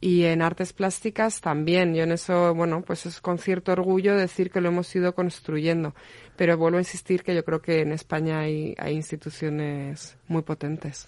Y 0.00 0.24
en 0.24 0.42
artes 0.42 0.72
plásticas 0.72 1.40
también. 1.40 1.94
Yo 1.94 2.02
en 2.02 2.12
eso, 2.12 2.54
bueno, 2.54 2.82
pues 2.82 3.06
es 3.06 3.20
con 3.20 3.38
cierto 3.38 3.72
orgullo 3.72 4.14
decir 4.16 4.50
que 4.50 4.60
lo 4.60 4.68
hemos 4.68 4.94
ido 4.94 5.14
construyendo. 5.14 5.94
Pero 6.36 6.56
vuelvo 6.58 6.78
a 6.78 6.80
insistir 6.80 7.22
que 7.22 7.34
yo 7.34 7.44
creo 7.44 7.60
que 7.62 7.80
en 7.82 7.92
España 7.92 8.40
hay, 8.40 8.74
hay 8.78 8.94
instituciones 8.94 10.16
muy 10.28 10.42
potentes. 10.42 11.06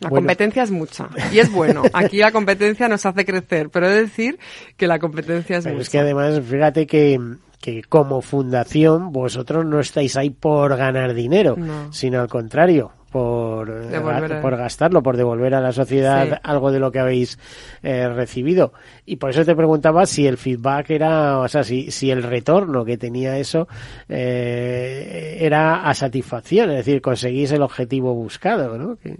La 0.00 0.08
Bueno. 0.10 0.26
competencia 0.26 0.62
es 0.62 0.70
mucha 0.70 1.08
y 1.32 1.40
es 1.40 1.50
bueno. 1.50 1.82
Aquí 1.92 2.18
la 2.18 2.30
competencia 2.30 2.88
nos 2.88 3.04
hace 3.04 3.24
crecer, 3.24 3.70
pero 3.70 3.88
he 3.88 3.90
de 3.92 4.02
decir 4.02 4.38
que 4.76 4.86
la 4.86 4.98
competencia 5.00 5.58
es 5.58 5.64
Pero 5.64 5.74
mucha. 5.76 5.82
es 5.82 5.90
que 5.90 5.98
además, 5.98 6.40
fíjate 6.48 6.86
que, 6.86 7.18
que 7.60 7.82
como 7.82 8.22
fundación 8.22 9.10
vosotros 9.12 9.66
no 9.66 9.80
estáis 9.80 10.16
ahí 10.16 10.30
por 10.30 10.76
ganar 10.76 11.14
dinero, 11.14 11.56
No. 11.56 11.92
sino 11.92 12.20
al 12.20 12.28
contrario, 12.28 12.92
por, 13.10 13.70
eh, 13.70 13.96
a- 13.96 14.40
por 14.42 14.56
gastarlo, 14.56 15.02
por 15.02 15.16
devolver 15.16 15.54
a 15.54 15.60
la 15.60 15.72
sociedad 15.72 16.26
Sí. 16.28 16.34
algo 16.42 16.70
de 16.70 16.78
lo 16.80 16.92
que 16.92 16.98
habéis 16.98 17.38
eh, 17.82 18.08
recibido. 18.08 18.72
Y 19.06 19.16
por 19.16 19.30
eso 19.30 19.44
te 19.44 19.54
preguntaba 19.56 20.04
si 20.06 20.26
el 20.26 20.36
feedback 20.36 20.90
era, 20.90 21.38
o 21.38 21.48
sea, 21.48 21.64
si, 21.64 21.90
si 21.90 22.10
el 22.10 22.22
retorno 22.22 22.84
que 22.84 22.98
tenía 22.98 23.38
eso 23.38 23.66
eh, 24.08 25.38
era 25.40 25.88
a 25.88 25.94
satisfacción, 25.94 26.70
es 26.70 26.76
decir, 26.78 27.00
conseguís 27.00 27.52
el 27.52 27.62
objetivo 27.62 28.14
buscado, 28.14 28.76
¿no? 28.78 28.96
Que- 28.96 29.16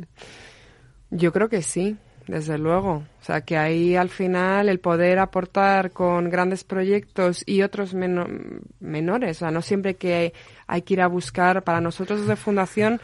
Yo 1.11 1.33
creo 1.33 1.49
que 1.49 1.63
sí, 1.63 1.97
desde 2.29 2.57
luego. 2.59 3.03
O 3.21 3.25
sea, 3.25 3.41
que 3.41 3.57
ahí 3.59 3.97
al 3.97 4.09
final 4.11 4.69
el 4.69 4.79
poder 4.81 5.19
aportar 5.19 5.91
con 5.91 6.31
grandes 6.31 6.63
proyectos 6.63 7.43
y 7.47 7.63
otros 7.63 7.93
meno- 7.95 8.27
menores, 8.81 9.39
o 9.39 9.41
sea, 9.41 9.51
no 9.51 9.61
siempre 9.61 9.97
que 9.97 10.33
hay 10.67 10.83
que 10.83 10.95
ir 10.95 11.01
a 11.01 11.09
buscar, 11.09 11.65
para 11.65 11.81
nosotros 11.81 12.21
desde 12.21 12.37
Fundación 12.37 13.01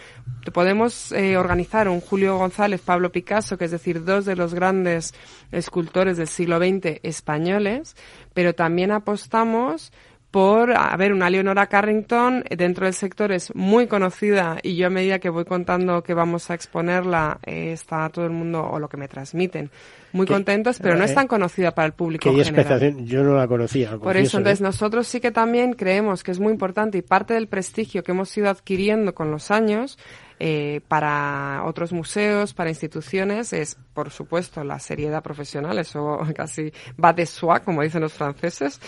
podemos 0.52 1.10
eh, 1.12 1.36
organizar 1.36 1.88
un 1.88 2.00
Julio 2.00 2.36
González, 2.38 2.80
Pablo 2.82 3.10
Picasso, 3.10 3.58
que 3.58 3.64
es 3.64 3.70
decir, 3.70 4.04
dos 4.04 4.24
de 4.24 4.36
los 4.36 4.54
grandes 4.54 5.14
escultores 5.52 6.16
del 6.16 6.28
siglo 6.28 6.58
XX 6.58 7.00
españoles, 7.02 7.96
pero 8.34 8.54
también 8.54 8.92
apostamos 8.92 9.92
por, 10.34 10.72
a 10.76 10.96
ver, 10.96 11.12
una 11.12 11.30
Leonora 11.30 11.68
Carrington 11.68 12.42
eh, 12.50 12.56
dentro 12.56 12.86
del 12.86 12.94
sector 12.94 13.30
es 13.30 13.54
muy 13.54 13.86
conocida 13.86 14.58
y 14.64 14.74
yo 14.74 14.88
a 14.88 14.90
medida 14.90 15.20
que 15.20 15.28
voy 15.28 15.44
contando 15.44 16.02
que 16.02 16.12
vamos 16.12 16.50
a 16.50 16.54
exponerla, 16.54 17.38
eh, 17.46 17.70
está 17.70 18.08
todo 18.08 18.24
el 18.24 18.32
mundo, 18.32 18.68
o 18.68 18.80
lo 18.80 18.88
que 18.88 18.96
me 18.96 19.06
transmiten, 19.06 19.70
muy 20.10 20.26
Que- 20.26 20.32
contentos, 20.32 20.80
pero 20.80 20.96
no 20.96 21.02
eh, 21.02 21.06
es 21.06 21.14
tan 21.14 21.28
conocida 21.28 21.70
para 21.72 21.86
el 21.86 21.92
público 21.92 22.34
que 22.34 22.40
expectación, 22.40 23.06
yo 23.06 23.22
no 23.22 23.36
la 23.36 23.46
conocía. 23.46 23.90
Por 23.90 24.00
confieso, 24.00 24.26
eso, 24.26 24.38
entonces 24.38 24.60
¿eh? 24.60 24.64
nosotros 24.64 25.06
sí 25.06 25.20
que 25.20 25.30
también 25.30 25.74
creemos 25.74 26.24
que 26.24 26.32
es 26.32 26.40
muy 26.40 26.50
importante 26.52 26.98
y 26.98 27.02
parte 27.02 27.34
del 27.34 27.46
prestigio 27.46 28.02
que 28.02 28.10
hemos 28.10 28.36
ido 28.36 28.50
adquiriendo 28.50 29.14
con 29.14 29.30
los 29.30 29.52
años 29.52 29.98
eh, 30.40 30.80
para 30.88 31.62
otros 31.64 31.92
museos, 31.92 32.54
para 32.54 32.68
instituciones, 32.68 33.52
es 33.52 33.76
por 33.94 34.10
supuesto 34.10 34.64
la 34.64 34.80
seriedad 34.80 35.22
profesional, 35.22 35.78
eso 35.78 36.18
casi 36.36 36.72
va 37.02 37.12
de 37.12 37.24
soi, 37.24 37.60
como 37.60 37.82
dicen 37.82 38.02
los 38.02 38.12
franceses, 38.12 38.80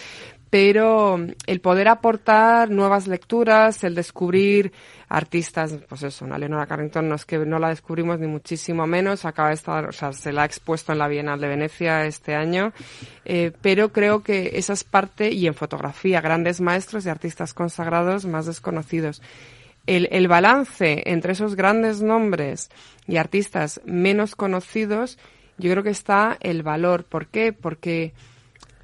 pero 0.50 1.18
el 1.46 1.60
poder 1.60 1.88
aportar 1.88 2.70
nuevas 2.70 3.08
lecturas, 3.08 3.82
el 3.82 3.94
descubrir 3.94 4.72
artistas, 5.08 5.74
pues 5.88 6.02
eso, 6.02 6.24
una 6.24 6.38
Leonora 6.38 6.66
Carrington 6.66 7.08
no 7.08 7.16
es 7.16 7.24
que 7.24 7.38
no 7.38 7.58
la 7.58 7.68
descubrimos 7.68 8.18
ni 8.18 8.26
muchísimo 8.26 8.86
menos, 8.86 9.24
acaba 9.24 9.48
de 9.48 9.54
estar, 9.54 9.88
o 9.88 9.92
sea, 9.92 10.12
se 10.12 10.32
la 10.32 10.42
ha 10.42 10.44
expuesto 10.44 10.92
en 10.92 10.98
la 10.98 11.08
Bienal 11.08 11.40
de 11.40 11.48
Venecia 11.48 12.06
este 12.06 12.34
año, 12.34 12.72
eh, 13.24 13.52
pero 13.60 13.92
creo 13.92 14.22
que 14.22 14.52
esa 14.54 14.72
es 14.72 14.84
parte, 14.84 15.32
y 15.32 15.46
en 15.46 15.54
fotografía, 15.54 16.20
grandes 16.20 16.60
maestros 16.60 17.06
y 17.06 17.08
artistas 17.08 17.52
consagrados 17.52 18.24
más 18.24 18.46
desconocidos. 18.46 19.22
El, 19.86 20.08
el 20.10 20.26
balance 20.26 21.02
entre 21.06 21.32
esos 21.32 21.54
grandes 21.54 22.02
nombres 22.02 22.70
y 23.06 23.18
artistas 23.18 23.80
menos 23.84 24.34
conocidos, 24.34 25.18
yo 25.58 25.70
creo 25.70 25.82
que 25.82 25.90
está 25.90 26.36
el 26.40 26.62
valor. 26.64 27.04
¿Por 27.04 27.28
qué? 27.28 27.52
Porque 27.52 28.12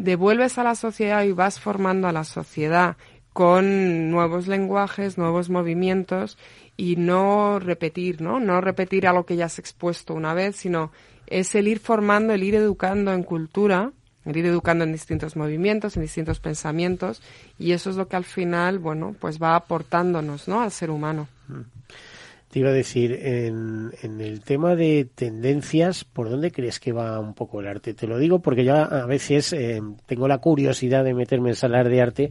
devuelves 0.03 0.59
a 0.59 0.65
la 0.65 0.75
sociedad 0.75 1.23
y 1.25 1.33
vas 1.33 1.61
formando 1.61 2.09
a 2.09 2.13
la 2.13 2.25
sociedad 2.25 2.97
con 3.33 4.11
nuevos 4.11 4.47
lenguajes, 4.47 5.17
nuevos 5.17 5.49
movimientos 5.49 6.37
y 6.77 6.97
no 6.97 7.59
repetir, 7.59 8.21
¿no? 8.21 8.41
No 8.41 8.61
repetir 8.61 9.07
algo 9.07 9.25
que 9.25 9.37
ya 9.37 9.47
has 9.47 9.59
expuesto 9.59 10.15
una 10.15 10.35
vez, 10.35 10.57
sino 10.57 10.91
es 11.27 11.55
el 11.55 11.69
ir 11.69 11.79
formando, 11.79 12.35
el 12.35 12.43
ir 12.43 12.55
educando 12.55 13.13
en 13.13 13.23
cultura, 13.23 13.93
el 14.25 14.37
ir 14.37 14.47
educando 14.47 14.85
en 14.85 14.93
distintos 14.93 15.37
movimientos, 15.37 15.97
en 15.97 16.03
distintos 16.03 16.41
pensamientos 16.41 17.23
y 17.59 17.73
eso 17.73 17.91
es 17.91 17.97
lo 17.97 18.09
que 18.09 18.17
al 18.17 18.25
final, 18.25 18.79
bueno, 18.79 19.15
pues 19.19 19.41
va 19.41 19.57
aportándonos, 19.57 20.49
¿no? 20.49 20.61
Al 20.61 20.71
ser 20.71 20.91
humano. 20.91 21.29
Te 22.53 22.59
iba 22.59 22.69
a 22.69 22.75
decir, 22.75 23.19
en, 23.23 23.93
en, 24.03 24.21
el 24.21 24.43
tema 24.43 24.77
de 24.77 25.09
tendencias, 25.15 26.05
¿por 26.05 26.29
dónde 26.29 26.53
crees 26.53 26.81
que 26.81 26.93
va 26.93 27.19
un 27.19 27.33
poco 27.33 27.61
el 27.61 27.67
arte? 27.67 27.95
Te 27.95 28.07
lo 28.07 28.19
digo 28.19 28.43
porque 28.43 28.63
yo 28.63 28.75
a 28.75 29.07
veces 29.07 29.55
eh, 29.55 29.81
tengo 30.05 30.29
la 30.29 30.37
curiosidad 30.37 31.03
de 31.03 31.15
meterme 31.15 31.49
en 31.49 31.57
salar 31.57 31.89
de 31.89 32.03
arte 32.03 32.31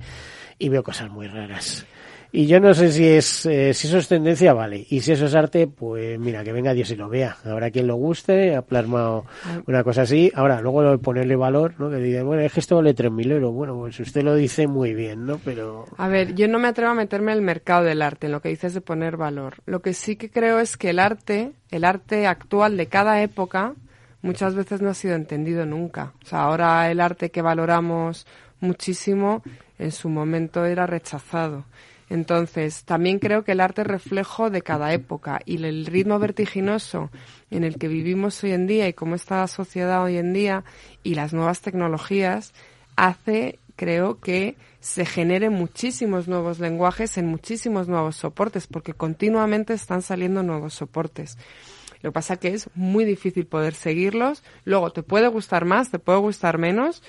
y 0.60 0.70
veo 0.70 0.84
cosas 0.84 1.10
muy 1.10 1.26
raras. 1.26 1.88
Y 2.34 2.48
yo 2.48 2.62
no 2.62 2.74
sé 2.74 2.92
si 2.94 3.06
es 3.06 3.46
eh, 3.46 3.74
si 3.74 3.88
eso 3.88 3.98
es 3.98 4.08
tendencia, 4.08 4.54
vale. 4.54 4.86
Y 4.90 5.02
si 5.02 5.12
eso 5.12 5.26
es 5.26 5.36
arte, 5.36 5.68
pues 5.68 6.18
mira, 6.18 6.44
que 6.44 6.54
venga 6.54 6.74
Dios 6.74 6.90
y 6.92 6.96
lo 6.96 7.10
vea. 7.10 7.36
Habrá 7.44 7.72
quien 7.72 7.88
lo 7.88 7.96
guste, 7.96 8.56
ha 8.56 8.62
plasmado 8.62 9.26
una 9.68 9.84
cosa 9.84 10.04
así. 10.04 10.32
Ahora, 10.34 10.62
luego 10.62 10.82
de 10.84 10.98
ponerle 10.98 11.36
valor, 11.36 11.74
¿no? 11.78 11.90
Que 11.90 11.98
diga, 11.98 12.24
bueno, 12.24 12.42
es 12.42 12.54
que 12.54 12.62
esto 12.62 12.78
vale 12.78 12.96
3.000 12.96 13.32
euros. 13.32 13.54
Bueno, 13.54 13.76
pues 13.76 14.00
usted 14.00 14.24
lo 14.24 14.36
dice 14.36 14.68
muy 14.68 14.94
bien, 14.94 15.26
¿no? 15.26 15.40
Pero... 15.44 15.86
A 15.98 16.08
ver, 16.08 16.34
yo 16.34 16.48
no 16.48 16.58
me 16.58 16.70
atrevo 16.70 16.92
a 16.92 16.96
meterme 16.96 17.34
en 17.34 17.40
el 17.40 17.44
mercado 17.44 17.84
del 17.84 18.02
arte, 18.02 18.28
en 18.28 18.32
lo 18.32 18.42
que 18.42 18.50
dices 18.50 18.74
de 18.74 18.82
poner 18.82 19.18
valor. 19.18 19.56
Lo 19.66 19.82
que 19.82 19.94
sí 19.94 20.16
que 20.16 20.30
creo 20.30 20.60
es 20.60 20.78
que 20.78 20.92
el 20.92 21.00
arte, 21.00 21.52
el 21.70 21.84
arte 21.84 22.28
actual 22.28 22.78
de 22.78 22.88
cada 22.88 23.22
época, 23.22 23.74
muchas 24.22 24.56
veces 24.56 24.82
no 24.82 24.90
ha 24.90 24.94
sido 24.94 25.16
entendido 25.16 25.66
nunca. 25.66 26.14
O 26.24 26.26
sea, 26.26 26.44
ahora 26.44 26.90
el 26.90 27.02
arte 27.02 27.30
que 27.30 27.42
valoramos 27.42 28.26
muchísimo, 28.62 29.44
en 29.78 29.92
su 29.92 30.08
momento 30.08 30.64
era 30.66 30.88
rechazado. 30.88 31.66
Entonces, 32.12 32.84
también 32.84 33.20
creo 33.20 33.46
que 33.46 33.54
el 33.54 33.62
arte 33.62 33.84
es 33.84 33.88
reflejo 33.88 34.50
de 34.50 34.62
cada 34.62 34.92
época 34.92 35.40
y 35.46 35.64
el 35.64 35.86
ritmo 35.86 36.20
vertiginoso 36.20 37.10
en 37.50 37.64
el 37.64 37.78
que 37.78 37.88
vivimos 37.88 38.44
hoy 38.44 38.52
en 38.52 38.68
día 38.68 38.90
y 38.90 38.94
cómo 38.94 39.16
está 39.16 39.38
la 39.38 39.48
sociedad 39.48 40.04
hoy 40.04 40.18
en 40.18 40.34
día 40.34 40.66
y 41.04 41.16
las 41.16 41.32
nuevas 41.32 41.62
tecnologías 41.62 42.54
hace, 42.98 43.60
creo, 43.78 44.20
que 44.20 44.58
se 44.82 45.06
generen 45.06 45.54
muchísimos 45.54 46.28
nuevos 46.28 46.60
lenguajes 46.60 47.18
en 47.18 47.28
muchísimos 47.28 47.88
nuevos 47.88 48.18
soportes, 48.18 48.68
porque 48.68 48.94
continuamente 48.94 49.74
están 49.74 50.02
saliendo 50.02 50.44
nuevos 50.44 50.74
soportes. 50.74 51.38
Lo 52.02 52.10
que 52.10 52.16
pasa 52.16 52.36
que 52.36 52.50
es 52.50 52.70
muy 52.76 53.06
difícil 53.06 53.46
poder 53.46 53.74
seguirlos. 53.74 54.44
Luego, 54.66 54.92
te 54.92 55.02
puede 55.02 55.30
gustar 55.30 55.64
más, 55.64 55.92
te 55.92 56.00
puede 56.00 56.20
gustar 56.20 56.58
menos, 56.58 57.04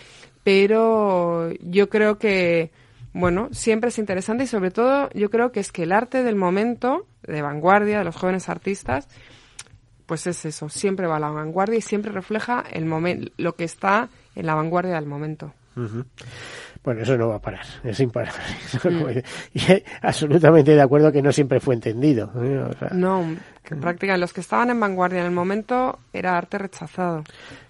pero 0.45 1.51
yo 1.55 1.89
creo 1.89 2.19
que 2.19 2.71
bueno, 3.13 3.49
siempre 3.53 3.89
es 3.89 3.99
interesante 3.99 4.45
y 4.45 4.47
sobre 4.47 4.71
todo 4.71 5.11
yo 5.11 5.31
creo 5.31 5.53
que 5.53 5.61
es 5.61 5.73
que 5.73 5.83
el 5.83 5.93
arte 5.93 6.23
del 6.23 6.37
momento, 6.37 7.07
de 7.23 7.43
vanguardia, 7.43 7.99
de 7.99 8.05
los 8.05 8.17
jóvenes 8.17 8.49
artistas, 8.49 9.09
pues 10.07 10.27
es 10.27 10.45
eso, 10.45 10.69
siempre 10.69 11.07
va 11.07 11.17
a 11.17 11.21
la 11.21 11.31
vanguardia 11.31 11.79
y 11.79 11.83
siempre 11.83 12.13
refleja 12.13 12.65
el 12.73 12.85
momento, 12.85 13.31
lo 13.37 13.55
que 13.55 13.65
está 13.65 14.09
en 14.35 14.47
la 14.47 14.55
vanguardia 14.55 14.95
del 14.95 15.07
momento. 15.07 15.53
Bueno, 16.85 17.03
eso 17.03 17.17
no 17.17 17.29
va 17.29 17.37
a 17.37 17.41
parar, 17.41 17.65
es 17.85 18.01
imparable. 18.01 18.41
Mm. 18.83 19.19
y 19.55 19.61
absolutamente 20.03 20.73
de 20.73 20.83
acuerdo 20.83 21.13
que 21.13 21.23
no 21.23 21.31
siempre 21.33 21.61
fue 21.61 21.75
entendido. 21.75 22.33
¿eh? 22.43 22.65
no, 22.93 23.37
que 23.63 23.77
prácticamente 23.77 24.21
los 24.21 24.33
que 24.33 24.41
estaban 24.41 24.71
en 24.71 24.81
vanguardia 24.81 25.21
en 25.21 25.27
el 25.27 25.33
momento 25.33 26.01
era 26.13 26.37
arte 26.37 26.59
rechazado. 26.59 27.23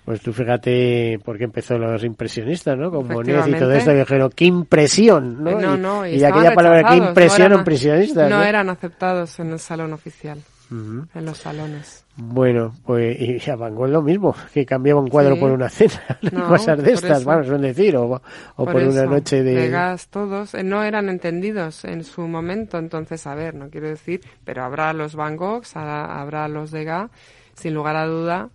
Pues 0.05 0.21
tú 0.23 0.33
fíjate 0.33 1.19
por 1.25 1.37
qué 1.37 1.45
empezó 1.45 1.77
los 1.77 2.03
impresionistas, 2.03 2.79
¿no? 2.79 2.91
Con 2.91 3.07
Monet 3.07 3.47
y 3.47 3.53
todo 3.53 3.73
esto, 3.73 3.91
que 3.91 3.99
dijeron, 3.99 4.31
¡qué 4.35 4.47
impresión! 4.47 5.45
¿no? 5.45 5.61
No, 5.61 5.77
no, 5.77 6.07
y, 6.07 6.23
aquella 6.25 6.55
palabra, 6.55 6.89
¡qué 6.89 6.97
impresión! 6.97 7.53
No 7.53 7.59
impresionistas. 7.59 8.31
No, 8.31 8.43
eran 8.43 8.71
aceptados 8.71 9.39
en 9.39 9.53
el 9.53 9.59
salón 9.59 9.93
oficial, 9.93 10.39
en 10.71 11.25
los 11.25 11.39
salones. 11.39 12.02
Bueno, 12.15 12.75
pues 12.85 13.19
y 13.19 13.51
a 13.51 13.57
Van 13.57 13.75
Gogh 13.75 13.89
lo 13.89 14.03
mismo, 14.03 14.35
que 14.53 14.67
cambiaba 14.67 15.01
un 15.01 15.09
cuadro 15.09 15.39
por 15.39 15.51
una 15.51 15.71
cena, 15.71 16.19
cosas 16.47 16.83
de 16.83 16.93
estas, 16.93 17.25
vamos 17.25 17.49
a 17.49 17.57
decir, 17.57 17.97
o, 17.97 18.21
por, 18.55 18.77
una 18.77 19.07
noche 19.07 19.43
de... 19.43 19.71
gas 19.71 20.09
todos, 20.09 20.53
eh, 20.53 20.63
no 20.63 20.83
eran 20.83 21.09
entendidos 21.09 21.87
en 21.87 22.05
su 22.05 22.29
momento, 22.29 22.79
entonces, 22.79 23.27
a 23.27 23.35
ver, 23.35 23.55
no 23.55 23.71
quiero 23.71 23.89
decir, 23.89 24.21
pero 24.45 24.63
habrá 24.63 24.93
los 24.93 25.17
Van 25.17 25.37
Goghs, 25.37 25.75
habrá 25.75 26.49
los 26.49 26.71
Degas, 26.71 27.11
sin 27.55 27.73
lugar 27.73 27.97
a 27.97 28.07
duda, 28.07 28.51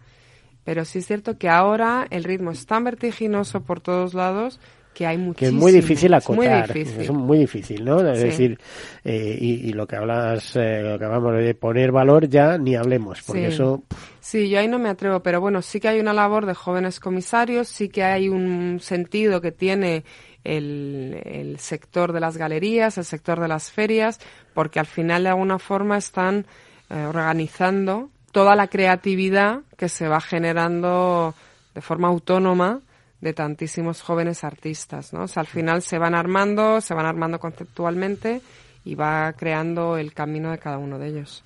pero 0.64 0.86
sí 0.86 1.00
es 1.00 1.08
cierto 1.08 1.40
que 1.40 1.50
ahora 1.50 2.06
el 2.12 2.26
ritmo 2.26 2.52
es 2.52 2.68
tan 2.68 2.84
vertiginoso 2.84 3.62
por 3.62 3.80
todos 3.80 4.14
lados 4.14 4.60
que 4.98 5.06
hay 5.06 5.18
muchísimo. 5.18 5.38
Que 5.38 5.46
es 5.46 5.54
muy 5.54 5.72
difícil 5.72 6.12
acotar. 6.12 6.76
Es 6.76 7.12
muy 7.12 7.38
difícil, 7.38 7.86
¿no? 7.86 8.00
Es 8.00 8.20
decir, 8.20 8.58
eh, 9.06 9.38
y, 9.40 9.72
lo 9.74 9.86
que 9.86 9.96
hablas, 9.96 10.56
eh, 10.56 10.82
lo 10.82 10.98
que 10.98 11.06
hablamos 11.06 11.38
de 11.38 11.54
poner 11.54 11.92
valor 11.92 12.28
ya 12.28 12.58
ni 12.58 12.76
hablemos, 12.76 13.22
porque 13.22 13.46
eso. 13.46 13.84
Sí, 14.20 14.50
yo 14.50 14.58
ahí 14.58 14.68
no 14.68 14.80
me 14.80 14.90
atrevo, 14.90 15.20
pero 15.20 15.40
bueno, 15.40 15.62
sí 15.62 15.80
que 15.80 15.88
hay 15.88 16.00
una 16.00 16.14
labor 16.14 16.48
de 16.48 16.56
jóvenes 16.56 17.00
comisarios, 17.00 17.68
sí 17.68 17.90
que 17.90 18.04
hay 18.04 18.28
un 18.28 18.80
sentido 18.82 19.40
que 19.40 19.52
tiene 19.52 20.04
el, 20.44 21.22
el 21.24 21.60
sector 21.60 22.12
de 22.12 22.20
las 22.20 22.36
galerías, 22.36 22.98
el 22.98 23.06
sector 23.06 23.40
de 23.40 23.50
las 23.50 23.72
ferias, 23.72 24.20
porque 24.56 24.80
al 24.80 24.88
final 24.88 25.24
de 25.24 25.30
alguna 25.30 25.60
forma 25.60 26.00
están 26.00 26.48
eh, 26.90 27.06
organizando 27.06 28.10
toda 28.32 28.56
la 28.56 28.68
creatividad 28.68 29.60
que 29.78 29.90
se 29.90 30.08
va 30.08 30.22
generando 30.22 31.36
de 31.76 31.82
forma 31.82 32.08
autónoma 32.08 32.82
de 33.22 33.34
tantísimos 33.34 34.02
jóvenes 34.02 34.44
artistas, 34.44 35.14
¿no? 35.14 35.24
O 35.24 35.28
sea, 35.28 35.42
al 35.42 35.48
final 35.48 35.82
se 35.82 35.98
van 35.98 36.16
armando, 36.16 36.82
se 36.82 36.94
van 36.94 37.06
armando 37.06 37.40
conceptualmente 37.40 38.42
y 38.86 38.96
va 38.96 39.34
creando 39.34 39.98
el 39.98 40.14
camino 40.14 40.52
de 40.52 40.60
cada 40.60 40.78
uno 40.78 41.00
de 41.00 41.08
ellos. 41.08 41.44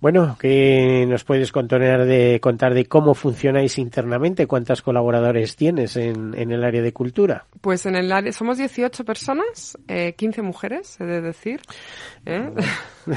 Bueno, 0.00 0.34
¿qué 0.40 1.04
nos 1.06 1.24
puedes 1.24 1.52
contar 1.52 2.06
de, 2.06 2.40
contar 2.40 2.72
de 2.72 2.86
cómo 2.86 3.12
funcionáis 3.12 3.76
internamente? 3.76 4.46
¿Cuántos 4.46 4.80
colaboradores 4.80 5.56
tienes 5.56 5.94
en, 5.96 6.34
en 6.38 6.52
el 6.52 6.64
área 6.64 6.80
de 6.80 6.90
cultura? 6.94 7.44
Pues 7.60 7.84
en 7.84 7.96
el 7.96 8.10
área, 8.10 8.32
somos 8.32 8.56
18 8.56 9.04
personas, 9.04 9.76
eh, 9.88 10.14
15 10.16 10.40
mujeres, 10.40 10.98
he 11.00 11.04
de 11.04 11.20
decir. 11.20 11.60
¿eh? 12.24 12.50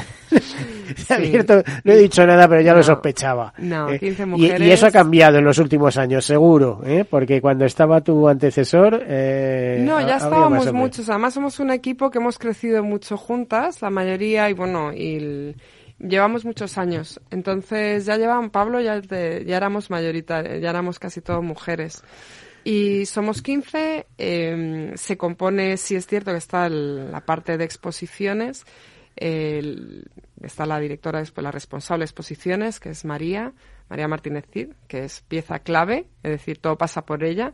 no 1.86 1.94
he 1.94 1.98
dicho 1.98 2.28
nada, 2.28 2.50
pero 2.50 2.60
ya 2.60 2.74
lo 2.74 2.84
sospechaba. 2.84 3.54
No, 3.60 3.88
15 3.88 4.24
¿eh? 4.24 4.26
mujeres. 4.26 4.68
Y, 4.68 4.72
eso 4.72 4.88
ha 4.88 4.92
cambiado 4.92 5.38
en 5.38 5.46
los 5.46 5.60
últimos 5.60 5.96
años, 5.96 6.26
seguro, 6.26 6.82
¿eh? 6.86 7.06
porque 7.10 7.40
cuando 7.40 7.64
estaba 7.64 8.02
tu 8.02 8.28
antecesor... 8.28 9.06
Eh, 9.08 9.82
no, 9.86 10.02
ya 10.02 10.18
estábamos 10.18 10.74
muchos. 10.74 11.08
Además 11.08 11.34
somos 11.34 11.62
un 11.62 11.72
equipo 11.72 12.12
que 12.12 12.18
hemos 12.18 12.38
crecido 12.38 12.84
mucho 12.84 13.16
juntas, 13.16 13.82
la 13.82 13.90
mayoría, 13.90 14.50
y 14.50 14.54
bueno, 14.54 14.92
y... 14.92 15.16
El, 15.16 15.56
Llevamos 16.08 16.44
muchos 16.44 16.78
años. 16.78 17.22
Entonces 17.30 18.06
ya 18.06 18.18
llevaban 18.18 18.50
Pablo, 18.50 18.82
ya, 18.82 19.02
éramos 19.48 19.90
mayoritarios, 19.90 20.62
ya 20.62 20.70
éramos 20.70 21.00
casi 21.00 21.22
todos 21.22 21.44
mujeres. 21.44 22.04
Y 22.66 23.06
somos 23.06 23.42
15. 23.42 24.08
Em, 24.18 24.98
se 24.98 25.18
compone, 25.18 25.78
sí 25.78 25.96
es 25.96 26.06
cierto 26.06 26.32
que 26.32 26.38
está 26.38 26.68
la 26.70 27.22
parte 27.22 27.58
de 27.58 27.64
exposiciones. 27.64 28.66
está 29.16 30.66
la 30.66 30.80
directora, 30.80 31.20
después 31.20 31.44
la 31.44 31.52
responsable 31.52 32.02
de 32.02 32.06
exposiciones, 32.06 32.80
que 32.80 32.90
es 32.90 33.06
María, 33.06 33.54
María 33.90 34.08
Martínez 34.08 34.46
Cid, 34.52 34.70
que 34.88 35.06
es 35.06 35.22
pieza 35.22 35.60
clave, 35.60 36.08
es 36.24 36.32
decir, 36.32 36.58
todo 36.58 36.78
pasa 36.78 37.06
por 37.06 37.24
ella. 37.24 37.54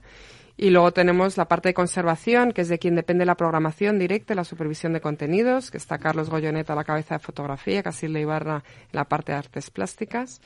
Y 0.61 0.71
luego 0.71 0.91
tenemos 0.91 1.37
la 1.37 1.47
parte 1.47 1.69
de 1.69 1.73
conservación, 1.73 2.51
que 2.51 2.59
es 2.59 2.67
de 2.67 2.79
quien 2.79 2.93
depende 2.93 3.25
la 3.25 3.35
programación 3.35 3.97
directa, 3.97 4.35
la 4.35 4.43
supervisión 4.43 4.91
de 4.91 4.99
contenidos, 4.99 5.71
que 5.71 5.77
está 5.77 5.99
Carlos 5.99 6.29
Goyoneta 6.29 6.73
a 6.73 6.75
la 6.75 6.83
cabeza 6.83 7.15
de 7.15 7.19
fotografía, 7.19 7.81
Casilda 7.81 8.19
Ibarra 8.19 8.65
en 8.81 8.89
la 8.91 9.05
parte 9.05 9.31
de 9.31 9.37
artes 9.37 9.69
plásticas. 9.69 10.41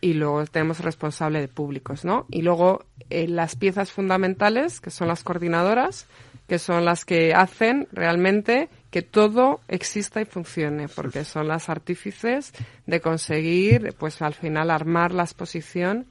Y 0.00 0.12
luego 0.12 0.44
tenemos 0.44 0.78
responsable 0.78 1.40
de 1.40 1.48
públicos, 1.48 2.04
¿no? 2.04 2.26
Y 2.30 2.42
luego 2.42 2.84
eh, 3.10 3.26
las 3.26 3.56
piezas 3.56 3.90
fundamentales, 3.90 4.80
que 4.80 4.90
son 4.90 5.08
las 5.08 5.24
coordinadoras, 5.24 6.06
que 6.46 6.60
son 6.60 6.84
las 6.84 7.04
que 7.04 7.34
hacen 7.34 7.88
realmente 7.90 8.68
que 8.92 9.02
todo 9.02 9.58
exista 9.66 10.20
y 10.20 10.24
funcione, 10.24 10.86
porque 10.86 11.24
son 11.24 11.48
las 11.48 11.68
artífices 11.68 12.52
de 12.86 13.00
conseguir, 13.00 13.92
pues 13.98 14.22
al 14.22 14.34
final, 14.34 14.70
armar 14.70 15.12
la 15.12 15.24
exposición, 15.24 16.06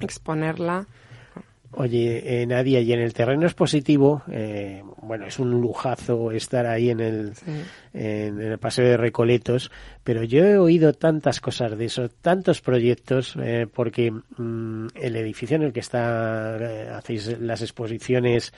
exponerla 0.00 0.86
Oye, 1.72 2.42
eh, 2.42 2.46
Nadia, 2.46 2.80
y 2.80 2.92
en 2.92 3.00
el 3.00 3.12
terreno 3.12 3.44
expositivo, 3.44 4.22
eh, 4.30 4.82
bueno, 5.02 5.26
es 5.26 5.38
un 5.38 5.50
lujazo 5.60 6.32
estar 6.32 6.66
ahí 6.66 6.88
en 6.88 7.00
el, 7.00 7.34
Sí. 7.34 7.62
en, 7.92 8.40
el 8.40 8.58
Paseo 8.58 8.86
de 8.86 8.96
Recoletos, 8.96 9.70
pero 10.08 10.24
yo 10.24 10.42
he 10.42 10.56
oído 10.56 10.94
tantas 10.94 11.38
cosas 11.38 11.76
de 11.76 11.84
eso, 11.84 12.08
tantos 12.08 12.62
proyectos, 12.62 13.36
eh, 13.38 13.66
porque 13.70 14.10
mm, 14.10 14.86
el 14.94 15.16
edificio 15.16 15.56
en 15.56 15.64
el 15.64 15.72
que 15.74 15.80
está 15.80 16.56
eh, 16.58 16.88
hacéis 16.88 17.38
las 17.38 17.60
exposiciones 17.60 18.54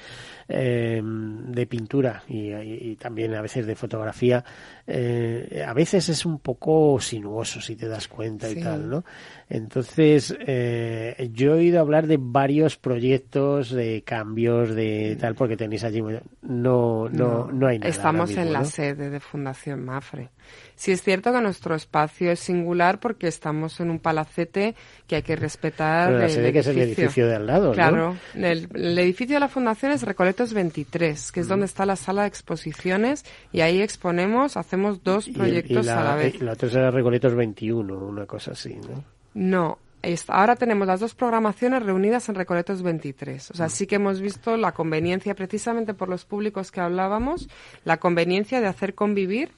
eh, 0.49 1.03
de 1.03 1.67
pintura 1.67 2.23
y, 2.29 2.53
y- 2.53 2.91
y 2.93 2.95
también 2.95 3.35
a 3.35 3.43
veces 3.43 3.67
de 3.67 3.75
fotografía, 3.75 4.45
eh, 4.87 5.65
a 5.67 5.73
veces 5.75 6.09
es 6.09 6.25
un 6.25 6.39
poco 6.39 7.01
sinuoso 7.01 7.61
si 7.61 7.75
te 7.75 7.89
das 7.89 8.07
cuenta 8.07 8.49
y 8.49 8.61
tal, 8.63 8.89
¿no? 8.89 9.05
Entonces, 9.49 10.33
eh, 10.47 11.31
yo 11.33 11.55
he 11.55 11.59
oído 11.59 11.81
hablar 11.81 12.07
de 12.07 12.19
varios 12.21 12.77
proyectos, 12.77 13.71
de 13.71 14.03
cambios, 14.03 14.73
de 14.77 15.17
tal, 15.21 15.35
porque 15.35 15.57
tenéis 15.57 15.83
allí, 15.83 16.01
no, 16.01 17.09
no, 17.09 17.51
no, 17.51 17.67
hay 17.67 17.81
nada. 17.81 17.91
Estamos 17.91 18.29
mismo, 18.29 18.43
en 18.45 18.53
la 18.53 18.61
¿no? 18.61 18.65
sede 18.67 19.11
de 19.11 19.19
Fundación 19.19 19.85
Mafre. 19.85 20.31
Sí 20.81 20.93
es 20.93 21.03
cierto 21.03 21.31
que 21.31 21.43
nuestro 21.43 21.75
espacio 21.75 22.31
es 22.31 22.41
singular 22.41 23.01
porque 23.01 23.29
estamos 23.29 23.81
en 23.81 23.91
un 23.91 23.99
palacete 23.99 24.75
que 25.07 25.17
hay 25.17 25.23
que 25.23 25.37
respetar. 25.37 26.07
Pero 26.09 26.19
la 26.21 26.25
el 26.25 26.31
sede 26.31 26.53
que 26.55 26.61
es 26.61 26.67
el 26.69 26.79
edificio 26.79 27.27
de 27.29 27.35
al 27.35 27.47
lado, 27.47 27.67
¿no? 27.67 27.73
Claro, 27.75 28.17
el, 28.35 28.67
el 28.73 28.99
edificio 28.99 29.37
de 29.37 29.41
la 29.41 29.49
Fundación 29.49 29.93
es 29.93 30.03
Recoletos 30.05 30.55
23, 30.55 31.29
Mm. 31.31 31.35
que 31.35 31.41
es 31.41 31.49
donde 31.49 31.67
está 31.67 31.85
la 31.85 31.97
sala 31.97 32.23
de 32.23 32.29
exposiciones 32.29 33.27
y 33.53 33.61
ahí 33.61 33.83
exponemos, 33.83 34.57
hacemos 34.57 35.05
dos 35.05 35.29
Y- 35.29 35.33
y 35.33 35.35
proyectos 35.35 35.85
la, 35.85 36.01
a 36.01 36.05
la 36.05 36.15
vez. 36.17 36.35
y 36.37 36.39
la 36.39 36.53
otra 36.53 36.71
será 36.71 36.91
Recoletos 36.91 37.35
21, 37.35 37.95
una 37.99 38.25
cosa 38.25 38.53
así, 38.53 38.75
¿no? 38.77 39.05
No, 39.35 39.79
ahora 40.29 40.57
tenemos 40.57 40.87
las 40.87 41.01
dos 41.01 41.15
programaciones 41.15 41.83
reunidas 41.83 42.27
en 42.31 42.37
Recoletos 42.37 42.83
23. 42.83 43.51
O 43.51 43.55
sea, 43.55 43.69
sí 43.69 43.87
que 43.87 43.97
hemos 43.97 44.23
visto 44.23 44.57
la 44.57 44.73
conveniencia, 44.73 45.35
precisamente 45.35 45.93
por 45.93 46.09
los 46.09 46.25
públicos 46.25 46.73
que 46.73 46.81
hablábamos, 46.81 47.51
la 47.85 47.99
conveniencia 47.99 48.63
de 48.63 48.67
hacer 48.67 48.95
convivir 48.95 49.51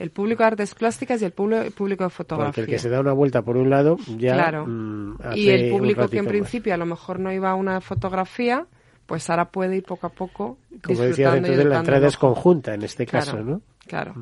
el 0.00 0.10
público 0.10 0.42
de 0.42 0.48
artes 0.48 0.74
plásticas 0.74 1.22
y 1.22 1.26
el 1.26 1.32
público, 1.32 1.62
el 1.62 1.72
de 1.88 1.96
Porque 1.96 2.10
fotografía. 2.10 2.64
el 2.64 2.70
que 2.70 2.78
se 2.78 2.88
da 2.88 3.00
una 3.00 3.12
vuelta 3.12 3.42
por 3.42 3.56
un 3.56 3.70
lado 3.70 3.96
ya 4.18 4.34
Claro. 4.34 4.66
mm, 4.66 5.16
y 5.34 5.50
hace 5.50 5.54
el 5.66 5.72
un 5.72 5.78
público 5.78 6.08
que 6.08 6.18
en 6.18 6.24
más. 6.24 6.30
principio 6.32 6.74
a 6.74 6.76
lo 6.76 6.86
mejor 6.86 7.20
no 7.20 7.30
iba 7.32 7.50
a 7.50 7.54
una 7.54 7.80
fotografía, 7.80 8.66
pues 9.06 9.28
ahora 9.30 9.46
puede 9.50 9.76
ir 9.76 9.84
poco 9.84 10.06
a 10.06 10.10
poco 10.10 10.56
Como 10.82 11.00
decías, 11.00 11.08
disfrutando 11.34 11.36
y 11.48 11.50
entonces 11.50 11.66
la 11.66 11.78
entrada 11.78 12.00
el 12.00 12.08
es 12.08 12.16
conjunta 12.16 12.74
en 12.74 12.82
este 12.82 13.06
Claro, 13.06 13.26
caso, 13.26 13.40
¿no? 13.44 13.60
Claro. 13.86 14.14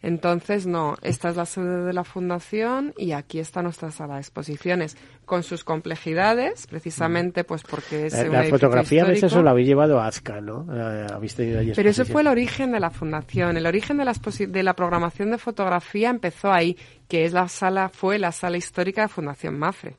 Entonces, 0.00 0.66
no, 0.66 0.94
esta 1.02 1.30
es 1.30 1.36
la 1.36 1.44
sede 1.44 1.84
de 1.84 1.92
la 1.92 2.04
fundación 2.04 2.94
y 2.96 3.12
aquí 3.12 3.40
está 3.40 3.62
nuestra 3.62 3.90
sala 3.90 4.14
de 4.14 4.20
exposiciones 4.20 4.96
con 5.24 5.42
sus 5.42 5.64
complejidades, 5.64 6.68
precisamente 6.68 7.42
pues 7.42 7.62
porque 7.64 8.06
es 8.06 8.12
La, 8.12 8.42
la 8.42 8.44
fotografía 8.44 9.02
a 9.02 9.08
veces 9.08 9.24
eso 9.24 9.42
lo 9.42 9.50
habéis 9.50 9.66
llevado 9.66 10.00
a 10.00 10.06
Azca, 10.06 10.40
¿no? 10.40 10.66
Eh, 10.72 11.06
habéis 11.12 11.34
tenido 11.34 11.58
allí 11.58 11.72
Pero 11.74 11.90
eso 11.90 12.04
fue 12.04 12.22
el 12.22 12.28
origen 12.28 12.70
de 12.70 12.80
la 12.80 12.90
fundación. 12.90 13.56
El 13.56 13.66
origen 13.66 13.96
de 13.96 14.04
la, 14.04 14.12
de 14.12 14.62
la 14.62 14.74
programación 14.74 15.32
de 15.32 15.38
fotografía 15.38 16.10
empezó 16.10 16.52
ahí, 16.52 16.76
que 17.08 17.24
es 17.24 17.32
la 17.32 17.48
sala, 17.48 17.88
fue 17.88 18.18
la 18.18 18.30
sala 18.30 18.56
histórica 18.56 19.02
de 19.02 19.08
Fundación 19.08 19.58
Mafre. 19.58 19.96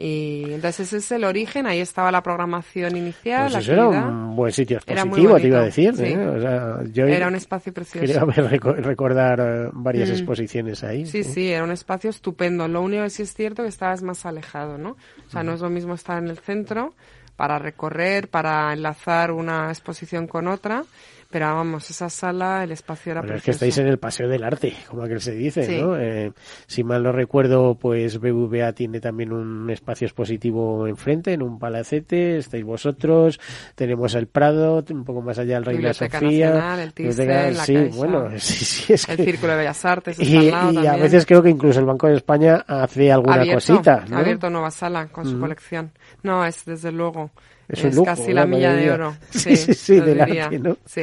Y 0.00 0.44
entonces 0.52 0.86
ese 0.86 0.98
es 0.98 1.10
el 1.10 1.24
origen, 1.24 1.66
ahí 1.66 1.80
estaba 1.80 2.12
la 2.12 2.22
programación 2.22 2.96
inicial, 2.96 3.42
Pues 3.50 3.52
la 3.54 3.58
eso 3.58 3.72
era 3.72 3.88
un 3.88 4.36
buen 4.36 4.52
sitio 4.52 4.76
expositivo, 4.76 5.40
te 5.40 5.48
iba 5.48 5.58
a 5.58 5.64
decir. 5.64 5.96
sí. 5.96 6.04
¿eh? 6.04 6.18
O 6.28 6.40
sea, 6.40 6.78
yo 6.92 7.04
Era 7.06 7.26
un 7.26 7.34
espacio 7.34 7.72
precioso. 7.74 8.06
reco- 8.28 8.76
recordar 8.76 9.40
eh, 9.40 9.70
varias 9.72 10.08
Mm. 10.10 10.12
exposiciones 10.12 10.84
ahí. 10.84 11.04
Sí, 11.04 11.24
sí, 11.24 11.50
era 11.50 11.64
un 11.64 11.72
espacio 11.72 12.10
estupendo. 12.10 12.68
Lo 12.68 12.80
único 12.80 13.02
que 13.02 13.10
sí 13.10 13.22
es 13.24 13.34
cierto 13.34 13.64
que 13.64 13.68
estabas 13.70 14.02
más 14.02 14.24
alejado, 14.24 14.78
¿no? 14.78 14.90
O 15.26 15.30
sea, 15.30 15.42
no 15.42 15.52
es 15.54 15.60
lo 15.60 15.68
mismo 15.68 15.94
estar 15.94 16.18
en 16.22 16.28
el 16.28 16.38
centro 16.38 16.94
para 17.34 17.58
recorrer, 17.58 18.28
para 18.28 18.72
enlazar 18.72 19.32
una 19.32 19.68
exposición 19.70 20.28
con 20.28 20.46
otra, 20.46 20.84
pero 21.30 21.46
vamos, 21.54 21.90
esa 21.90 22.08
sala, 22.08 22.64
el 22.64 22.72
espacio 22.72 23.12
era 23.12 23.20
Bueno, 23.20 23.36
es 23.36 23.42
que 23.42 23.50
precioso. 23.50 23.64
estáis 23.66 23.78
en 23.78 23.86
el 23.88 23.98
Paseo 23.98 24.28
del 24.28 24.42
Arte, 24.44 24.72
como 24.88 25.02
aquel 25.02 25.20
se 25.20 25.32
dice, 25.32 25.64
Sí. 25.64 25.78
¿no? 25.80 25.96
Eh, 25.98 26.32
si 26.66 26.82
mal 26.84 27.02
no 27.02 27.12
recuerdo, 27.12 27.74
pues 27.74 28.18
BBVA 28.18 28.72
tiene 28.72 29.00
también 29.00 29.32
un 29.32 29.68
espacio 29.70 30.06
expositivo 30.06 30.86
enfrente, 30.86 31.32
en 31.34 31.42
un 31.42 31.58
palacete, 31.58 32.38
estáis 32.38 32.64
vosotros, 32.64 33.38
tenemos 33.74 34.14
el 34.14 34.26
Prado, 34.26 34.82
un 34.90 35.04
poco 35.04 35.20
más 35.20 35.38
allá 35.38 35.58
el 35.58 35.64
Reina 35.66 35.78
Biblioteca 35.90 36.18
Sofía. 36.20 36.46
Nacional, 36.50 36.80
el 36.80 36.92
Thyssen, 36.94 37.26
Biblioteca- 37.26 37.50
la 37.50 37.64
sí, 37.64 37.74
Caixa. 37.74 37.96
bueno, 37.96 38.30
sí, 38.38 38.64
sí, 38.64 38.92
es 38.94 39.08
El 39.08 39.16
que... 39.18 39.24
Círculo 39.24 39.52
de 39.52 39.58
Bellas 39.58 39.84
Artes 39.84 40.18
está 40.18 40.24
Y, 40.32 40.36
al 40.36 40.50
lado 40.50 40.72
y 40.82 40.86
a 40.86 40.96
veces 40.96 41.26
creo 41.26 41.42
que 41.42 41.50
incluso 41.50 41.78
el 41.80 41.86
Banco 41.86 42.06
de 42.08 42.16
España 42.16 42.64
hace 42.66 43.12
alguna 43.12 43.34
abierto, 43.34 43.54
cosita, 43.56 44.04
¿no? 44.08 44.16
ha 44.16 44.20
abierto 44.20 44.48
nueva 44.48 44.70
sala 44.70 45.06
con 45.08 45.26
su 45.26 45.38
colección. 45.38 45.90
No, 46.22 46.44
es 46.44 46.64
desde 46.64 46.92
luego. 46.92 47.30
Es 47.68 47.84
Es, 47.84 48.00
casi 48.00 48.32
la 48.32 48.42
la 48.42 48.46
milla 48.46 48.72
de 48.74 48.90
oro. 48.90 49.16
Sí, 49.30 49.56
Sí, 49.56 49.56
sí, 49.56 49.74
sí, 49.74 49.96
lo 49.96 50.04
del 50.04 50.18
diría. 50.26 50.46
arte, 50.46 50.58
¿no? 50.58 50.76
Sí, 50.86 51.02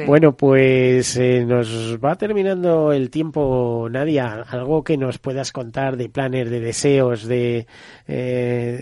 sí. 0.00 0.06
Bueno, 0.06 0.32
pues 0.36 1.16
eh, 1.16 1.44
nos 1.46 1.98
va 2.04 2.14
terminando 2.16 2.92
el 2.92 3.10
tiempo, 3.10 3.88
Nadia. 3.90 4.44
Algo 4.50 4.82
que 4.84 4.96
nos 4.96 5.18
puedas 5.18 5.52
contar 5.52 5.96
de 5.96 6.08
planes, 6.08 6.50
de 6.50 6.60
deseos, 6.60 7.26
de, 7.26 7.66
eh, 8.06 8.12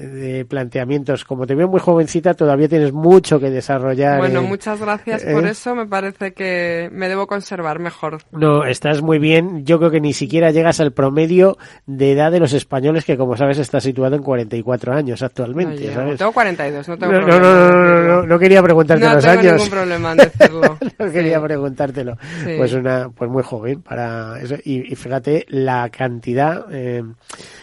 de 0.00 0.44
planteamientos. 0.44 1.24
Como 1.24 1.46
te 1.46 1.54
veo 1.54 1.68
muy 1.68 1.80
jovencita, 1.80 2.34
todavía 2.34 2.68
tienes 2.68 2.92
mucho 2.92 3.38
que 3.40 3.50
desarrollar. 3.50 4.18
Bueno, 4.18 4.40
eh. 4.40 4.44
muchas 4.46 4.80
gracias 4.80 5.24
por 5.24 5.46
¿eh? 5.46 5.50
eso. 5.50 5.74
Me 5.74 5.86
parece 5.86 6.32
que 6.32 6.88
me 6.92 7.08
debo 7.08 7.26
conservar 7.26 7.78
mejor. 7.78 8.18
No, 8.32 8.64
estás 8.64 9.02
muy 9.02 9.18
bien. 9.18 9.64
Yo 9.64 9.78
creo 9.78 9.90
que 9.90 10.00
ni 10.00 10.12
siquiera 10.12 10.50
llegas 10.50 10.80
al 10.80 10.92
promedio 10.92 11.56
de 11.86 12.12
edad 12.12 12.32
de 12.32 12.40
los 12.40 12.52
españoles, 12.52 13.04
que 13.04 13.16
como 13.16 13.36
sabes 13.36 13.58
está 13.58 13.80
situado 13.80 14.16
en 14.16 14.22
44 14.22 14.92
años 14.92 15.20
No 15.20 15.26
actualmente. 15.26 15.92
¿sabes? 15.92 16.18
Tengo 16.18 16.32
42, 16.32 16.88
no 16.88 16.96
tengo 16.98 17.12
No, 17.12 17.20
no, 17.20 17.26
problema. 17.26 17.48
no, 17.48 17.70
no, 17.70 17.84
no, 17.84 18.02
no, 18.20 18.22
no 18.26 18.38
quería 18.38 18.62
preguntarte 18.62 19.04
No 19.04 19.14
los 19.14 19.24
tengo 19.24 19.40
años. 19.40 19.52
ningún 19.54 19.70
problema 19.70 20.12
en 20.12 20.16
decirlo. 20.18 20.78
quería 21.12 21.40
preguntártelo. 21.42 22.16
Sí. 22.44 22.54
Pues 22.56 22.72
una, 22.72 23.10
pues 23.10 23.30
muy 23.30 23.42
joven 23.42 23.82
para 23.82 24.40
eso. 24.40 24.56
Y, 24.64 24.92
y 24.92 24.96
fíjate 24.96 25.46
la 25.48 25.88
cantidad, 25.90 26.66
eh, 26.72 27.02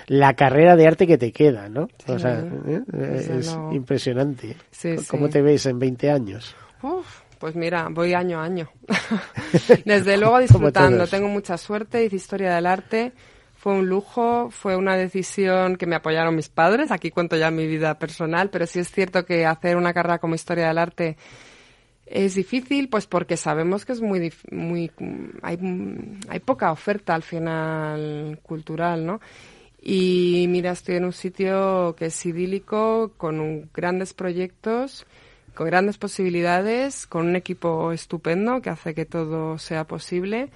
la 0.07 0.33
carrera 0.33 0.75
de 0.75 0.87
arte 0.87 1.07
que 1.07 1.17
te 1.17 1.31
queda, 1.31 1.69
¿no? 1.69 1.83
o 2.07 2.13
Sí, 2.13 2.19
sea, 2.19 2.39
¿eh? 2.39 2.81
desde 2.87 3.39
es 3.39 3.57
impresionante. 3.71 4.55
¿Cómo 5.09 5.29
te 5.29 5.41
ves 5.41 5.65
en 5.65 5.79
20 5.79 6.11
años? 6.11 6.55
Uf, 6.81 7.21
pues 7.39 7.55
mira, 7.55 7.87
voy 7.89 8.13
año 8.13 8.39
a 8.39 8.43
año. 8.43 8.69
Desde 9.85 10.17
luego 10.17 10.39
disfrutando. 10.39 11.07
Tengo 11.07 11.27
mucha 11.27 11.57
suerte. 11.57 12.05
Hice 12.05 12.15
historia 12.15 12.55
del 12.55 12.65
arte. 12.65 13.13
Fue 13.55 13.73
un 13.73 13.87
lujo, 13.87 14.49
fue 14.51 14.75
una 14.75 14.95
decisión 14.95 15.75
que 15.75 15.87
me 15.87 15.95
apoyaron 15.95 16.35
mis 16.35 16.49
padres. 16.49 16.91
Aquí 16.91 17.09
cuento 17.09 17.35
ya 17.35 17.49
mi 17.49 17.65
vida 17.65 17.97
personal, 17.97 18.49
pero 18.51 18.67
sí 18.67 18.79
es 18.79 18.91
cierto 18.91 19.25
que 19.25 19.45
hacer 19.45 19.75
una 19.75 19.93
carrera 19.93 20.19
como 20.19 20.35
historia 20.35 20.67
del 20.67 20.77
arte 20.77 21.17
es 22.05 22.35
difícil, 22.35 22.89
pues 22.89 23.07
porque 23.07 23.37
sabemos 23.37 23.85
que 23.85 23.93
es 23.93 24.01
muy, 24.01 24.31
muy, 24.51 24.91
hay, 25.41 25.57
hay 26.27 26.39
poca 26.39 26.71
oferta 26.71 27.15
al 27.15 27.23
final 27.23 28.39
cultural, 28.43 29.05
¿no? 29.05 29.19
Y 29.81 30.45
mira, 30.49 30.71
estoy 30.71 30.95
en 30.95 31.05
un 31.05 31.13
sitio 31.13 31.95
que 31.97 32.07
es 32.07 32.25
idílico, 32.25 33.13
con 33.17 33.69
grandes 33.73 34.13
proyectos, 34.13 35.05
con 35.53 35.67
grandes 35.67 35.97
posibilidades, 35.97 37.05
con 37.07 37.27
un 37.27 37.35
equipo 37.35 37.91
estupendo 37.91 38.61
que 38.61 38.69
hace 38.71 38.93
que 38.93 39.05
todo 39.05 39.57
sea 39.57 39.85
posible. 39.85 40.49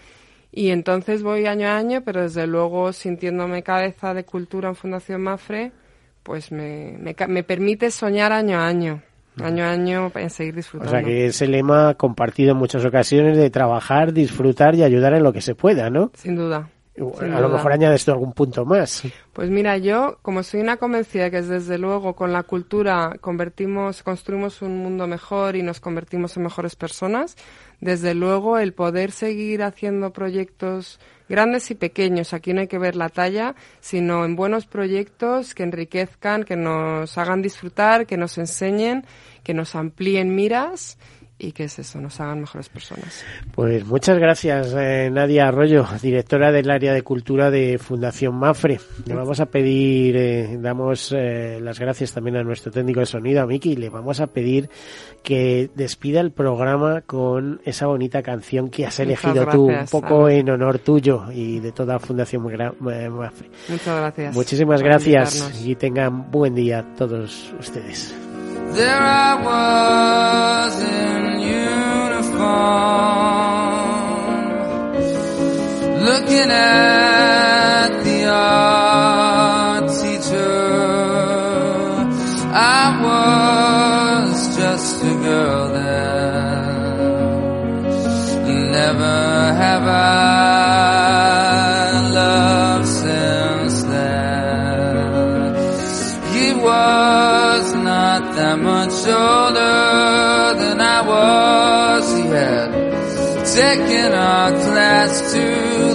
Y 0.52 0.70
entonces 0.70 1.22
voy 1.22 1.46
año 1.46 1.68
a 1.68 1.78
año, 1.78 2.02
pero 2.04 2.24
desde 2.24 2.48
luego 2.48 2.92
sintiéndome 2.92 3.62
cabeza 3.64 4.14
de 4.14 4.26
cultura 4.26 4.70
en 4.70 4.76
Fundación 4.76 5.22
Mafre, 5.22 5.72
pues 6.24 6.52
me, 6.52 6.98
me, 7.00 7.16
me 7.28 7.44
permite 7.44 7.92
soñar 7.92 8.32
año 8.32 8.60
a 8.60 8.68
año, 8.68 9.04
año 9.44 9.64
a 9.64 9.72
año 9.72 10.12
en 10.16 10.30
seguir 10.30 10.54
O 10.54 10.58
disfrutando. 10.58 10.92
sea 10.92 11.04
que 11.04 11.28
ese 11.28 11.48
lema 11.48 11.94
compartido 11.96 12.52
en 12.52 12.58
muchas 12.58 12.86
ocasiones 12.86 13.38
de 13.38 13.50
trabajar, 13.50 14.14
disfrutar 14.14 14.76
y 14.76 14.84
ayudar 14.84 15.14
en 15.14 15.24
lo 15.24 15.34
que 15.34 15.42
se 15.42 15.56
pueda, 15.56 15.90
¿no? 15.90 16.12
Sin 16.16 16.36
duda. 16.36 16.70
A 17.00 17.40
lo 17.40 17.50
mejor 17.50 17.72
añades 17.72 18.04
tú 18.04 18.12
algún 18.12 18.34
punto 18.34 18.66
más. 18.66 19.04
Pues 19.34 19.50
mira, 19.50 19.78
yo, 19.78 20.18
como 20.22 20.44
soy 20.44 20.60
una 20.62 20.78
convencida 20.78 21.30
que 21.30 21.42
desde 21.42 21.78
luego 21.78 22.16
con 22.16 22.34
la 22.34 22.44
cultura 22.44 23.16
convertimos, 23.22 24.04
construimos 24.04 24.62
un 24.62 24.78
mundo 24.78 25.08
mejor 25.08 25.56
y 25.56 25.64
nos 25.64 25.80
convertimos 25.80 26.36
en 26.36 26.44
mejores 26.44 26.76
personas, 26.76 27.38
desde 27.80 28.14
luego 28.14 28.58
el 28.58 28.74
poder 28.74 29.12
seguir 29.12 29.64
haciendo 29.64 30.12
proyectos 30.12 31.00
grandes 31.30 31.70
y 31.70 31.76
pequeños, 31.76 32.34
aquí 32.34 32.54
no 32.54 32.62
hay 32.62 32.68
que 32.68 32.80
ver 32.80 32.96
la 32.96 33.10
talla, 33.10 33.56
sino 33.80 34.26
en 34.26 34.36
buenos 34.36 34.66
proyectos 34.66 35.54
que 35.54 35.64
enriquezcan, 35.64 36.44
que 36.44 36.56
nos 36.56 37.18
hagan 37.20 37.44
disfrutar, 37.44 38.08
que 38.08 38.18
nos 38.18 38.38
enseñen, 38.40 39.06
que 39.44 39.54
nos 39.54 39.76
amplíen 39.76 40.36
miras 40.36 40.98
y 41.40 41.54
que 41.54 41.64
es 41.64 41.80
eso, 41.80 42.02
nos 42.02 42.20
hagan 42.20 42.42
mejores 42.42 42.68
personas. 42.68 43.24
Pues 43.56 43.86
muchas 43.86 44.20
gracias, 44.20 44.76
eh, 44.78 45.10
Nadia 45.10 45.48
Arroyo, 45.48 45.88
directora 46.02 46.52
del 46.52 46.70
área 46.70 46.94
de 46.94 47.02
cultura 47.02 47.50
de 47.50 47.78
Fundación 47.80 48.36
Mafre. 48.36 48.80
Le 49.06 49.16
vamos 49.16 49.40
a 49.40 49.46
pedir, 49.46 50.18
eh, 50.18 50.58
damos 50.60 51.16
eh, 51.18 51.60
las 51.62 51.80
gracias 51.80 52.14
también 52.14 52.36
a 52.36 52.44
nuestro 52.44 52.72
técnico 52.72 53.00
de 53.00 53.06
sonido, 53.06 53.42
a 53.42 53.46
Miki, 53.46 53.78
le 53.78 53.90
vamos 53.90 54.20
a 54.20 54.28
pedir 54.28 54.70
que 55.24 55.70
despida 55.76 56.20
el 56.20 56.32
programa 56.32 57.02
con 57.02 57.62
esa 57.64 57.88
bonita 57.88 58.22
canción 58.22 58.70
que 58.70 58.86
has 58.86 59.00
elegido 59.00 59.48
tú, 59.48 59.64
un 59.64 59.68
gracias, 59.70 59.92
poco 59.92 60.28
en 60.28 60.50
honor 60.50 60.80
tuyo 60.80 61.32
y 61.32 61.60
de 61.60 61.72
toda 61.72 62.00
Fundación 62.00 62.46
eh, 62.52 63.10
Mafre. 63.10 63.50
Muchas 63.70 63.98
gracias. 63.98 64.36
Muchísimas 64.36 64.82
gracias 64.82 65.36
invitarnos. 65.36 65.66
y 65.66 65.76
tengan 65.76 66.32
buen 66.32 66.54
día 66.54 66.86
todos 66.98 67.54
ustedes. 67.58 68.14
There 68.72 69.02
I 69.02 69.36
was 69.36 70.82
in 70.82 71.40
uniform, 71.40 72.44
looking 76.06 76.52
at 76.52 77.90
the 78.04 78.26
older 99.10 100.54
than 100.62 100.80
I 100.80 101.02
was. 101.02 102.04
He 102.18 102.24
had 102.28 102.70
taken 103.46 104.14
our 104.14 104.52
class 104.52 105.34
to 105.34 105.46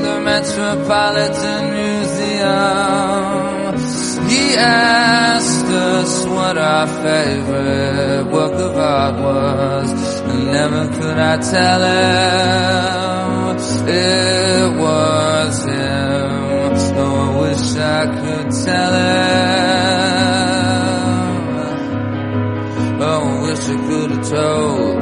the 0.06 0.16
Metropolitan 0.30 1.62
Museum. 1.80 3.04
He 4.28 4.44
asked 4.56 5.66
us 5.66 6.26
what 6.26 6.58
our 6.58 6.86
favorite 6.86 8.26
work 8.32 8.52
of 8.52 8.76
art 8.76 9.16
was, 9.16 10.20
and 10.20 10.46
never 10.46 10.86
could 10.96 11.18
I 11.18 11.36
tell 11.38 11.80
him 11.82 12.84
it 13.86 14.78
was 14.78 15.64
him. 15.64 16.34
Oh, 16.96 17.14
I 17.24 17.40
wish 17.40 17.76
I 17.76 18.06
could 18.06 18.50
tell 18.64 18.92
him. 18.92 20.13
she 23.64 23.74
could 23.74 24.10
have 24.10 24.28
told 24.28 24.93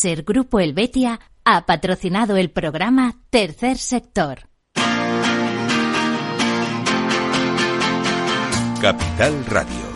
Caser 0.00 0.24
Grupo 0.24 0.60
Helvetia 0.60 1.20
ha 1.44 1.66
patrocinado 1.66 2.38
el 2.38 2.50
programa 2.50 3.16
Tercer 3.28 3.76
Sector. 3.76 4.48
Capital 8.80 9.44
Radio. 9.44 9.90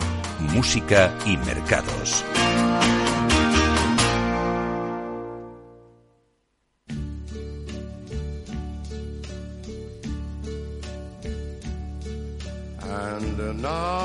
Música 0.53 1.11
y 1.25 1.37
mercados. 1.37 2.23
And 12.83 13.59
now 13.59 14.04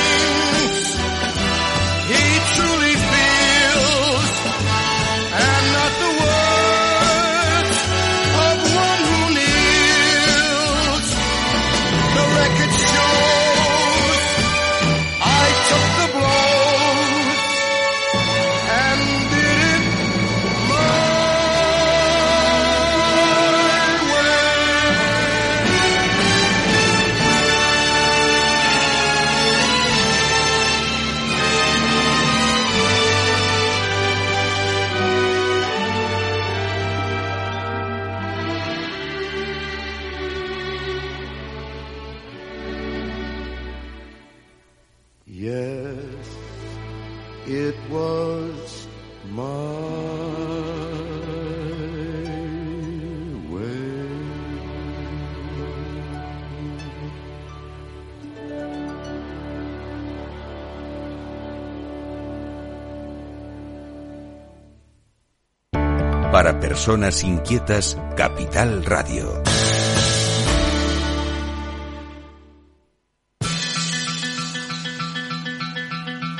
personas 66.71 67.21
inquietas, 67.25 67.97
Capital 68.15 68.85
Radio. 68.85 69.43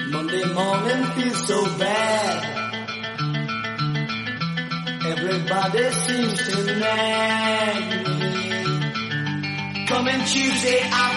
Monday 0.09 0.45
morning 0.53 1.03
feels 1.15 1.47
so 1.47 1.61
bad. 1.77 2.43
Everybody 5.05 5.91
seems 6.05 6.47
to 6.47 6.55
nag 6.79 7.83
me. 8.21 9.85
Coming 9.85 10.23
Tuesday, 10.23 10.79
I 10.93 11.10